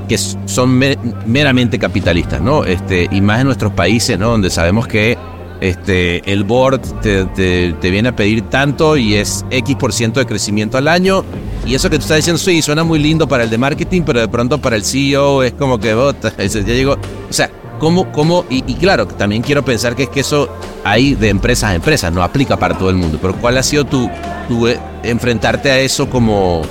que 0.07 0.19
son 0.19 0.79
meramente 1.27 1.79
capitalistas, 1.79 2.41
¿no? 2.43 2.65
Este, 2.65 3.09
y 3.11 3.23
más 3.23 3.41
en 3.41 3.47
nuestros 3.47 3.73
países, 3.73 4.19
¿no? 4.19 4.29
Donde 4.29 4.51
sabemos 4.51 4.87
que 4.87 5.17
este, 5.63 6.31
el 6.31 6.45
board 6.45 6.81
te, 7.01 7.73
viene 7.91 8.11
a 8.11 8.17
pedir 8.17 8.43
tanto 8.51 8.99
y 8.99 9.15
es 9.15 9.47
X 9.51 9.77
por 9.77 9.95
ciento 9.95 10.21
de 10.21 10.27
crecimiento 10.27 10.77
al 10.77 10.89
año. 10.89 11.25
Y 11.67 11.75
eso 11.75 11.89
que 11.89 11.97
tú 11.97 12.03
estás 12.03 12.19
diciendo, 12.19 12.39
sí, 12.39 12.61
suena 12.61 12.85
muy 12.85 12.99
lindo 12.99 13.27
para 13.27 13.45
el 13.45 13.51
de 13.51 13.57
marketing, 13.57 14.03
pero 14.05 14.21
de 14.21 14.29
pronto 14.29 14.59
para 14.59 14.77
el 14.77 14.85
CEO 14.85 15.43
es 15.43 15.55
como 15.55 15.79
que, 15.79 15.95
bota, 15.95 16.35
ya 16.39 16.61
llegó. 16.61 16.93
O 17.29 17.33
sea, 17.33 17.51
¿Cómo, 17.79 18.11
cómo, 18.11 18.45
y, 18.51 18.63
claro, 18.75 19.07
también 19.07 19.43
quiero 19.43 19.65
pensar 19.65 19.95
que 19.95 20.05
es 20.05 20.09
que 20.09 20.21
eso 20.21 20.49
hay 20.83 21.15
de 21.15 21.29
empresas 21.29 21.71
a 21.71 21.75
empresas, 21.75 22.13
no 22.13 22.23
aplica 22.23 22.57
para 22.57 22.77
todo 22.77 22.91
el 22.91 22.97
mundo, 22.97 23.19
pero 23.23 23.35
¿cuál 23.35 23.57
ha 23.57 23.63
sido 23.63 23.85
tu, 23.85 24.11
tu 24.49 24.67
eh, 24.67 24.81
enfrentarte 25.05 25.71
a 25.71 25.79
eso 25.79 26.11
como, 26.11 26.63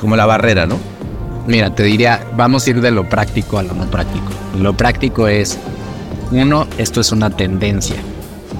como 0.00 0.16
la 0.16 0.26
barrera, 0.26 0.66
no? 0.66 0.76
Mira, 1.46 1.72
te 1.72 1.84
diría, 1.84 2.26
vamos 2.36 2.66
a 2.66 2.70
ir 2.70 2.80
de 2.80 2.90
lo 2.90 3.08
práctico 3.08 3.58
a 3.58 3.62
lo 3.62 3.74
no 3.74 3.84
práctico. 3.84 4.26
Lo 4.60 4.76
práctico 4.76 5.28
es, 5.28 5.56
uno, 6.32 6.66
esto 6.78 7.00
es 7.00 7.12
una 7.12 7.30
tendencia. 7.30 7.96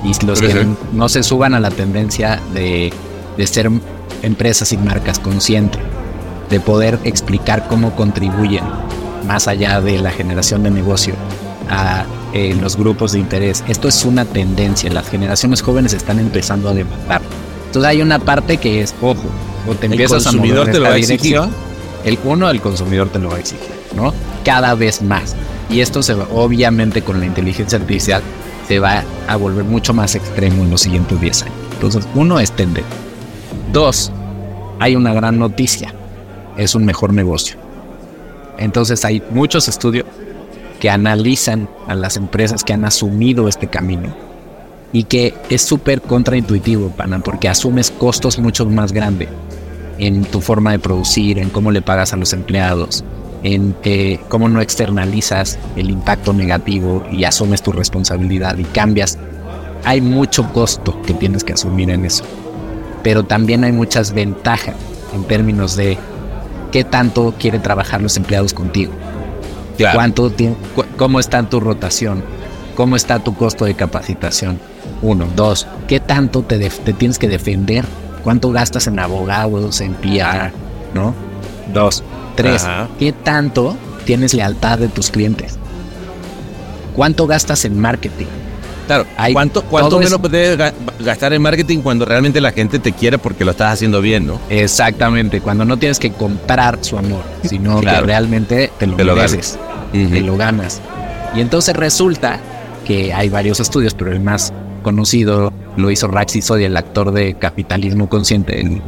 Y 0.04 0.24
los 0.24 0.40
que 0.40 0.64
no 0.92 1.08
se 1.08 1.24
suban 1.24 1.54
a 1.54 1.60
la 1.60 1.70
tendencia 1.70 2.40
de, 2.54 2.92
de 3.36 3.46
ser 3.48 3.68
empresas 4.22 4.72
y 4.72 4.76
marcas 4.76 5.18
conscientes, 5.18 5.80
de 6.48 6.60
poder 6.60 7.00
explicar 7.02 7.66
cómo 7.66 7.96
contribuyen 7.96 8.62
más 9.26 9.48
allá 9.48 9.80
de 9.80 9.98
la 9.98 10.12
generación 10.12 10.62
de 10.62 10.70
negocio 10.70 11.14
a 11.68 12.04
eh, 12.32 12.56
los 12.60 12.76
grupos 12.76 13.12
de 13.12 13.18
interés. 13.18 13.64
Esto 13.68 13.88
es 13.88 14.04
una 14.04 14.24
tendencia, 14.24 14.90
las 14.90 15.08
generaciones 15.08 15.62
jóvenes 15.62 15.92
están 15.92 16.18
empezando 16.18 16.68
a 16.68 16.74
demandar. 16.74 17.22
Entonces 17.66 17.88
hay 17.88 18.02
una 18.02 18.18
parte 18.18 18.56
que 18.58 18.80
es, 18.82 18.94
ojo, 19.00 19.24
o 19.68 19.74
te 19.74 19.86
empiezas 19.86 20.26
a 20.26 20.32
mover 20.32 20.70
te 20.70 20.78
lo 20.78 20.92
dirección, 20.92 21.50
el 22.04 22.18
uno 22.24 22.48
del 22.48 22.60
consumidor 22.60 23.08
te 23.08 23.18
lo 23.18 23.30
va 23.30 23.36
a 23.36 23.40
exigir, 23.40 23.70
¿no? 23.94 24.14
Cada 24.44 24.74
vez 24.74 25.02
más. 25.02 25.34
Y 25.68 25.80
esto 25.80 26.02
se 26.02 26.14
va, 26.14 26.26
obviamente 26.32 27.02
con 27.02 27.18
la 27.18 27.26
inteligencia 27.26 27.78
artificial 27.78 28.22
se 28.68 28.78
va 28.78 29.04
a 29.28 29.36
volver 29.36 29.64
mucho 29.64 29.94
más 29.94 30.14
extremo 30.14 30.62
en 30.62 30.70
los 30.70 30.80
siguientes 30.80 31.20
10 31.20 31.42
años. 31.42 31.54
Entonces, 31.74 32.08
uno 32.14 32.40
es 32.40 32.50
tender. 32.52 32.84
Dos, 33.72 34.10
hay 34.78 34.96
una 34.96 35.12
gran 35.12 35.38
noticia. 35.38 35.94
Es 36.56 36.74
un 36.74 36.84
mejor 36.84 37.12
negocio. 37.12 37.56
Entonces 38.58 39.04
hay 39.04 39.22
muchos 39.30 39.68
estudios 39.68 40.06
analizan 40.90 41.68
a 41.86 41.94
las 41.94 42.16
empresas 42.16 42.64
que 42.64 42.72
han 42.72 42.84
asumido 42.84 43.48
este 43.48 43.66
camino 43.68 44.14
y 44.92 45.04
que 45.04 45.34
es 45.50 45.62
súper 45.62 46.00
contraintuitivo, 46.00 46.90
pana, 46.90 47.18
porque 47.18 47.48
asumes 47.48 47.90
costos 47.90 48.38
mucho 48.38 48.66
más 48.66 48.92
grandes 48.92 49.28
en 49.98 50.24
tu 50.24 50.40
forma 50.40 50.72
de 50.72 50.78
producir, 50.78 51.38
en 51.38 51.50
cómo 51.50 51.70
le 51.70 51.82
pagas 51.82 52.12
a 52.12 52.16
los 52.16 52.32
empleados, 52.32 53.04
en 53.42 53.74
cómo 54.28 54.48
no 54.48 54.60
externalizas 54.60 55.58
el 55.76 55.90
impacto 55.90 56.32
negativo 56.32 57.04
y 57.10 57.24
asumes 57.24 57.62
tu 57.62 57.72
responsabilidad 57.72 58.56
y 58.58 58.64
cambias. 58.64 59.18
Hay 59.84 60.00
mucho 60.00 60.52
costo 60.52 61.00
que 61.02 61.14
tienes 61.14 61.44
que 61.44 61.52
asumir 61.52 61.90
en 61.90 62.04
eso, 62.04 62.24
pero 63.02 63.22
también 63.22 63.64
hay 63.64 63.72
muchas 63.72 64.12
ventajas 64.12 64.74
en 65.14 65.24
términos 65.24 65.76
de 65.76 65.96
qué 66.72 66.84
tanto 66.84 67.34
quieren 67.38 67.62
trabajar 67.62 68.02
los 68.02 68.16
empleados 68.16 68.52
contigo, 68.52 68.92
cuánto 69.92 70.32
cómo 70.96 71.20
está 71.20 71.42
tu 71.42 71.60
rotación, 71.60 72.22
cómo 72.74 72.96
está 72.96 73.18
tu 73.18 73.34
costo 73.34 73.64
de 73.64 73.74
capacitación. 73.74 74.58
Uno, 75.02 75.26
dos, 75.34 75.66
qué 75.88 76.00
tanto 76.00 76.42
te, 76.42 76.58
te 76.58 76.92
tienes 76.92 77.18
que 77.18 77.28
defender, 77.28 77.84
cuánto 78.22 78.50
gastas 78.50 78.86
en 78.86 78.98
abogados, 78.98 79.80
en 79.80 79.94
PR, 79.94 80.52
¿no? 80.94 81.14
Dos, 81.72 82.02
tres, 82.34 82.66
qué 82.98 83.12
tanto 83.12 83.76
tienes 84.04 84.32
lealtad 84.34 84.78
de 84.78 84.88
tus 84.88 85.10
clientes, 85.10 85.58
cuánto 86.94 87.26
gastas 87.26 87.64
en 87.64 87.78
marketing. 87.78 88.26
Claro, 88.86 89.04
¿cuánto, 89.32 89.62
cuánto 89.64 89.98
menos 89.98 90.18
puedes 90.20 90.56
gastar 91.00 91.32
en 91.32 91.42
marketing 91.42 91.80
cuando 91.80 92.04
realmente 92.04 92.40
la 92.40 92.52
gente 92.52 92.78
te 92.78 92.92
quiere 92.92 93.18
porque 93.18 93.44
lo 93.44 93.50
estás 93.50 93.74
haciendo 93.74 94.00
bien, 94.00 94.26
no? 94.26 94.40
Exactamente, 94.48 95.40
cuando 95.40 95.64
no 95.64 95.76
tienes 95.76 95.98
que 95.98 96.12
comprar 96.12 96.78
su 96.82 96.96
amor, 96.96 97.24
sino 97.42 97.80
que 97.80 98.00
realmente 98.00 98.70
te 98.78 98.86
lo, 98.86 98.96
mereces, 98.96 99.58
te 99.92 100.20
lo 100.20 100.36
ganas. 100.36 100.80
Y 101.34 101.40
entonces 101.40 101.74
resulta 101.74 102.38
que 102.86 103.12
hay 103.12 103.28
varios 103.28 103.58
estudios, 103.58 103.94
pero 103.94 104.12
el 104.12 104.20
más 104.20 104.52
conocido 104.82 105.52
lo 105.76 105.90
hizo 105.90 106.06
Raxi 106.06 106.40
Sodi, 106.40 106.64
el 106.64 106.76
actor 106.76 107.10
de 107.10 107.34
Capitalismo 107.34 108.08
Consciente, 108.08 108.60
el, 108.60 108.80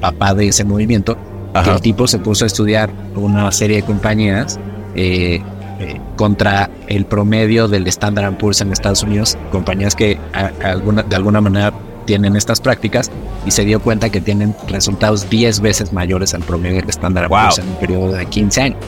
papá 0.00 0.34
de 0.34 0.48
ese 0.48 0.64
movimiento, 0.64 1.16
que 1.62 1.70
el 1.70 1.80
tipo 1.80 2.06
se 2.06 2.18
puso 2.18 2.44
a 2.44 2.46
estudiar 2.46 2.90
una 3.14 3.50
serie 3.52 3.76
de 3.76 3.82
compañías 3.82 4.58
eh, 4.94 5.42
eh, 5.80 6.00
contra 6.16 6.70
el 6.86 7.04
promedio 7.04 7.68
del 7.68 7.86
Standard 7.86 8.36
Poor's 8.36 8.60
en 8.60 8.72
Estados 8.72 9.02
Unidos, 9.02 9.36
compañías 9.50 9.94
que 9.94 10.18
alguna, 10.62 11.02
de 11.02 11.16
alguna 11.16 11.40
manera 11.40 11.72
tienen 12.04 12.36
estas 12.36 12.60
prácticas 12.60 13.10
y 13.46 13.50
se 13.50 13.64
dio 13.64 13.80
cuenta 13.80 14.10
que 14.10 14.20
tienen 14.20 14.54
resultados 14.68 15.28
10 15.30 15.60
veces 15.60 15.92
mayores 15.92 16.34
al 16.34 16.42
promedio 16.42 16.80
del 16.80 16.90
Standard 16.90 17.28
Poor's 17.28 17.58
en 17.58 17.68
un 17.68 17.76
periodo 17.76 18.12
de 18.12 18.26
15 18.26 18.60
años. 18.62 18.78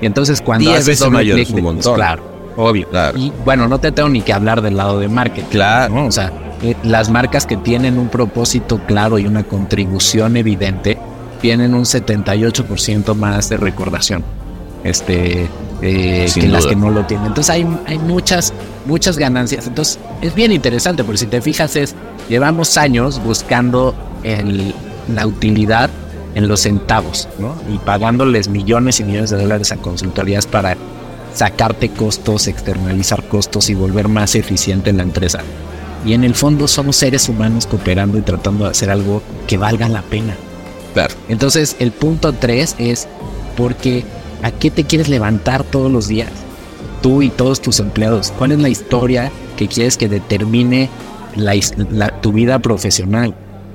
Y 0.00 0.06
entonces 0.06 0.40
cuando 0.40 0.70
10 0.70 0.86
veces 0.86 1.10
mayores, 1.10 1.50
un 1.50 1.62
montón. 1.62 1.94
claro, 1.94 2.22
obvio. 2.56 2.88
Y 3.16 3.32
bueno, 3.44 3.68
no 3.68 3.78
te 3.78 3.92
tengo 3.92 4.08
ni 4.08 4.22
que 4.22 4.32
hablar 4.32 4.62
del 4.62 4.76
lado 4.76 4.98
de 4.98 5.08
marketing. 5.08 5.48
Claro. 5.50 6.06
O 6.06 6.12
sea, 6.12 6.32
eh, 6.62 6.74
las 6.82 7.10
marcas 7.10 7.46
que 7.46 7.56
tienen 7.56 7.98
un 7.98 8.08
propósito 8.08 8.80
claro 8.86 9.18
y 9.18 9.26
una 9.26 9.44
contribución 9.44 10.36
evidente 10.36 10.98
tienen 11.40 11.74
un 11.74 11.84
78% 11.84 13.14
más 13.14 13.48
de 13.48 13.56
recordación 13.56 14.24
este, 14.84 15.48
eh, 15.82 16.30
que 16.32 16.48
las 16.48 16.66
que 16.66 16.76
no 16.76 16.90
lo 16.90 17.04
tienen. 17.06 17.26
Entonces 17.26 17.50
hay, 17.50 17.66
hay 17.86 17.98
muchas, 17.98 18.52
muchas 18.86 19.18
ganancias. 19.18 19.66
Entonces 19.66 19.98
es 20.20 20.34
bien 20.34 20.52
interesante, 20.52 21.04
porque 21.04 21.18
si 21.18 21.26
te 21.26 21.40
fijas 21.40 21.76
es, 21.76 21.94
llevamos 22.28 22.76
años 22.76 23.22
buscando 23.22 23.94
el, 24.22 24.74
la 25.12 25.26
utilidad 25.26 25.90
en 26.34 26.48
los 26.48 26.60
centavos, 26.60 27.28
¿no? 27.38 27.54
Y 27.72 27.78
pagándoles 27.78 28.48
millones 28.48 29.00
y 29.00 29.04
millones 29.04 29.30
de 29.30 29.38
dólares 29.38 29.72
a 29.72 29.76
consultorías 29.76 30.46
para 30.46 30.76
sacarte 31.34 31.90
costos, 31.90 32.46
externalizar 32.46 33.24
costos 33.24 33.68
y 33.70 33.74
volver 33.74 34.08
más 34.08 34.34
eficiente 34.34 34.90
en 34.90 34.98
la 34.98 35.02
empresa. 35.02 35.40
Y 36.04 36.14
en 36.14 36.24
el 36.24 36.34
fondo 36.34 36.68
somos 36.68 36.96
seres 36.96 37.28
humanos 37.28 37.66
cooperando 37.66 38.18
y 38.18 38.22
tratando 38.22 38.64
de 38.64 38.70
hacer 38.70 38.90
algo 38.90 39.22
que 39.46 39.58
valga 39.58 39.88
la 39.88 40.02
pena. 40.02 40.34
Claro. 40.94 41.14
Entonces 41.28 41.76
el 41.78 41.92
punto 41.92 42.32
3 42.32 42.76
es 42.78 43.08
porque 43.56 44.04
¿A 44.42 44.50
qué 44.50 44.70
te 44.70 44.84
quieres 44.84 45.08
levantar 45.08 45.64
todos 45.64 45.90
los 45.90 46.08
días? 46.08 46.30
Tú 47.00 47.22
y 47.22 47.30
todos 47.30 47.60
tus 47.60 47.80
empleados. 47.80 48.32
¿Cuál 48.38 48.52
es 48.52 48.58
la 48.58 48.68
historia 48.68 49.30
que 49.56 49.68
quieres 49.68 49.96
que 49.96 50.08
determine 50.08 50.88
tu 52.20 52.32
vida 52.32 52.58
profesional? 52.58 53.34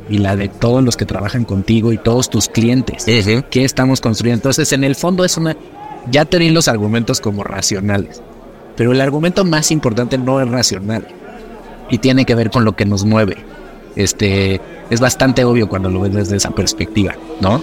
y 0.09 0.19
la 0.19 0.35
de 0.35 0.47
todos 0.47 0.83
los 0.83 0.97
que 0.97 1.05
trabajan 1.05 1.43
contigo 1.43 1.91
y 1.91 1.97
todos 1.97 2.29
tus 2.29 2.47
clientes. 2.47 3.05
¿Qué 3.49 3.65
estamos 3.65 4.01
construyendo? 4.01 4.39
Entonces, 4.39 4.71
en 4.71 4.83
el 4.83 4.95
fondo 4.95 5.25
es 5.25 5.37
una... 5.37 5.55
Ya 6.09 6.23
tenéis 6.23 6.53
los 6.53 6.69
argumentos 6.69 7.19
como 7.19 7.43
racionales, 7.43 8.21
pero 8.77 8.93
el 8.93 9.01
argumento 9.01 9.43
más 9.43 9.71
importante 9.71 10.17
no 10.17 10.39
es 10.39 10.47
racional 10.47 11.05
y 11.89 11.97
tiene 11.97 12.23
que 12.23 12.33
ver 12.33 12.49
con 12.49 12.63
lo 12.63 12.77
que 12.77 12.85
nos 12.85 13.03
mueve. 13.03 13.35
Este, 13.97 14.61
es 14.89 14.99
bastante 15.01 15.43
obvio 15.43 15.67
cuando 15.67 15.89
lo 15.89 15.99
ves 15.99 16.13
desde 16.13 16.37
esa 16.37 16.51
perspectiva, 16.51 17.15
¿no? 17.41 17.61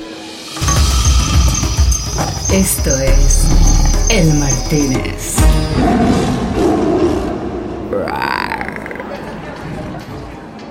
Esto 2.55 2.97
es 3.01 3.49
El 4.11 4.33
Martínez. 4.35 5.39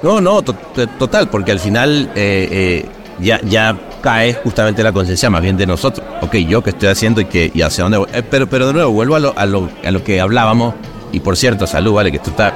No, 0.01 0.21
no, 0.21 0.41
total, 0.41 1.27
porque 1.29 1.51
al 1.51 1.59
final 1.59 2.09
eh, 2.15 2.47
eh, 2.49 2.85
ya, 3.19 3.41
ya 3.41 3.77
cae 4.01 4.33
justamente 4.33 4.81
la 4.81 4.93
conciencia 4.93 5.29
más 5.29 5.41
bien 5.41 5.57
de 5.57 5.65
nosotros. 5.65 6.07
Ok, 6.21 6.35
yo 6.37 6.63
qué 6.63 6.69
estoy 6.69 6.87
haciendo 6.87 7.19
y, 7.19 7.25
que, 7.25 7.51
y 7.53 7.61
hacia 7.63 7.83
dónde 7.83 7.97
voy. 7.97 8.07
Eh, 8.13 8.23
pero, 8.23 8.47
pero 8.47 8.67
de 8.67 8.73
nuevo, 8.73 8.91
vuelvo 8.93 9.15
a 9.15 9.19
lo, 9.19 9.37
a, 9.37 9.45
lo, 9.45 9.69
a 9.83 9.91
lo 9.91 10.05
que 10.05 10.21
hablábamos. 10.21 10.75
Y 11.11 11.19
por 11.19 11.35
cierto, 11.35 11.67
salud, 11.67 11.91
vale, 11.95 12.11
que 12.11 12.17
esto 12.17 12.29
está... 12.29 12.53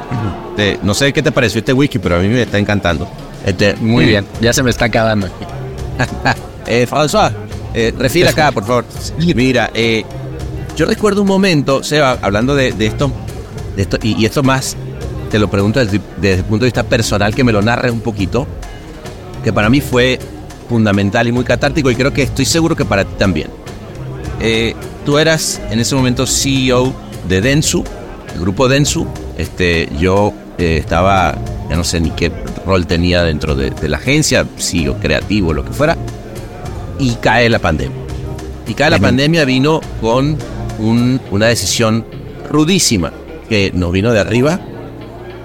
no 0.84 0.94
sé 0.94 1.12
qué 1.12 1.22
te 1.22 1.34
pareció 1.34 1.60
este 1.60 1.74
whisky, 1.74 2.00
pero 2.00 2.16
a 2.16 2.20
mí 2.20 2.30
me 2.30 2.44
está 2.44 2.60
encantando. 2.60 3.10
Este, 3.46 3.76
Muy 3.76 4.06
bien, 4.06 4.26
ya 4.40 4.54
se 4.54 4.64
me 4.64 4.70
está 4.70 4.86
acabando. 4.86 5.28
eh, 6.66 6.88
François, 6.90 7.34
eh, 7.78 7.94
refira 7.96 8.32
acá, 8.32 8.52
por 8.52 8.66
favor. 8.66 8.86
Mira, 9.36 9.70
eh, 9.76 10.04
yo 10.76 10.88
recuerdo 10.88 11.22
un 11.22 11.28
momento, 11.28 11.84
Seba, 11.84 12.18
hablando 12.24 12.56
de, 12.56 12.70
esto, 12.80 13.12
de 13.76 13.84
esto 13.84 14.00
y, 14.02 14.26
esto 14.26 14.42
más, 14.42 14.76
te 15.30 15.38
lo 15.38 15.48
pregunto 15.48 15.80
desde, 15.80 16.02
el 16.34 16.44
punto 16.44 16.66
de 16.66 16.70
vista 16.70 16.82
personal, 16.82 17.36
que 17.36 17.44
me 17.44 17.52
lo 17.52 17.62
narres 17.62 17.92
un 17.92 18.02
poquito, 18.02 18.48
que 19.44 19.54
para 19.54 19.70
mí 19.70 19.80
fue 19.80 20.18
fundamental 20.68 21.28
y 21.28 21.32
muy 21.32 21.44
catártico 21.44 21.92
y 21.92 21.96
creo 21.96 22.12
que 22.12 22.24
estoy 22.24 22.46
seguro 22.46 22.76
que 22.76 22.84
para 22.84 23.06
ti 23.06 23.14
también. 23.20 23.50
Eh, 24.40 24.74
tú 25.06 25.20
eras 25.20 25.62
en 25.70 25.80
ese 25.80 25.94
momento 25.94 26.26
CEO 26.26 26.96
de 27.30 27.42
Densu, 27.42 27.84
el 28.34 28.42
grupo 28.42 28.68
Densu. 28.68 29.06
Este, 29.38 29.88
yo 30.00 30.34
eh, 30.58 30.78
estaba, 30.78 31.36
ya 31.70 31.76
no 31.76 31.84
sé 31.84 32.00
ni 32.00 32.10
qué 32.10 32.32
rol 32.66 32.88
tenía 32.88 33.22
dentro 33.22 33.54
de, 33.54 33.70
de 33.70 33.88
la 33.88 33.98
agencia, 33.98 34.48
CEO 34.58 34.96
creativo, 35.00 35.54
lo 35.54 35.64
que 35.64 35.74
fuera 35.74 35.96
y 37.00 37.16
cae 37.16 37.50
la 37.50 37.60
pandemia. 37.60 37.98
Y 38.68 38.74
cae 38.74 38.90
la 38.90 39.00
pandemia 39.00 39.46
vino 39.46 39.82
con 40.02 40.38
una 41.32 41.48
decisión 41.48 42.06
rudísima 42.50 43.12
que 43.50 43.72
nos 43.74 43.92
vino 43.92 44.12
de 44.12 44.20
arriba. 44.20 44.60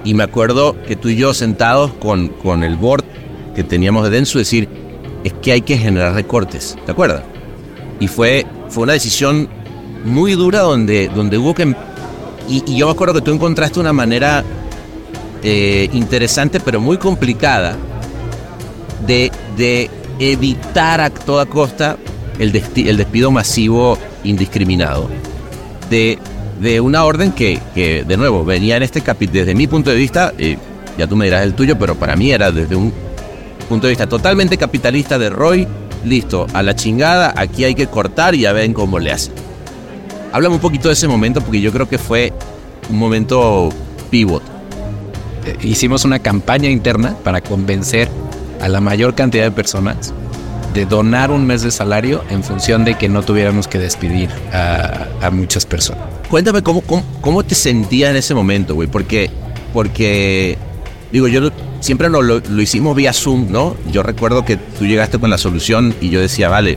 Y 0.05 0.14
me 0.14 0.24
acuerdo 0.24 0.76
que 0.86 0.96
tú 0.96 1.09
y 1.09 1.16
yo 1.16 1.32
sentados 1.32 1.92
con, 1.94 2.28
con 2.28 2.64
el 2.64 2.76
board 2.76 3.05
que 3.55 3.62
teníamos 3.62 4.05
de 4.05 4.11
Denso 4.11 4.38
decir, 4.38 4.68
es 5.24 5.32
que 5.34 5.53
hay 5.53 5.62
que 5.62 5.78
generar 5.78 6.14
recortes, 6.14 6.76
¿te 6.84 6.92
acuerdas? 6.92 7.22
Y 8.00 8.09
fue, 8.09 8.44
fue 8.68 8.84
una 8.84 8.94
decisión 8.94 9.48
muy 10.05 10.32
dura 10.32 10.61
donde, 10.61 11.09
donde 11.09 11.38
hubo 11.38 11.55
que... 11.55 11.74
Y, 12.48 12.76
yo 12.76 12.86
me 12.86 12.92
acuerdo 12.92 13.14
que 13.14 13.20
tú 13.20 13.32
encontraste 13.32 13.78
una 13.78 13.92
manera 13.92 14.42
eh, 15.44 15.88
interesante 15.92 16.59
pero 16.61 16.80
muy 16.80 16.96
complicada 16.96 17.76
de, 19.07 19.30
de 19.57 19.88
evitar 20.18 21.00
a 21.00 21.10
toda 21.10 21.46
costa 21.46 21.96
el, 22.38 22.52
despido 22.52 23.30
masivo 23.30 23.98
indiscriminado 24.24 25.08
de, 25.90 26.18
de 26.60 26.80
una 26.80 27.04
orden 27.04 27.32
que, 27.32 27.60
de 27.74 28.16
nuevo, 28.16 28.44
venía 28.44 28.76
en 28.76 28.82
este 28.82 29.00
capítulo, 29.00 29.40
desde 29.40 29.54
mi 29.54 29.66
punto 29.66 29.90
de 29.90 29.96
vista, 29.96 30.32
eh, 30.38 30.56
ya 30.98 31.06
tú 31.06 31.16
me 31.16 31.26
dirás 31.26 31.42
el 31.42 31.54
tuyo, 31.54 31.78
pero 31.78 31.94
para 31.94 32.16
mí 32.16 32.30
era 32.30 32.50
desde 32.50 32.76
un 32.76 32.92
punto 33.68 33.86
de 33.86 33.92
vista 33.92 34.08
totalmente 34.08 34.56
capitalista 34.56 35.18
de 35.18 35.30
Roy, 35.30 35.66
listo, 36.04 36.46
a 36.52 36.62
la 36.62 36.74
chingada, 36.74 37.32
aquí 37.36 37.64
hay 37.64 37.74
que 37.74 37.86
cortar 37.86 38.34
y 38.34 38.40
ya 38.40 38.52
ven 38.52 38.72
cómo 38.72 38.98
le 38.98 39.12
hacen. 39.12 39.34
Háblame 40.32 40.54
un 40.54 40.60
poquito 40.60 40.88
de 40.88 40.94
ese 40.94 41.08
momento 41.08 41.40
porque 41.42 41.60
yo 41.60 41.72
creo 41.72 41.88
que 41.88 41.98
fue 41.98 42.32
un 42.88 42.98
momento 42.98 43.68
pivot. 44.10 44.42
Eh, 45.44 45.56
hicimos 45.62 46.04
una 46.04 46.20
campaña 46.20 46.70
interna 46.70 47.16
para 47.22 47.40
convencer 47.40 48.08
a 48.62 48.68
la 48.68 48.80
mayor 48.80 49.14
cantidad 49.14 49.44
de 49.44 49.50
personas 49.50 50.14
de 50.72 50.86
donar 50.86 51.30
un 51.30 51.46
mes 51.46 51.62
de 51.62 51.70
salario 51.70 52.24
en 52.30 52.42
función 52.42 52.84
de 52.84 52.94
que 52.96 53.08
no 53.08 53.22
tuviéramos 53.22 53.68
que 53.68 53.78
despedir 53.78 54.30
a, 54.52 55.30
muchas 55.30 55.66
personas. 55.66 56.04
Cuéntame 56.30 56.62
cómo, 56.62 56.82
cómo, 57.20 57.44
te 57.44 57.54
sentías 57.54 58.10
en 58.10 58.16
ese 58.16 58.34
momento, 58.34 58.74
güey, 58.74 58.88
porque, 58.88 59.30
porque, 59.74 60.56
digo, 61.12 61.28
yo 61.28 61.50
siempre 61.80 62.08
no, 62.08 62.22
lo, 62.22 62.40
hicimos 62.60 62.96
vía 62.96 63.12
Zoom, 63.12 63.50
¿no? 63.50 63.76
Yo 63.90 64.02
recuerdo 64.02 64.44
que 64.44 64.56
tú 64.56 64.86
llegaste 64.86 65.18
con 65.18 65.28
la 65.28 65.36
solución 65.36 65.94
y 66.00 66.08
yo 66.08 66.20
decía, 66.20 66.48
vale, 66.48 66.76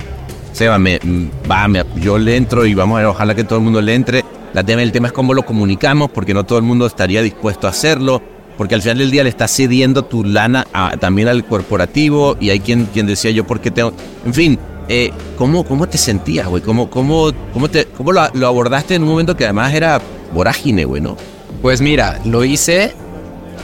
Seba, 0.51 0.77
me, 0.77 0.99
mm, 1.01 1.49
va, 1.49 1.67
me- 1.67 1.86
yo 1.95 2.17
le 2.17 2.36
entro 2.36 2.65
y 2.65 2.73
vamos 2.73 2.97
a 2.97 2.99
ver, 2.99 3.07
ojalá 3.07 3.36
que 3.36 3.43
todo 3.45 3.59
el 3.59 3.63
mundo 3.63 3.81
le 3.81 3.95
entre. 3.95 4.25
La 4.53 4.61
el 4.61 4.91
tema 4.91 5.07
es 5.07 5.13
cómo 5.13 5.33
lo 5.33 5.43
comunicamos, 5.43 6.09
porque 6.11 6.33
no 6.33 6.45
todo 6.45 6.57
el 6.57 6.63
mundo 6.63 6.86
estaría 6.86 7.21
dispuesto 7.21 7.67
a 7.67 7.71
hacerlo, 7.71 8.21
porque 8.58 8.76
al 8.76 8.82
final 8.82 8.97
del 8.99 9.12
día 9.12 9.24
le 9.24 9.30
estás 9.30 9.51
cediendo 9.56 10.03
tu 10.06 10.24
lana 10.24 10.66
a- 10.74 10.97
también 10.97 11.28
al 11.28 11.45
corporativo 11.45 12.38
y 12.39 12.49
hay 12.49 12.60
quien, 12.60 12.86
quien 12.86 13.08
decía 13.08 13.32
yo, 13.32 13.45
¿por 13.45 13.60
qué 13.60 13.72
tengo...? 13.72 13.93
En 14.26 14.34
fin, 14.34 14.60
eh, 14.88 15.12
¿cómo, 15.38 15.64
¿cómo 15.66 15.88
te 15.88 15.97
sentías, 15.97 16.47
güey? 16.47 16.62
¿Cómo, 16.62 16.89
cómo, 16.89 17.32
cómo, 17.53 17.70
te, 17.70 17.86
cómo 17.86 18.12
lo, 18.12 18.22
lo 18.34 18.47
abordaste 18.47 18.95
en 18.95 19.03
un 19.03 19.10
momento 19.10 19.36
que 19.36 19.43
además 19.45 19.74
era 19.74 19.99
vorágine, 20.34 20.86
güey, 20.86 21.01
no? 21.01 21.18
Pues 21.62 21.82
mira, 21.82 22.20
lo 22.26 22.43
hice 22.43 22.93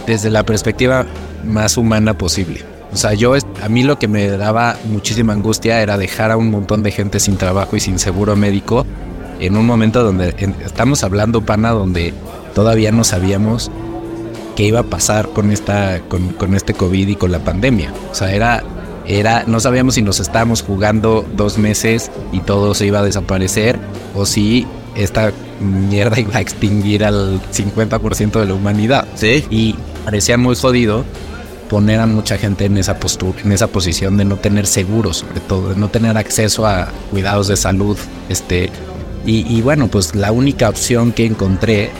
desde 0.08 0.30
la 0.30 0.44
perspectiva 0.44 1.06
más 1.46 1.78
humana 1.78 2.18
posible. 2.18 2.64
O 2.94 2.98
sea, 2.98 3.14
yo, 3.14 3.34
a 3.62 3.70
mí 3.70 3.84
lo 3.84 3.98
que 4.00 4.08
me 4.08 4.28
daba 4.30 4.76
muchísima 4.86 5.32
angustia 5.34 5.82
era 5.82 5.98
dejar 5.98 6.32
a 6.32 6.38
un 6.38 6.50
montón 6.52 6.84
de 6.84 6.92
gente 6.92 7.20
sin 7.20 7.38
trabajo 7.38 7.76
y 7.76 7.80
sin 7.80 8.00
seguro 8.00 8.36
médico 8.36 8.86
en 9.40 9.56
un 9.56 9.66
momento 9.66 10.04
donde 10.04 10.36
estamos 10.66 11.04
hablando, 11.04 11.42
pana, 11.42 11.72
donde 11.72 12.14
todavía 12.54 12.92
no 12.92 13.04
sabíamos 13.04 13.72
qué 14.56 14.64
iba 14.64 14.82
a 14.82 14.84
pasar 14.84 15.30
con 15.30 15.52
esta, 15.52 16.02
con, 16.08 16.30
con 16.30 16.56
este 16.56 16.74
COVID 16.74 17.08
y 17.08 17.16
con 17.16 17.32
la 17.32 17.40
pandemia. 17.40 17.94
O 18.12 18.16
sea, 18.16 18.34
era, 18.34 18.64
era, 19.06 19.44
no 19.48 19.60
sabíamos 19.60 19.96
si 19.96 20.02
nos 20.02 20.20
estábamos 20.20 20.62
jugando 20.62 21.26
dos 21.36 21.58
meses 21.58 22.12
y 22.32 22.40
todo 22.40 22.74
se 22.74 22.86
iba 22.86 23.00
a 23.00 23.04
desaparecer 23.04 23.80
o 24.16 24.26
si 24.26 24.68
esta 24.96 25.32
mierda 25.60 26.20
iba 26.20 26.38
a 26.38 26.42
extinguir 26.42 27.06
al 27.06 27.42
50% 27.52 28.40
de 28.40 28.46
la 28.46 28.54
humanidad. 28.54 29.08
Sí. 29.16 29.46
Y 29.50 29.76
parecía 30.06 30.38
muy 30.38 30.56
jodido 30.56 31.06
poner 31.70 32.02
a 32.02 32.06
mucha 32.06 32.38
gente 32.38 32.66
en 32.66 32.78
esa 32.78 33.00
postura, 33.00 33.40
en 33.46 33.54
esa 33.54 33.68
posición 33.68 34.18
de 34.18 34.26
no 34.26 34.36
tener 34.36 34.68
seguro, 34.68 35.14
sobre 35.14 35.40
todo, 35.40 35.70
de 35.70 35.76
no 35.78 35.88
tener 35.88 36.18
acceso 36.18 36.66
a 36.66 36.90
cuidados 37.12 37.48
de 37.48 37.56
salud, 37.56 37.98
este, 38.28 38.70
y, 39.26 39.48
y 39.48 39.62
bueno, 39.62 39.88
pues 39.88 40.14
la 40.14 40.34
única 40.34 40.68
opción 40.68 41.14
que 41.14 41.26
encontré 41.26 41.92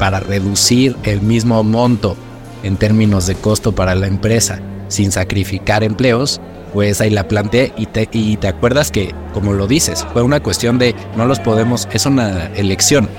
para 0.00 0.18
reducir 0.18 0.96
el 1.04 1.20
mismo 1.20 1.62
monto 1.62 2.16
en 2.62 2.78
términos 2.78 3.26
de 3.26 3.34
costo 3.34 3.72
para 3.72 3.94
la 3.94 4.06
empresa 4.06 4.58
sin 4.88 5.12
sacrificar 5.12 5.84
empleos, 5.84 6.40
pues 6.72 7.02
ahí 7.02 7.10
la 7.10 7.28
planteé 7.28 7.74
y 7.76 7.84
te, 7.84 8.08
y 8.10 8.38
te 8.38 8.48
acuerdas 8.48 8.90
que, 8.90 9.14
como 9.34 9.52
lo 9.52 9.66
dices, 9.66 10.06
fue 10.14 10.22
una 10.22 10.40
cuestión 10.40 10.78
de 10.78 10.94
no 11.16 11.26
los 11.26 11.38
podemos, 11.38 11.86
es 11.92 12.06
una 12.06 12.46
elección. 12.56 13.10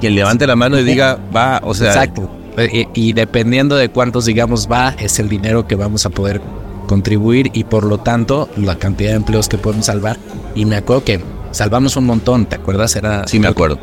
Quien 0.00 0.14
levante 0.14 0.46
la 0.46 0.54
mano 0.54 0.78
y 0.78 0.84
diga, 0.84 1.18
va, 1.34 1.62
o 1.64 1.74
sea... 1.74 1.88
Exacto. 1.88 2.30
Y, 2.72 2.88
y 2.92 3.12
dependiendo 3.14 3.76
de 3.76 3.88
cuántos 3.88 4.26
digamos 4.26 4.68
va, 4.70 4.94
es 4.98 5.18
el 5.18 5.30
dinero 5.30 5.66
que 5.66 5.76
vamos 5.76 6.04
a 6.04 6.10
poder 6.10 6.42
contribuir 6.86 7.50
y 7.54 7.64
por 7.64 7.84
lo 7.84 7.98
tanto 7.98 8.50
la 8.56 8.76
cantidad 8.76 9.10
de 9.10 9.16
empleos 9.16 9.48
que 9.48 9.56
podemos 9.56 9.86
salvar. 9.86 10.18
Y 10.54 10.66
me 10.66 10.76
acuerdo 10.76 11.04
que 11.04 11.20
salvamos 11.52 11.96
un 11.96 12.04
montón, 12.04 12.44
¿te 12.44 12.56
acuerdas? 12.56 12.96
Era 12.96 13.26
Sí, 13.26 13.38
me 13.40 13.48
acuerdo. 13.48 13.78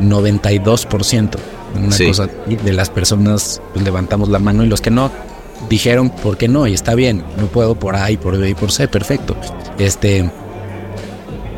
92%. 0.00 1.36
Una 1.74 1.90
Sí. 1.92 2.06
cosa 2.06 2.28
de 2.46 2.72
las 2.72 2.90
personas 2.90 3.60
pues, 3.72 3.84
levantamos 3.84 4.28
la 4.28 4.38
mano 4.38 4.64
y 4.64 4.68
los 4.68 4.80
que 4.80 4.90
no 4.90 5.10
dijeron 5.68 6.10
por 6.10 6.36
qué 6.36 6.46
no 6.48 6.66
y 6.66 6.74
está 6.74 6.94
bien, 6.94 7.24
no 7.38 7.46
puedo 7.46 7.74
por 7.74 7.96
A 7.96 8.10
y 8.10 8.16
por 8.16 8.38
B 8.38 8.50
y 8.50 8.54
por 8.54 8.70
C, 8.70 8.86
perfecto. 8.88 9.36
Este 9.78 10.30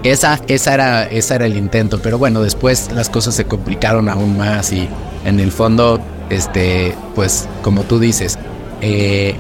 esa, 0.03 0.41
esa 0.47 0.75
era 0.75 1.05
esa 1.05 1.35
era 1.35 1.47
el 1.47 1.57
intento, 1.57 1.99
pero 2.01 2.19
bueno, 2.19 2.41
después 2.43 2.91
las 2.95 3.09
cosas 3.09 3.35
se 3.35 3.45
complicaron 3.45 4.09
aún 4.09 4.37
más 4.39 4.73
y 4.73 4.89
en 5.25 5.41
el 5.41 5.51
fondo 5.51 5.99
este 6.31 6.95
pues 7.15 7.49
como 7.63 7.83
tú 7.83 7.99
dices, 7.99 8.39
eh, 8.81 9.35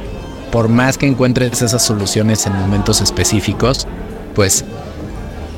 por 0.50 0.68
más 0.68 0.98
que 0.98 1.06
encuentres 1.06 1.62
esas 1.62 1.82
soluciones 1.84 2.46
en 2.46 2.54
momentos 2.54 3.00
específicos, 3.00 3.86
pues 4.34 4.64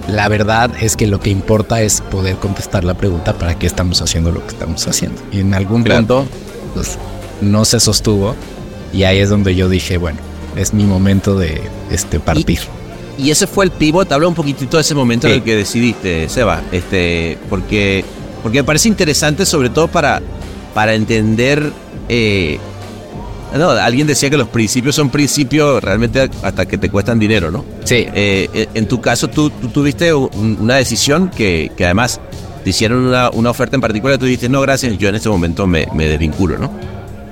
la 0.08 0.28
verdad 0.28 0.70
es 0.80 0.96
que 0.96 1.06
lo 1.06 1.20
que 1.20 1.30
importa 1.30 1.80
es 1.82 2.00
poder 2.00 2.36
contestar 2.36 2.82
la 2.84 2.94
pregunta 2.94 3.34
para 3.34 3.58
qué 3.58 3.66
estamos 3.66 4.00
haciendo 4.02 4.32
lo 4.32 4.40
que 4.46 4.48
estamos 4.54 4.86
haciendo. 4.88 5.20
Y 5.32 5.40
en 5.40 5.54
algún 5.54 5.82
Claro. 5.84 5.98
punto, 6.00 6.26
pues, 6.74 6.98
no 7.40 7.64
se 7.64 7.78
sostuvo. 7.78 8.34
Y 8.92 9.02
ahí 9.04 9.18
es 9.18 9.28
donde 9.28 9.54
yo 9.54 9.68
dije, 9.68 9.98
bueno, 9.98 10.18
es 10.56 10.72
mi 10.72 10.84
momento 10.84 11.38
de 11.38 11.60
este, 11.90 12.20
partir. 12.20 12.58
Y 13.18 13.30
ese 13.30 13.46
fue 13.46 13.66
el 13.66 13.70
pivot, 13.70 14.10
habla 14.12 14.28
un 14.28 14.34
poquitito 14.34 14.76
de 14.76 14.80
ese 14.80 14.94
momento 14.94 15.26
Sí. 15.26 15.32
en 15.34 15.38
el 15.40 15.44
que 15.44 15.56
decidiste, 15.56 16.28
Seba, 16.28 16.62
este, 16.72 17.36
porque, 17.50 18.04
porque 18.42 18.58
me 18.58 18.64
parece 18.64 18.88
interesante 18.88 19.44
sobre 19.44 19.68
todo 19.70 19.88
para, 19.88 20.22
para 20.72 20.94
entender, 20.94 21.70
eh, 22.08 22.58
no, 23.56 23.70
alguien 23.70 24.06
decía 24.06 24.28
que 24.30 24.36
los 24.36 24.48
principios 24.48 24.94
son 24.94 25.10
principios 25.10 25.82
realmente 25.82 26.28
hasta 26.42 26.66
que 26.66 26.76
te 26.78 26.90
cuestan 26.90 27.18
dinero, 27.18 27.50
¿no? 27.50 27.64
Sí, 27.84 28.06
Eh, 28.14 28.48
eh, 28.52 28.68
en 28.74 28.86
tu 28.86 29.00
caso, 29.00 29.28
tú, 29.28 29.50
tú 29.50 29.68
tuviste 29.68 30.12
un- 30.12 30.58
una 30.60 30.76
decisión 30.76 31.30
que, 31.30 31.70
que 31.76 31.84
además 31.84 32.20
te 32.64 32.70
hicieron 32.70 32.98
una, 33.06 33.30
una 33.30 33.50
oferta 33.50 33.76
en 33.76 33.80
particular 33.80 34.16
y 34.16 34.18
tú 34.18 34.24
dijiste, 34.26 34.48
no, 34.48 34.60
gracias, 34.60 34.98
yo 34.98 35.08
en 35.08 35.14
este 35.14 35.28
momento 35.28 35.66
me, 35.66 35.86
me 35.94 36.06
desvinculo, 36.06 36.58
¿no? 36.58 36.70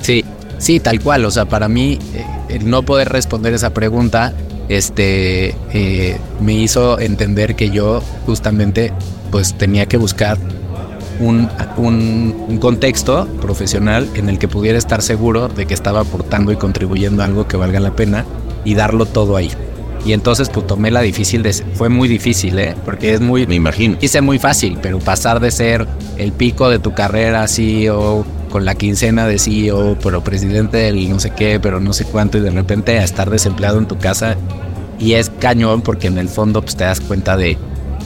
Sí, 0.00 0.24
sí, 0.58 0.80
tal 0.80 1.00
cual. 1.00 1.24
O 1.24 1.30
sea, 1.30 1.44
para 1.46 1.68
mí, 1.68 1.98
eh, 2.14 2.24
el 2.48 2.70
no 2.70 2.82
poder 2.82 3.08
responder 3.10 3.52
esa 3.52 3.70
pregunta, 3.74 4.32
este, 4.68 5.54
eh, 5.72 6.16
me 6.40 6.54
hizo 6.54 6.98
entender 6.98 7.54
que 7.56 7.70
yo 7.70 8.02
justamente, 8.24 8.92
pues, 9.30 9.54
tenía 9.54 9.86
que 9.86 9.96
buscar 9.96 10.38
un, 11.20 11.48
un- 11.76 12.58
contexto 12.58 13.26
profesional 13.40 14.08
en 14.14 14.28
el 14.28 14.38
que 14.38 14.48
pudiera 14.48 14.78
estar 14.78 15.02
seguro 15.02 15.48
de 15.48 15.66
que 15.66 15.74
estaba 15.74 16.00
aportando 16.00 16.52
y 16.52 16.56
contribuyendo 16.56 17.22
a 17.22 17.26
algo 17.26 17.46
que 17.46 17.56
valga 17.56 17.80
la 17.80 17.92
pena 17.92 18.24
y 18.64 18.74
darlo 18.74 19.06
todo 19.06 19.36
ahí. 19.36 19.50
Y 20.04 20.12
entonces, 20.12 20.48
pues, 20.48 20.66
tomé 20.66 20.90
la 20.90 21.00
difícil, 21.00 21.42
de, 21.42 21.52
fue 21.52 21.88
muy 21.88 22.08
difícil, 22.08 22.58
¿eh? 22.58 22.74
Porque 22.84 23.14
es 23.14 23.20
muy, 23.20 23.46
Me 23.46 23.56
imagino. 23.56 23.96
hice 24.00 24.20
muy 24.20 24.38
fácil, 24.38 24.78
pero 24.80 24.98
pasar 25.00 25.40
de 25.40 25.50
ser 25.50 25.86
el 26.16 26.32
pico 26.32 26.68
de 26.70 26.78
tu 26.78 26.92
carrera 26.94 27.46
CEO, 27.48 28.24
con 28.50 28.64
la 28.64 28.74
quincena 28.76 29.26
de 29.26 29.38
CEO, 29.38 29.98
pero 30.02 30.22
presidente 30.22 30.76
del 30.78 31.10
no 31.10 31.18
sé 31.18 31.30
qué, 31.30 31.58
pero 31.60 31.80
no 31.80 31.92
sé 31.92 32.04
cuánto, 32.04 32.38
y 32.38 32.40
de 32.40 32.50
repente 32.50 32.98
a 32.98 33.04
estar 33.04 33.30
desempleado 33.30 33.78
en 33.78 33.86
tu 33.86 33.98
casa, 33.98 34.36
y 35.00 35.14
es 35.14 35.28
cañón 35.40 35.82
porque 35.82 36.06
en 36.06 36.18
el 36.18 36.28
fondo 36.28 36.62
pues, 36.62 36.76
te 36.76 36.84
das 36.84 37.00
cuenta 37.00 37.36
de, 37.36 37.58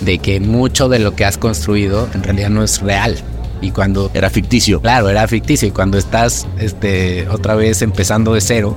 de 0.02 0.18
que 0.18 0.40
mucho 0.40 0.88
de 0.88 0.98
lo 0.98 1.14
que 1.14 1.24
has 1.24 1.38
construido 1.38 2.08
en 2.14 2.22
realidad 2.22 2.50
no 2.50 2.62
es 2.62 2.80
real. 2.80 3.16
Y 3.62 3.72
cuando, 3.72 4.10
Era 4.14 4.30
ficticio. 4.30 4.80
claro, 4.80 5.10
era 5.10 5.28
ficticio, 5.28 5.68
y 5.68 5.70
cuando 5.70 5.98
estás 5.98 6.46
este, 6.58 7.28
otra 7.28 7.54
vez 7.54 7.82
empezando 7.82 8.32
de 8.32 8.40
cero, 8.40 8.74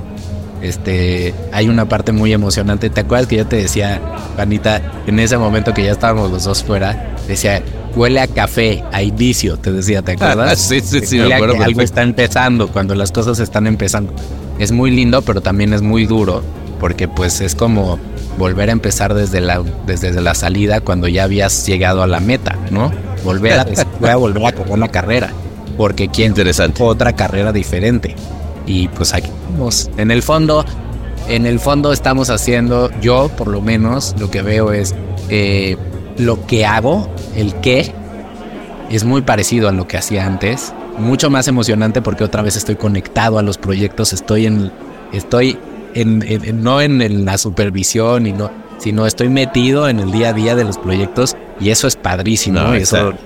este, 0.61 1.33
hay 1.51 1.67
una 1.67 1.87
parte 1.87 2.11
muy 2.11 2.33
emocionante. 2.33 2.89
¿Te 2.89 3.01
acuerdas 3.01 3.27
que 3.27 3.37
yo 3.37 3.45
te 3.45 3.57
decía, 3.57 4.01
Panita, 4.35 4.81
en 5.07 5.19
ese 5.19 5.37
momento 5.37 5.73
que 5.73 5.83
ya 5.83 5.91
estábamos 5.91 6.31
los 6.31 6.43
dos 6.43 6.63
fuera, 6.63 7.15
decía, 7.27 7.61
huele 7.95 8.21
a 8.21 8.27
café, 8.27 8.83
a 8.91 9.01
inicio, 9.03 9.57
te 9.57 9.71
decía, 9.71 10.01
¿te 10.01 10.13
acuerdas? 10.13 10.59
Sí, 10.67 10.79
sí, 10.81 11.01
sí, 11.05 11.17
me 11.17 11.33
acuerdo 11.33 11.57
que 11.57 11.63
algo 11.63 11.81
está 11.81 12.01
empezando, 12.01 12.67
cuando 12.69 12.95
las 12.95 13.11
cosas 13.11 13.39
están 13.39 13.67
empezando. 13.67 14.13
Es 14.59 14.71
muy 14.71 14.91
lindo, 14.91 15.21
pero 15.21 15.41
también 15.41 15.73
es 15.73 15.81
muy 15.81 16.05
duro, 16.05 16.43
porque 16.79 17.07
pues 17.07 17.41
es 17.41 17.55
como 17.55 17.99
volver 18.37 18.69
a 18.69 18.71
empezar 18.71 19.13
desde 19.13 19.41
la, 19.41 19.63
desde 19.85 20.19
la 20.21 20.33
salida 20.33 20.81
cuando 20.81 21.07
ya 21.07 21.23
habías 21.23 21.65
llegado 21.65 22.03
a 22.03 22.07
la 22.07 22.19
meta, 22.19 22.57
¿no? 22.71 22.91
Volver 23.23 23.59
a, 23.59 23.65
voy 23.99 24.09
a 24.09 24.15
volver 24.15 24.45
a 24.45 24.51
correr 24.51 24.73
una 24.73 24.89
carrera, 24.89 25.31
porque 25.77 26.09
quién 26.09 26.29
Interesante. 26.29 26.83
otra 26.83 27.13
carrera 27.13 27.51
diferente. 27.51 28.15
Y 28.65 28.87
pues 28.89 29.13
aquí 29.13 29.29
vamos. 29.51 29.89
En 29.97 30.11
el 30.11 30.21
fondo, 30.23 30.65
en 31.27 31.45
el 31.45 31.59
fondo 31.59 31.93
estamos 31.93 32.29
haciendo, 32.29 32.89
yo 33.01 33.29
por 33.29 33.47
lo 33.47 33.61
menos 33.61 34.15
lo 34.19 34.29
que 34.29 34.41
veo 34.41 34.71
es 34.71 34.95
eh, 35.29 35.77
lo 36.17 36.45
que 36.45 36.65
hago, 36.65 37.09
el 37.35 37.55
qué, 37.55 37.93
es 38.89 39.03
muy 39.03 39.21
parecido 39.21 39.69
a 39.69 39.71
lo 39.71 39.87
que 39.87 39.97
hacía 39.97 40.25
antes. 40.25 40.73
Mucho 40.97 41.29
más 41.29 41.47
emocionante 41.47 42.01
porque 42.01 42.23
otra 42.23 42.43
vez 42.43 42.55
estoy 42.55 42.75
conectado 42.75 43.39
a 43.39 43.41
los 43.41 43.57
proyectos, 43.57 44.13
estoy 44.13 44.45
en, 44.45 44.71
estoy 45.11 45.57
en, 45.95 46.23
en- 46.27 46.63
no 46.63 46.81
en, 46.81 47.01
en 47.01 47.25
la 47.25 47.37
supervisión 47.37 48.27
y 48.27 48.33
no, 48.33 48.51
sino 48.79 49.05
estoy 49.05 49.29
metido 49.29 49.87
en 49.89 49.99
el 49.99 50.11
día 50.11 50.29
a 50.29 50.33
día 50.33 50.55
de 50.55 50.63
los 50.63 50.77
proyectos 50.77 51.35
y 51.59 51.69
eso 51.69 51.87
es 51.87 51.95
padrísimo. 51.95 52.59
No, 52.59 52.73
eso 52.73 53.09
está- 53.11 53.19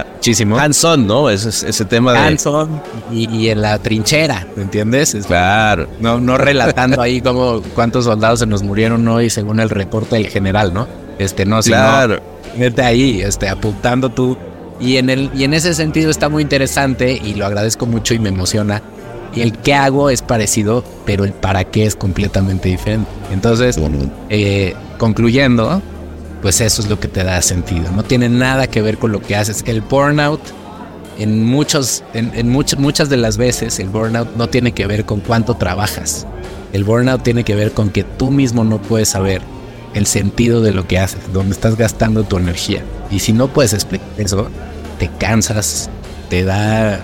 está- 0.00 0.06
muchísimo. 0.14 0.58
Hands-on, 0.58 1.06
¿no? 1.06 1.30
Ese, 1.30 1.48
ese 1.68 1.84
tema 1.84 2.12
de... 2.12 2.18
Hands-on 2.18 2.80
y, 3.12 3.28
y 3.30 3.48
en 3.50 3.60
la 3.62 3.78
trinchera, 3.78 4.46
¿me 4.56 4.62
entiendes? 4.64 5.14
Es- 5.14 5.26
Claro. 5.26 5.86
no, 6.00 6.20
no 6.20 6.36
relatando 6.38 7.00
ahí 7.00 7.20
como 7.20 7.62
cuántos 7.74 8.04
soldados 8.06 8.40
se 8.40 8.46
nos 8.46 8.62
murieron 8.62 9.06
hoy 9.08 9.30
según 9.30 9.60
el 9.60 9.70
reporte 9.70 10.16
del 10.16 10.28
general, 10.28 10.72
¿no? 10.74 10.86
Este, 11.18 11.44
no, 11.46 11.62
sino 11.62 11.76
Claro. 11.76 12.20
vete 12.58 12.82
ahí, 12.82 13.20
este, 13.22 13.48
apuntando 13.48 14.10
tú. 14.10 14.36
Y 14.80 14.96
en, 14.96 15.08
el, 15.08 15.30
y 15.36 15.44
en 15.44 15.54
ese 15.54 15.72
sentido 15.74 16.10
está 16.10 16.28
muy 16.28 16.42
interesante 16.42 17.12
y 17.12 17.34
lo 17.34 17.46
agradezco 17.46 17.86
mucho 17.86 18.12
y 18.14 18.18
me 18.18 18.30
emociona. 18.30 18.82
Y 19.34 19.40
el 19.42 19.52
qué 19.58 19.74
hago 19.74 20.10
es 20.10 20.22
parecido, 20.22 20.84
pero 21.04 21.24
el 21.24 21.32
para 21.32 21.64
qué 21.64 21.86
es 21.86 21.96
completamente 21.96 22.68
diferente. 22.68 23.10
Entonces, 23.32 23.76
eh, 24.30 24.74
concluyendo, 24.98 25.82
pues 26.42 26.60
eso 26.60 26.82
es 26.82 26.88
lo 26.88 27.00
que 27.00 27.08
te 27.08 27.24
da 27.24 27.40
sentido. 27.42 27.90
No 27.92 28.02
tiene 28.04 28.28
nada 28.28 28.66
que 28.68 28.80
ver 28.82 28.98
con 28.98 29.10
lo 29.12 29.20
que 29.20 29.34
haces. 29.34 29.64
El 29.66 29.80
burnout, 29.80 30.40
en, 31.18 31.44
muchos, 31.44 32.04
en, 32.12 32.30
en 32.34 32.52
much- 32.52 32.76
muchas 32.76 33.08
de 33.08 33.16
las 33.16 33.36
veces, 33.36 33.78
el 33.80 33.88
burnout 33.88 34.36
no 34.36 34.48
tiene 34.48 34.72
que 34.72 34.86
ver 34.86 35.04
con 35.04 35.20
cuánto 35.20 35.54
trabajas. 35.54 36.26
El 36.72 36.84
burnout 36.84 37.22
tiene 37.22 37.44
que 37.44 37.54
ver 37.54 37.72
con 37.72 37.90
que 37.90 38.04
tú 38.04 38.30
mismo 38.30 38.62
no 38.64 38.80
puedes 38.82 39.08
saber 39.08 39.42
el 39.94 40.06
sentido 40.06 40.60
de 40.60 40.72
lo 40.72 40.86
que 40.88 40.98
haces, 40.98 41.20
dónde 41.32 41.54
estás 41.54 41.76
gastando 41.76 42.24
tu 42.24 42.36
energía. 42.36 42.82
Y 43.10 43.20
si 43.20 43.32
no 43.32 43.48
puedes 43.48 43.72
explicar 43.72 44.08
eso, 44.18 44.48
te 44.98 45.08
cansas, 45.18 45.88
te 46.30 46.44
da 46.44 47.00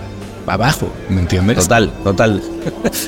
abajo, 0.47 0.91
¿me 1.09 1.21
entiendes? 1.21 1.57
Total, 1.57 1.91
total. 2.03 2.41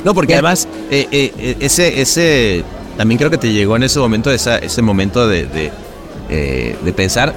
no, 0.05 0.13
porque 0.13 0.33
además, 0.33 0.67
eh, 0.91 1.07
eh, 1.11 1.57
ese, 1.59 2.01
ese, 2.01 2.63
también 2.97 3.17
creo 3.17 3.29
que 3.29 3.37
te 3.37 3.51
llegó 3.51 3.75
en 3.75 3.83
ese 3.83 3.99
momento, 3.99 4.31
esa, 4.31 4.57
ese 4.57 4.81
momento 4.81 5.27
de, 5.27 5.45
de, 5.45 5.71
eh, 6.29 6.77
de 6.83 6.93
pensar, 6.93 7.33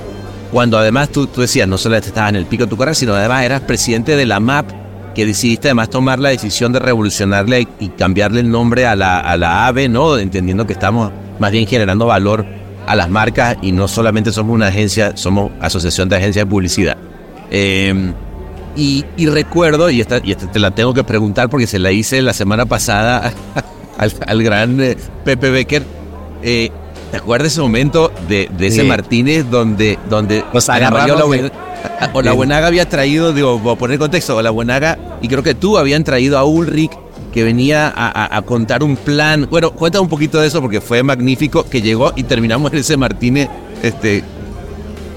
cuando 0.53 0.79
además 0.79 1.11
tú, 1.11 1.27
tú 1.27 1.41
decías, 1.41 1.69
no 1.69 1.79
solo 1.79 1.97
estabas 1.97 2.31
en 2.31 2.37
el 2.37 2.47
pico 2.47 2.65
de 2.65 2.71
tu 2.71 2.77
carrera, 2.77 2.95
sino 2.95 3.15
además 3.15 3.45
eras 3.45 3.61
presidente 3.63 4.17
de 4.17 4.27
la 4.27 4.41
MAP, 4.41 4.71
que 5.15 5.25
decidiste 5.25 5.69
además 5.69 5.89
tomar 5.91 6.19
la 6.19 6.29
decisión 6.29 6.73
de 6.73 6.79
revolucionarle 6.79 7.67
y 7.81 7.89
cambiarle 7.89 8.41
el 8.41 8.51
nombre 8.51 8.87
a 8.87 8.95
la, 8.95 9.19
a 9.19 9.37
la 9.37 9.67
AVE, 9.67 9.89
¿no? 9.89 10.19
Entendiendo 10.19 10.67
que 10.67 10.75
estamos 10.75 11.11
más 11.39 11.51
bien 11.51 11.67
generando 11.67 12.07
valor 12.07 12.45
a 12.87 12.95
las 12.95 13.09
marcas 13.09 13.57
y 13.63 13.73
no 13.73 13.89
solamente 13.89 14.31
somos 14.31 14.55
una 14.55 14.69
agencia, 14.69 15.17
somos 15.17 15.51
asociación 15.61 16.09
de 16.09 16.17
agencias 16.17 16.45
de 16.45 16.51
publicidad. 16.51 16.97
Eh, 17.51 18.13
y, 18.77 19.05
y, 19.17 19.27
recuerdo, 19.27 19.91
y 19.91 20.01
esta, 20.01 20.21
y 20.23 20.33
esta 20.33 20.51
te 20.51 20.59
la 20.59 20.71
tengo 20.73 20.93
que 20.95 21.03
preguntar 21.05 21.49
porque 21.49 21.67
se 21.67 21.79
la 21.79 21.91
hice 21.93 22.21
la 22.23 22.33
semana 22.33 22.67
pasada 22.67 23.33
al, 23.99 24.13
al 24.27 24.43
gran 24.43 24.81
eh, 24.81 24.97
Pepe 25.25 25.51
Becker. 25.51 25.83
Eh, 26.43 26.71
¿Te 27.11 27.17
acuerdas 27.19 27.53
ese 27.53 27.61
momento 27.61 28.13
de, 28.29 28.49
de 28.59 28.67
ese 28.67 28.83
Sí. 28.83 28.87
Martínez 28.87 29.47
donde, 29.51 29.99
donde 30.11 30.45
Nos 30.53 30.69
agarramos 30.69 31.19
La 31.19 31.25
Buen- 31.25 31.53
o 32.13 32.21
la 32.21 32.33
Buenaga 32.33 32.67
había 32.67 32.89
traído, 32.89 33.33
digo, 33.33 33.59
voy 33.61 33.75
a 33.75 33.79
poner 33.79 33.99
contexto, 33.99 34.37
o 34.37 34.43
la 34.43 34.51
Buenaga, 34.51 34.99
y 35.23 35.29
creo 35.29 35.43
que 35.43 35.55
tú 35.55 35.79
habían 35.79 36.03
traído 36.05 36.37
a 36.37 36.45
Ulrich 36.45 36.91
que 37.33 37.45
venía 37.45 37.87
a, 37.89 38.09
a- 38.25 38.37
a 38.37 38.43
contar 38.43 38.83
un 38.83 38.97
plan. 38.97 39.47
Bueno, 39.51 39.71
cuenta 39.71 40.01
un 40.01 40.09
poquito 40.09 40.41
de 40.41 40.49
eso 40.49 40.61
porque 40.61 40.81
fue 40.81 41.03
magnífico 41.05 41.65
que 41.69 41.81
llegó 41.81 42.13
y 42.17 42.25
terminamos 42.25 42.73
en 42.73 42.79
ese 42.81 42.97
Martínez, 42.97 43.49
este, 43.83 44.25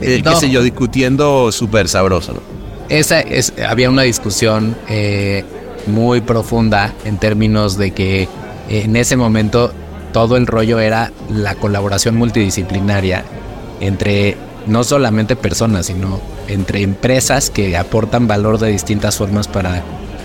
eh, 0.01 0.22
qué 0.24 0.36
sé 0.36 0.49
yo, 0.51 0.62
discutiendo 0.62 1.51
súper 1.51 1.88
sabroso, 1.89 2.34
¿no? 2.34 2.41
Esa 2.90 3.20
es, 3.20 3.54
había 3.68 3.90
una 3.90 4.02
discusión 4.02 4.76
eh, 4.88 5.46
muy 5.86 6.22
profunda 6.22 6.94
en 7.06 7.18
términos 7.18 7.78
de 7.78 7.92
que 7.92 8.24
eh, 8.24 8.28
en 8.70 8.96
ese 8.96 9.16
momento 9.16 9.72
todo 10.12 10.38
el 10.38 10.48
rollo 10.48 10.80
era 10.80 11.12
la 11.32 11.54
colaboración 11.54 12.16
multidisciplinaria 12.16 13.24
entre 13.80 14.38
no 14.66 14.84
solamente 14.84 15.36
personas, 15.36 15.86
sino 15.86 16.20
entre 16.48 16.82
empresas 16.82 17.52
que 17.52 17.78
aportan 17.78 18.28
valor 18.28 18.58
de 18.58 18.70
distintas 18.70 19.18
formas 19.18 19.48
para, 19.48 19.84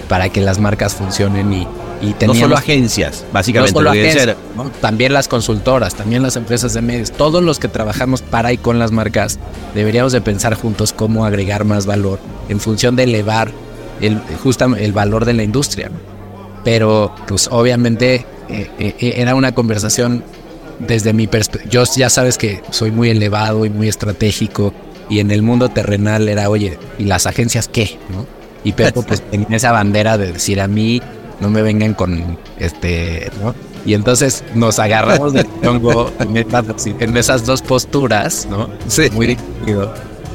para 0.08 0.30
que 0.30 0.40
las 0.40 0.58
marcas 0.58 0.94
funcionen 0.94 1.52
y, 1.52 1.68
y 2.04 2.26
No 2.26 2.34
solo 2.34 2.56
agencias, 2.56 3.24
básicamente. 3.32 3.72
no 3.72 3.78
solo 3.78 3.90
agencias. 3.90 4.36
También 4.80 5.12
las 5.12 5.28
consultoras, 5.28 5.94
también 5.94 6.22
las 6.22 6.36
empresas 6.36 6.74
de 6.74 6.82
medios, 6.82 7.10
todos 7.12 7.42
los 7.42 7.58
que 7.58 7.68
trabajamos 7.68 8.22
para 8.22 8.52
y 8.52 8.58
con 8.58 8.78
las 8.78 8.92
marcas, 8.92 9.38
deberíamos 9.74 10.12
de 10.12 10.20
pensar 10.20 10.54
juntos 10.54 10.92
cómo 10.92 11.24
agregar 11.24 11.64
más 11.64 11.86
valor 11.86 12.18
en 12.48 12.60
función 12.60 12.96
de 12.96 13.04
elevar 13.04 13.50
el, 14.00 14.20
justa- 14.42 14.68
el 14.78 14.92
valor 14.92 15.24
de 15.24 15.34
la 15.34 15.42
industria. 15.42 15.88
¿no? 15.88 15.96
Pero, 16.64 17.14
pues 17.26 17.48
obviamente 17.50 18.24
eh, 18.48 18.70
eh, 18.78 19.14
era 19.16 19.34
una 19.34 19.52
conversación 19.52 20.24
desde 20.78 21.12
mi 21.12 21.26
perspectiva. 21.26 21.70
Yo 21.70 21.84
ya 21.96 22.10
sabes 22.10 22.38
que 22.38 22.62
soy 22.70 22.90
muy 22.90 23.10
elevado 23.10 23.64
y 23.66 23.70
muy 23.70 23.88
estratégico 23.88 24.72
y 25.08 25.20
en 25.20 25.30
el 25.30 25.42
mundo 25.42 25.68
terrenal 25.68 26.28
era, 26.28 26.48
oye, 26.50 26.78
¿y 26.98 27.04
las 27.04 27.26
agencias 27.26 27.68
qué? 27.68 27.98
¿no? 28.10 28.26
Y 28.64 28.72
Pepo 28.72 29.02
pues 29.06 29.20
tenía 29.30 29.56
esa 29.56 29.72
bandera 29.72 30.16
de 30.18 30.32
decir 30.32 30.60
a 30.60 30.66
mí, 30.66 31.02
no 31.40 31.50
me 31.50 31.62
vengan 31.62 31.94
con 31.94 32.38
este, 32.58 33.30
¿no? 33.42 33.54
Y 33.86 33.94
entonces 33.94 34.42
nos 34.54 34.78
agarramos 34.78 35.32
del 35.34 35.46
chongo 35.62 36.10
en, 36.18 37.16
esas 37.16 37.44
dos 37.44 37.60
posturas, 37.62 38.46
¿no? 38.50 38.70
Sí. 38.88 39.10
Muy 39.12 39.26
divertido. 39.26 39.92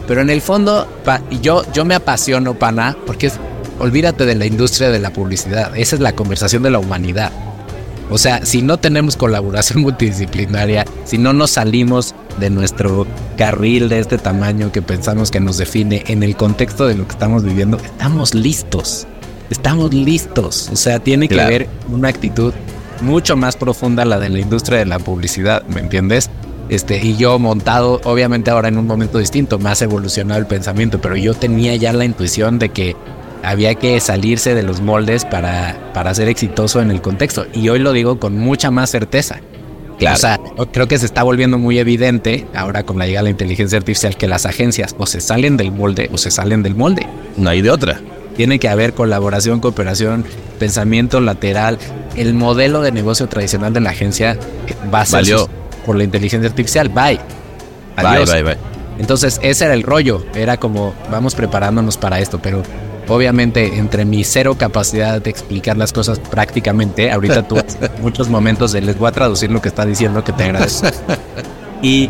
Pero 0.07 0.21
en 0.21 0.29
el 0.29 0.41
fondo, 0.41 0.87
pa- 1.03 1.21
yo, 1.41 1.63
yo 1.73 1.85
me 1.85 1.95
apasiono, 1.95 2.53
pana, 2.55 2.95
porque 3.05 3.27
es, 3.27 3.33
olvídate 3.79 4.25
de 4.25 4.35
la 4.35 4.45
industria 4.45 4.89
de 4.89 4.99
la 4.99 5.11
publicidad. 5.11 5.75
Esa 5.75 5.95
es 5.95 6.01
la 6.01 6.13
conversación 6.13 6.63
de 6.63 6.69
la 6.71 6.79
humanidad. 6.79 7.31
O 8.11 8.17
sea, 8.17 8.43
si 8.45 8.61
no 8.63 8.77
tenemos 8.77 9.15
colaboración 9.17 9.81
multidisciplinaria, 9.83 10.85
si 11.05 11.17
no 11.17 11.33
nos 11.33 11.51
salimos 11.51 12.15
de 12.39 12.49
nuestro 12.49 13.05
carril 13.37 13.89
de 13.89 13.99
este 13.99 14.17
tamaño 14.17 14.71
que 14.71 14.81
pensamos 14.81 15.29
que 15.31 15.39
nos 15.39 15.57
define 15.57 16.03
en 16.07 16.23
el 16.23 16.35
contexto 16.35 16.87
de 16.87 16.95
lo 16.95 17.05
que 17.05 17.11
estamos 17.13 17.43
viviendo, 17.43 17.77
estamos 17.77 18.33
listos. 18.33 19.07
Estamos 19.49 19.93
listos. 19.93 20.69
O 20.71 20.75
sea, 20.75 20.99
tiene 20.99 21.27
que 21.27 21.35
Claro. 21.35 21.47
haber 21.47 21.69
una 21.89 22.09
actitud 22.09 22.53
mucho 23.01 23.35
más 23.37 23.55
profunda 23.55 24.05
la 24.05 24.19
de 24.19 24.29
la 24.29 24.39
industria 24.39 24.79
de 24.79 24.85
la 24.85 24.99
publicidad, 24.99 25.63
¿me 25.67 25.79
entiendes? 25.79 26.29
Este, 26.69 27.03
y 27.03 27.17
yo 27.17 27.39
montado, 27.39 27.99
obviamente 28.03 28.51
ahora 28.51 28.67
en 28.67 28.77
un 28.77 28.85
momento 28.85 29.17
distinto, 29.17 29.57
más 29.57 29.81
evolucionado 29.81 30.39
el 30.39 30.45
pensamiento, 30.45 31.01
pero 31.01 31.15
yo 31.15 31.33
tenía 31.33 31.75
ya 31.75 31.93
la 31.93 32.05
intuición 32.05 32.59
de 32.59 32.69
que 32.69 32.95
había 33.41 33.73
que 33.75 33.99
salirse 34.01 34.53
de 34.53 34.63
los 34.63 34.81
moldes 34.81 35.25
para, 35.25 35.91
para 35.93 36.13
ser 36.13 36.27
exitoso 36.27 36.81
en 36.81 36.91
el 36.91 37.01
contexto. 37.01 37.47
Y 37.53 37.69
hoy 37.69 37.79
lo 37.79 37.91
digo 37.93 38.19
con 38.19 38.37
mucha 38.37 38.69
más 38.69 38.91
certeza. 38.91 39.39
Claro. 39.97 40.15
O 40.15 40.19
sea, 40.19 40.39
creo 40.71 40.87
que 40.87 40.97
se 40.99 41.05
está 41.05 41.23
volviendo 41.23 41.57
muy 41.57 41.79
evidente 41.79 42.45
ahora 42.53 42.83
con 42.83 42.97
la 42.99 43.05
llegada 43.05 43.23
de 43.23 43.29
la 43.29 43.31
inteligencia 43.31 43.77
artificial 43.77 44.15
que 44.15 44.27
las 44.27 44.45
agencias 44.45 44.95
o 44.97 45.05
se 45.05 45.21
salen 45.21 45.57
del 45.57 45.71
molde 45.71 46.09
o 46.13 46.17
se 46.17 46.31
salen 46.31 46.63
del 46.63 46.75
molde. 46.75 47.07
No 47.35 47.49
hay 47.49 47.61
de 47.61 47.71
otra. 47.71 47.99
Tiene 48.35 48.59
que 48.59 48.69
haber 48.69 48.93
colaboración, 48.93 49.59
cooperación, 49.59 50.25
pensamiento 50.59 51.19
lateral. 51.19 51.77
El 52.15 52.33
modelo 52.33 52.81
de 52.81 52.91
negocio 52.91 53.27
tradicional 53.27 53.73
de 53.73 53.81
la 53.81 53.89
agencia 53.91 54.37
va 54.93 55.01
a 55.01 55.05
ser 55.05 55.25
por 55.85 55.97
la 55.97 56.03
inteligencia 56.03 56.49
artificial. 56.49 56.89
Bye. 56.89 57.19
Bye, 57.97 58.07
Adiós. 58.07 58.31
bye, 58.31 58.43
bye. 58.43 58.57
Entonces, 58.99 59.39
ese 59.41 59.65
era 59.65 59.73
el 59.73 59.83
rollo. 59.83 60.25
Era 60.35 60.57
como, 60.57 60.93
vamos 61.09 61.35
preparándonos 61.35 61.97
para 61.97 62.19
esto, 62.19 62.39
pero 62.41 62.63
obviamente 63.09 63.77
entre 63.77 64.05
mi 64.05 64.23
cero 64.23 64.55
capacidad 64.57 65.21
de 65.21 65.29
explicar 65.29 65.77
las 65.77 65.91
cosas 65.91 66.19
prácticamente, 66.19 67.11
ahorita 67.11 67.47
tú 67.47 67.57
muchos 68.01 68.29
momentos 68.29 68.71
de 68.71 68.81
les 68.81 68.97
voy 68.97 69.09
a 69.09 69.11
traducir 69.11 69.51
lo 69.51 69.61
que 69.61 69.69
está 69.69 69.85
diciendo, 69.85 70.23
que 70.23 70.31
te 70.31 70.43
agradezco. 70.43 70.87
Y, 71.81 72.09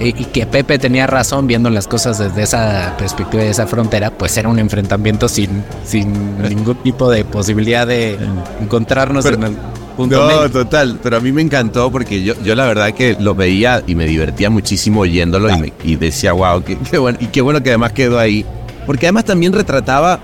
y, 0.00 0.08
y 0.08 0.24
que 0.26 0.46
Pepe 0.46 0.78
tenía 0.78 1.06
razón 1.06 1.46
viendo 1.46 1.70
las 1.70 1.86
cosas 1.86 2.18
desde 2.18 2.42
esa 2.42 2.94
perspectiva, 2.98 3.42
de 3.42 3.50
esa 3.50 3.66
frontera, 3.66 4.10
pues 4.10 4.36
era 4.36 4.48
un 4.48 4.58
enfrentamiento 4.58 5.28
sin, 5.28 5.64
sin 5.84 6.38
ningún 6.48 6.76
tipo 6.76 7.10
de 7.10 7.24
posibilidad 7.24 7.86
de 7.86 8.18
encontrarnos 8.60 9.24
Pero- 9.24 9.36
en 9.36 9.42
el 9.44 9.56
punto 9.96 10.20
No, 10.20 10.26
medio. 10.26 10.50
total, 10.50 10.98
pero 11.02 11.18
a 11.18 11.20
mí 11.20 11.30
me 11.30 11.40
encantó 11.42 11.90
porque 11.92 12.22
yo, 12.24 12.34
yo 12.42 12.56
la 12.56 12.66
verdad 12.66 12.92
que 12.92 13.16
lo 13.20 13.34
veía 13.36 13.82
y 13.86 13.94
me 13.94 14.06
divertía 14.06 14.50
muchísimo 14.50 15.00
oyéndolo 15.02 15.48
y, 15.54 15.60
me- 15.60 15.72
y 15.84 15.96
decía, 15.96 16.32
wow, 16.32 16.62
qué, 16.64 16.76
qué 16.90 16.98
bueno, 16.98 17.18
y 17.20 17.26
qué 17.26 17.40
bueno 17.40 17.62
que 17.62 17.70
además 17.70 17.92
quedó 17.92 18.18
ahí. 18.18 18.44
Porque 18.86 19.06
además 19.06 19.24
también 19.24 19.52
retrataba, 19.52 20.18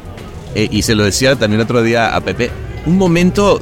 eh, 0.57 0.69
y 0.71 0.83
se 0.83 0.95
lo 0.97 1.05
decía 1.05 1.37
también 1.37 1.63
otro 1.63 1.83
día 1.83 2.15
a 2.17 2.21
Pepe, 2.21 2.51
un 2.85 2.99
momento 2.99 3.61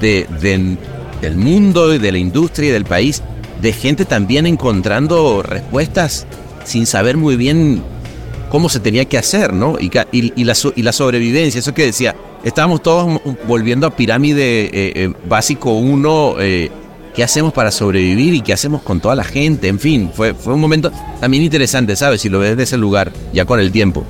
de, 0.00 0.26
de- 0.40 0.76
del 1.20 1.36
mundo 1.36 1.94
y 1.94 1.98
de 1.98 2.10
la 2.12 2.18
industria 2.18 2.68
y 2.68 2.72
del 2.72 2.84
país, 2.84 3.22
de 3.60 3.72
gente 3.72 4.04
también 4.04 4.46
encontrando 4.46 5.42
respuestas 5.42 6.26
sin 6.64 6.86
saber 6.86 7.16
muy 7.16 7.36
bien 7.36 7.82
cómo 8.50 8.68
se 8.68 8.80
tenía 8.80 9.04
que 9.06 9.18
hacer, 9.18 9.52
¿no? 9.52 9.76
Y, 9.80 9.90
la, 9.90 10.06
y 10.74 10.82
la 10.82 10.92
sobrevivencia, 10.92 11.58
eso 11.58 11.74
que 11.74 11.84
decía, 11.86 12.14
estábamos 12.44 12.82
todos 12.82 13.20
volviendo 13.46 13.86
a 13.86 13.90
pirámide 13.96 14.64
eh, 14.66 14.70
eh, 14.72 15.12
básico 15.28 15.72
1, 15.72 16.36
¿qué 17.14 17.24
hacemos 17.24 17.52
para 17.52 17.70
sobrevivir 17.70 18.34
y 18.34 18.40
qué 18.42 18.52
hacemos 18.52 18.82
con 18.82 19.00
toda 19.00 19.14
la 19.14 19.24
gente? 19.24 19.68
En 19.68 19.78
fin, 19.80 20.10
fue, 20.14 20.34
fue 20.34 20.54
un 20.54 20.60
momento 20.60 20.90
también 21.20 21.42
interesante, 21.42 21.96
¿sabes? 21.96 22.20
Si 22.20 22.28
lo 22.28 22.38
ves 22.38 22.56
de 22.56 22.62
ese 22.64 22.76
lugar, 22.76 23.12
ya 23.32 23.44
con 23.44 23.58
el 23.58 23.72
tiempo. 23.72 24.04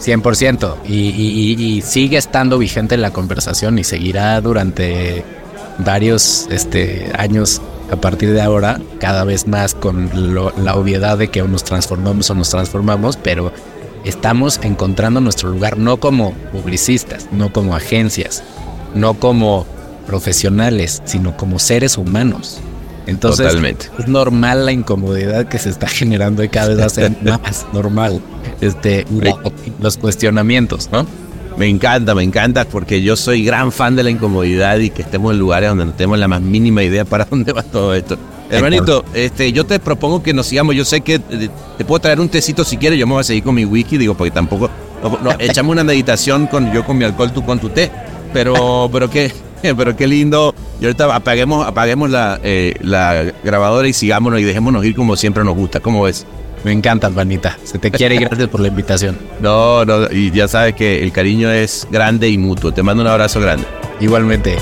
100%. 0.00 0.74
Y, 0.88 0.94
y- 0.94 1.54
y- 1.58 1.62
y 1.78 1.82
sigue 1.82 2.18
estando 2.18 2.56
vigente 2.58 2.96
la 2.96 3.10
conversación 3.10 3.78
y 3.78 3.84
seguirá 3.84 4.40
durante 4.40 5.24
varios 5.78 6.46
este, 6.50 7.10
años 7.16 7.60
a 7.90 7.96
partir 7.96 8.32
de 8.32 8.40
ahora, 8.42 8.80
cada 9.00 9.24
vez 9.24 9.46
más 9.46 9.74
con 9.74 10.34
lo- 10.34 10.52
la 10.62 10.74
obviedad 10.76 11.16
de 11.18 11.28
que 11.28 11.42
o 11.42 11.48
nos 11.48 11.64
transformamos 11.64 12.28
o 12.30 12.34
nos 12.34 12.50
transformamos, 12.50 13.16
pero 13.16 13.52
estamos 14.04 14.60
encontrando 14.62 15.20
nuestro 15.20 15.50
lugar 15.50 15.78
no 15.78 15.98
como 15.98 16.32
publicistas, 16.52 17.28
no 17.32 17.52
como 17.52 17.74
agencias, 17.74 18.42
no 18.94 19.14
como 19.14 19.66
profesionales, 20.06 21.02
sino 21.04 21.36
como 21.36 21.58
seres 21.58 21.96
humanos. 21.98 22.58
Entonces, 23.06 23.46
Totalmente. 23.46 23.86
es 23.98 24.08
normal 24.08 24.66
la 24.66 24.72
incomodidad 24.72 25.46
que 25.46 25.58
se 25.58 25.70
está 25.70 25.86
generando 25.88 26.42
y 26.42 26.48
cada 26.48 26.68
vez 26.68 26.80
va 26.80 26.84
a 26.86 26.88
ser 26.90 27.12
más 27.22 27.66
normal. 27.72 28.20
Este, 28.60 29.06
los 29.80 29.96
cuestionamientos, 29.96 30.90
¿no? 30.92 31.06
Me 31.58 31.66
encanta, 31.66 32.14
me 32.14 32.22
encanta, 32.22 32.64
porque 32.66 33.02
yo 33.02 33.16
soy 33.16 33.44
gran 33.44 33.72
fan 33.72 33.96
de 33.96 34.04
la 34.04 34.10
incomodidad 34.10 34.78
y 34.78 34.90
que 34.90 35.02
estemos 35.02 35.32
en 35.32 35.40
lugares 35.40 35.68
donde 35.68 35.86
no 35.86 35.92
tenemos 35.92 36.16
la 36.16 36.28
más 36.28 36.40
mínima 36.40 36.84
idea 36.84 37.04
para 37.04 37.24
dónde 37.30 37.52
va 37.52 37.64
todo 37.64 37.94
esto. 37.94 38.16
Hermanito, 38.48 39.04
este, 39.12 39.52
yo 39.52 39.66
te 39.66 39.80
propongo 39.80 40.22
que 40.22 40.32
nos 40.32 40.46
sigamos. 40.46 40.76
Yo 40.76 40.84
sé 40.84 41.00
que 41.00 41.16
eh, 41.16 41.50
te 41.76 41.84
puedo 41.84 42.00
traer 42.00 42.20
un 42.20 42.28
tecito 42.28 42.64
si 42.64 42.76
quieres. 42.76 42.98
Yo 42.98 43.06
me 43.08 43.14
voy 43.14 43.20
a 43.20 43.24
seguir 43.24 43.42
con 43.42 43.56
mi 43.56 43.64
wiki, 43.64 43.98
digo, 43.98 44.14
porque 44.14 44.30
tampoco. 44.30 44.70
no, 45.02 45.18
no, 45.20 45.30
echamos 45.40 45.72
una 45.72 45.82
meditación 45.82 46.46
con 46.46 46.72
yo 46.72 46.84
con 46.86 46.96
mi 46.96 47.04
alcohol, 47.04 47.32
tú 47.32 47.44
con 47.44 47.58
tu 47.58 47.68
té. 47.70 47.90
Pero, 48.32 48.88
pero 48.92 49.10
¿qué, 49.10 49.32
Pero 49.60 49.96
qué 49.96 50.06
lindo. 50.06 50.54
Y 50.80 50.84
ahorita 50.84 51.12
apaguemos, 51.12 51.66
apaguemos 51.66 52.08
la, 52.08 52.38
eh, 52.44 52.76
la 52.82 53.32
grabadora 53.42 53.88
y 53.88 53.92
sigámonos 53.92 54.38
y 54.38 54.44
dejémonos 54.44 54.84
ir 54.84 54.94
como 54.94 55.16
siempre 55.16 55.42
nos 55.42 55.56
gusta. 55.56 55.80
¿Cómo 55.80 56.02
ves? 56.02 56.24
Me 56.64 56.72
encanta, 56.72 57.08
Vanita. 57.08 57.56
Se 57.64 57.78
te 57.78 57.90
quiere 57.90 58.16
y 58.16 58.18
gracias 58.18 58.48
por 58.48 58.60
la 58.60 58.68
invitación. 58.68 59.18
No, 59.40 59.84
no, 59.84 60.10
y 60.10 60.32
ya 60.32 60.48
sabes 60.48 60.74
que 60.74 61.02
el 61.02 61.12
cariño 61.12 61.48
es 61.50 61.86
grande 61.90 62.28
y 62.28 62.38
mutuo. 62.38 62.72
Te 62.72 62.82
mando 62.82 63.02
un 63.02 63.08
abrazo 63.08 63.40
grande. 63.40 63.64
Igualmente. 64.00 64.58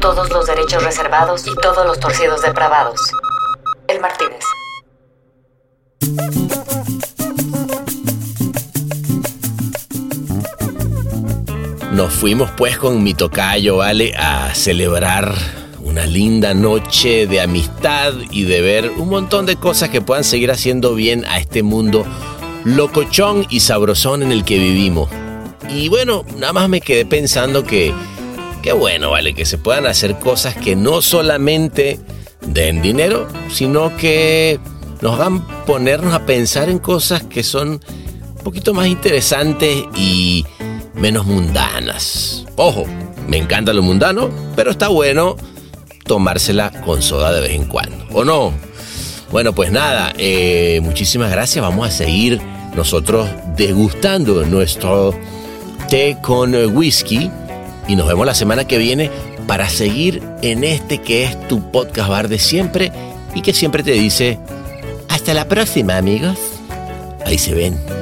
Todos 0.00 0.30
los 0.30 0.46
derechos 0.46 0.84
reservados 0.84 1.46
y 1.48 1.54
todos 1.56 1.84
los 1.84 1.98
torcidos 1.98 2.42
depravados. 2.42 3.00
El 3.88 4.00
Martínez. 4.00 4.44
Nos 12.02 12.14
fuimos 12.14 12.50
pues 12.56 12.78
con 12.78 13.00
mi 13.04 13.14
tocayo, 13.14 13.76
¿vale? 13.76 14.12
A 14.16 14.56
celebrar 14.56 15.36
una 15.84 16.04
linda 16.04 16.52
noche 16.52 17.28
de 17.28 17.40
amistad 17.40 18.12
y 18.32 18.42
de 18.42 18.60
ver 18.60 18.90
un 18.90 19.08
montón 19.08 19.46
de 19.46 19.54
cosas 19.54 19.88
que 19.88 20.00
puedan 20.00 20.24
seguir 20.24 20.50
haciendo 20.50 20.96
bien 20.96 21.24
a 21.26 21.38
este 21.38 21.62
mundo 21.62 22.04
locochón 22.64 23.46
y 23.50 23.60
sabrosón 23.60 24.24
en 24.24 24.32
el 24.32 24.44
que 24.44 24.58
vivimos. 24.58 25.10
Y 25.70 25.88
bueno, 25.90 26.24
nada 26.38 26.52
más 26.52 26.68
me 26.68 26.80
quedé 26.80 27.06
pensando 27.06 27.62
que, 27.62 27.94
qué 28.64 28.72
bueno, 28.72 29.12
¿vale? 29.12 29.32
Que 29.32 29.44
se 29.44 29.56
puedan 29.56 29.86
hacer 29.86 30.18
cosas 30.18 30.56
que 30.56 30.74
no 30.74 31.02
solamente 31.02 32.00
den 32.40 32.82
dinero, 32.82 33.28
sino 33.48 33.96
que 33.96 34.58
nos 35.02 35.20
hagan 35.20 35.46
ponernos 35.66 36.14
a 36.14 36.26
pensar 36.26 36.68
en 36.68 36.80
cosas 36.80 37.22
que 37.22 37.44
son 37.44 37.80
un 38.38 38.42
poquito 38.42 38.74
más 38.74 38.88
interesantes 38.88 39.84
y 39.94 40.44
menos 41.02 41.26
mundanas. 41.26 42.44
Ojo, 42.54 42.84
me 43.26 43.36
encanta 43.36 43.72
lo 43.72 43.82
mundano, 43.82 44.30
pero 44.54 44.70
está 44.70 44.86
bueno 44.86 45.36
tomársela 46.04 46.70
con 46.82 47.02
soda 47.02 47.32
de 47.32 47.40
vez 47.40 47.50
en 47.52 47.64
cuando, 47.64 48.06
¿o 48.12 48.24
no? 48.24 48.52
Bueno, 49.32 49.52
pues 49.52 49.72
nada, 49.72 50.12
eh, 50.16 50.78
muchísimas 50.80 51.32
gracias. 51.32 51.60
Vamos 51.60 51.88
a 51.88 51.90
seguir 51.90 52.40
nosotros 52.76 53.28
degustando 53.56 54.44
nuestro 54.44 55.12
té 55.88 56.18
con 56.22 56.54
whisky 56.54 57.28
y 57.88 57.96
nos 57.96 58.06
vemos 58.06 58.24
la 58.24 58.34
semana 58.34 58.64
que 58.64 58.78
viene 58.78 59.10
para 59.48 59.68
seguir 59.68 60.22
en 60.40 60.62
este 60.62 60.98
que 60.98 61.24
es 61.24 61.48
tu 61.48 61.72
podcast 61.72 62.10
bar 62.10 62.28
de 62.28 62.38
siempre 62.38 62.92
y 63.34 63.42
que 63.42 63.52
siempre 63.52 63.82
te 63.82 63.92
dice 63.92 64.38
hasta 65.08 65.34
la 65.34 65.48
próxima 65.48 65.96
amigos. 65.96 66.38
Ahí 67.26 67.38
se 67.38 67.54
ven. 67.54 68.01